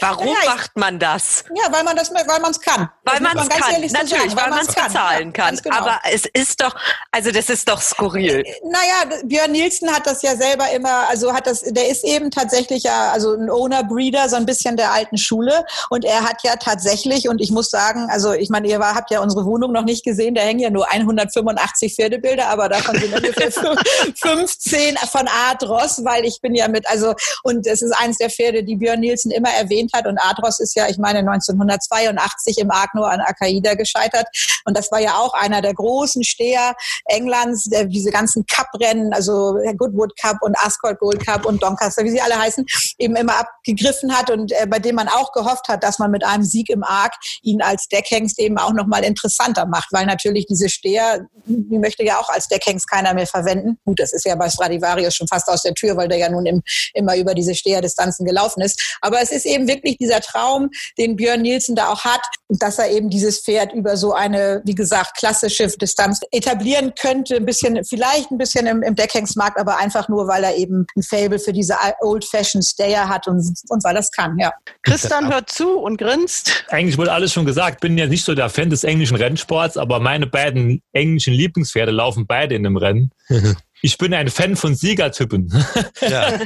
[0.00, 1.44] Warum ja, macht man das?
[1.54, 2.88] Ja, weil man das, weil man es kann.
[3.04, 5.54] Weil man es kann, natürlich, sagen, weil, weil man es bezahlen kann.
[5.54, 5.76] Ja, genau.
[5.76, 6.74] Aber es ist doch,
[7.10, 8.42] also das ist doch skurril.
[8.44, 12.30] Äh, naja, Björn Nielsen hat das ja selber immer, also hat das, der ist eben
[12.30, 15.64] tatsächlich ja, also ein Owner-Breeder, so ein bisschen der alten Schule.
[15.90, 19.10] Und er hat ja tatsächlich, und ich muss sagen, also ich meine, ihr war, habt
[19.10, 23.14] ja unsere Wohnung noch nicht gesehen, da hängen ja nur 185 Pferdebilder, aber davon sind
[23.14, 23.50] ungefähr
[24.16, 28.64] 15 von Adros, weil ich bin ja mit, also, und es ist eins der Pferde,
[28.64, 30.06] die Björn Nielsen immer erwähnt hat.
[30.06, 34.26] Und Adros ist ja, ich meine, 1982 im Agno an Akaida gescheitert.
[34.64, 36.74] Und das war ja auch einer der großen Steher
[37.06, 42.10] Englands, der diese ganzen Cup-Rennen, also Goodwood Cup und Ascot Gold Cup und Doncaster, wie
[42.10, 42.64] sie alle heißen,
[42.98, 46.24] eben immer abgegriffen hat und äh, bei dem man auch gehofft hat, dass man mit
[46.24, 50.68] einem Sieg im Arc ihn als Deckhengst eben auch nochmal interessanter macht, weil natürlich diese
[50.68, 53.78] Steher, die möchte ja auch als Deckhengst keiner mehr verwenden.
[53.84, 56.46] Gut, das ist ja bei Stradivarius schon fast aus der Tür, weil der ja nun
[56.46, 56.62] im,
[56.94, 58.98] immer über diese Steherdistanzen gelaufen ist.
[59.00, 62.90] Aber es ist eben wirklich dieser Traum, den Björn Nielsen da auch hat, dass er
[62.90, 68.30] eben dieses Pferd über so eine, wie gesagt, klassische Distanz etablieren könnte, ein bisschen, vielleicht
[68.30, 71.76] ein bisschen im, im Deckhengstmarkt, aber einfach nur, weil er eben ein Fable für diese
[72.00, 74.52] Old-Fashioned Stayer hat und, und weil das kann, ja.
[74.82, 76.64] Christian hört zu und grinst.
[76.68, 77.80] Eigentlich wurde alles schon gesagt.
[77.80, 82.26] Bin ja nicht so der Fan des englischen Rennsports, aber meine beiden englischen Lieblingspferde laufen
[82.26, 83.10] beide in dem Rennen.
[83.82, 85.52] Ich bin ein Fan von Siegertypen.
[86.00, 86.26] Ja.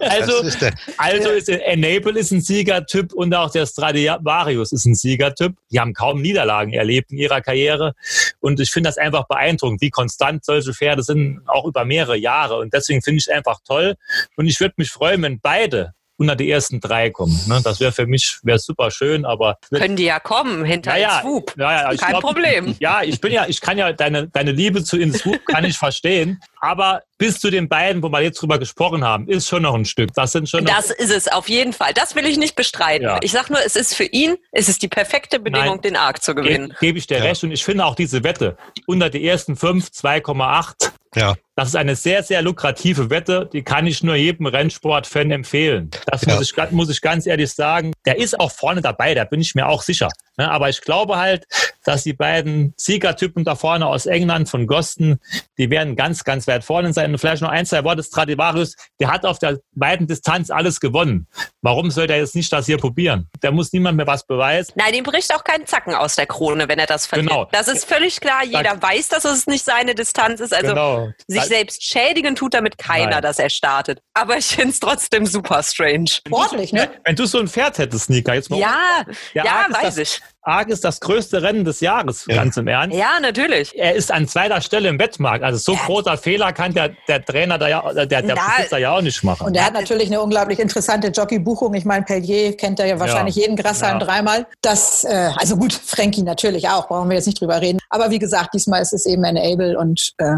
[0.00, 4.94] also, Das ist also ist Enable ist ein Siegertyp und auch der Stradivarius ist ein
[4.94, 5.54] Siegertyp.
[5.70, 7.94] Die haben kaum Niederlagen erlebt in ihrer Karriere.
[8.40, 12.58] Und ich finde das einfach beeindruckend, wie konstant solche Pferde sind, auch über mehrere Jahre.
[12.58, 13.96] Und deswegen finde ich es einfach toll.
[14.36, 17.40] Und ich würde mich freuen, wenn beide unter die ersten drei kommen.
[17.46, 17.60] Ne?
[17.62, 21.54] Das wäre für mich wäre super schön, aber Können die ja kommen hinter Naja, Swoop.
[21.56, 22.76] ja, ja, ich Kein glaub, Problem.
[22.80, 26.40] Ja, ich bin ja, ich kann ja deine, deine Liebe zu Inswoop kann ich verstehen.
[26.60, 29.84] Aber bis zu den beiden, wo wir jetzt drüber gesprochen haben, ist schon noch ein
[29.84, 30.12] Stück.
[30.14, 31.92] Das sind schon noch, Das ist es auf jeden Fall.
[31.94, 33.04] Das will ich nicht bestreiten.
[33.04, 33.18] Ja.
[33.22, 35.80] Ich sag nur, es ist für ihn, es ist die perfekte Bedingung, Nein.
[35.82, 36.68] den Arc zu gewinnen.
[36.80, 37.42] Ge gebe ich dir recht.
[37.44, 40.90] Und ich finde auch diese Wette unter die ersten fünf 2,8.
[41.14, 41.36] Ja.
[41.58, 43.50] Das ist eine sehr, sehr lukrative Wette.
[43.52, 45.90] Die kann ich nur jedem Rennsport-Fan empfehlen.
[46.06, 46.36] Das Ja.
[46.36, 47.92] muss, ich, muss ich ganz ehrlich sagen.
[48.06, 50.08] Der ist auch vorne dabei, da bin ich mir auch sicher.
[50.36, 51.46] Ne, Aber ich glaube halt,
[51.84, 55.18] dass die beiden Siegertypen da vorne aus England von Gosten,
[55.58, 57.10] die werden ganz, ganz weit vorne sein.
[57.10, 58.04] Und vielleicht noch ein, zwei Worte.
[58.04, 61.26] Stradivarius, der hat auf der weiten Distanz alles gewonnen.
[61.60, 63.28] Warum soll der jetzt nicht das hier probieren?
[63.42, 64.74] Der muss niemand mehr was beweisen.
[64.76, 67.30] Nein, ihm bricht auch kein Zacken aus der Krone, wenn er das verliert.
[67.30, 67.48] Genau.
[67.50, 68.44] Das ist völlig klar.
[68.44, 70.54] Jeder weiß, dass es nicht seine Distanz ist.
[70.54, 71.08] Also Genau.
[71.26, 73.22] sich Da- selbst schädigen tut damit keiner, Nein.
[73.22, 74.00] dass er startet.
[74.14, 76.06] Aber ich finde es trotzdem super strange.
[76.10, 76.88] Sportlich, ne?
[77.04, 79.04] Wenn du so ein Pferd hättest, Sneaker, jetzt mal Ja,
[79.34, 80.20] ja, weiß das, ich.
[80.42, 82.96] Arc ist das größte Rennen des Jahres, ganz im Ernst.
[82.96, 83.76] Ja, natürlich.
[83.78, 85.44] Er ist an zweiter Stelle im Wettmarkt.
[85.44, 88.96] Also so großer Fehler kann der, der Trainer da ja, der, der Na, Besitzer ja
[88.96, 89.46] auch nicht machen.
[89.46, 91.74] Und er hat natürlich eine unglaublich interessante Jockey-Buchung.
[91.74, 93.42] Ich meine, Pellier kennt er ja wahrscheinlich Ja.
[93.42, 94.06] jeden Grashalm Ja.
[94.06, 94.46] dreimal.
[94.62, 97.78] Das, äh, also gut, Frankie natürlich auch, brauchen wir jetzt nicht drüber reden.
[97.90, 100.36] Aber wie gesagt, diesmal ist es eben Enable und äh,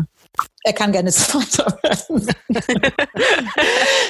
[0.62, 2.28] er kann gerne Zweiter werden.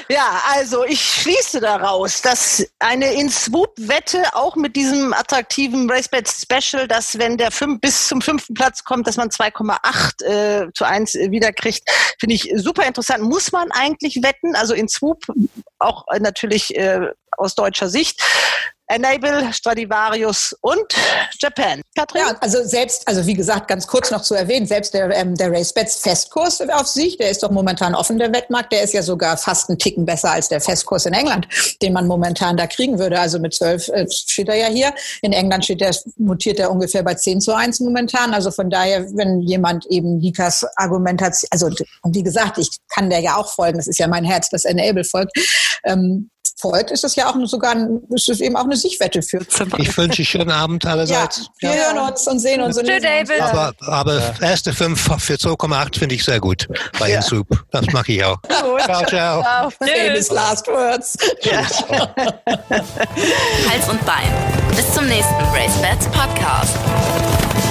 [0.08, 7.18] Ja, also ich schließe daraus, dass eine In-Swoop-Wette auch mit diesem attraktiven RaceBet Special, dass
[7.18, 11.30] wenn der fünf, bis zum fünften Platz kommt, dass man 2,8 äh, zu 1 äh,
[11.30, 11.88] wiederkriegt,
[12.18, 13.22] finde ich super interessant.
[13.22, 14.56] Muss man eigentlich wetten?
[14.56, 15.24] Also in Swoop
[15.78, 16.74] auch äh, natürlich
[17.36, 18.20] aus deutscher Sicht.
[18.90, 20.84] Enable, Stradivarius und
[21.38, 21.80] Japan.
[21.96, 22.22] Katrin?
[22.22, 25.52] Ja, also selbst, also wie gesagt, ganz kurz noch zu erwähnen, selbst der, ähm, der
[25.52, 29.36] RaceBets Festkurs auf sich, der ist doch momentan offen, der Wettmarkt, der ist ja sogar
[29.36, 31.46] fast einen Ticken besser als der Festkurs in England,
[31.82, 33.20] den man momentan da kriegen würde.
[33.20, 34.92] Also mit 12 äh, steht er ja hier.
[35.22, 38.34] In England steht der, mutiert er ungefähr bei 10 zu 1 momentan.
[38.34, 41.68] Also von daher, wenn jemand eben Likas Argumentation, also
[42.02, 44.64] und wie gesagt, ich kann der ja auch folgen, das ist ja mein Herz, das
[44.64, 45.30] Enable folgt.
[45.84, 46.28] Ähm,
[46.60, 47.74] folgt, ist das ja auch sogar
[48.10, 49.40] ist es eben auch eine Sichtwette für.
[49.78, 51.48] Ich wünsche schönen Abend Ja, allerseits.
[51.58, 52.76] wir hören uns und sehen uns.
[52.76, 52.86] uns.
[52.86, 53.40] David.
[53.40, 56.68] Aber, aber erste fünf für 2,8 finde ich sehr gut
[56.98, 57.22] bei ja.
[57.22, 57.46] Soup.
[57.70, 58.38] Das mache ich auch.
[58.84, 59.70] Ciao, ciao.
[59.70, 61.16] Famous last words.
[63.68, 64.32] Hals und Bein.
[64.76, 67.69] Bis zum nächsten Race Bats Podcast.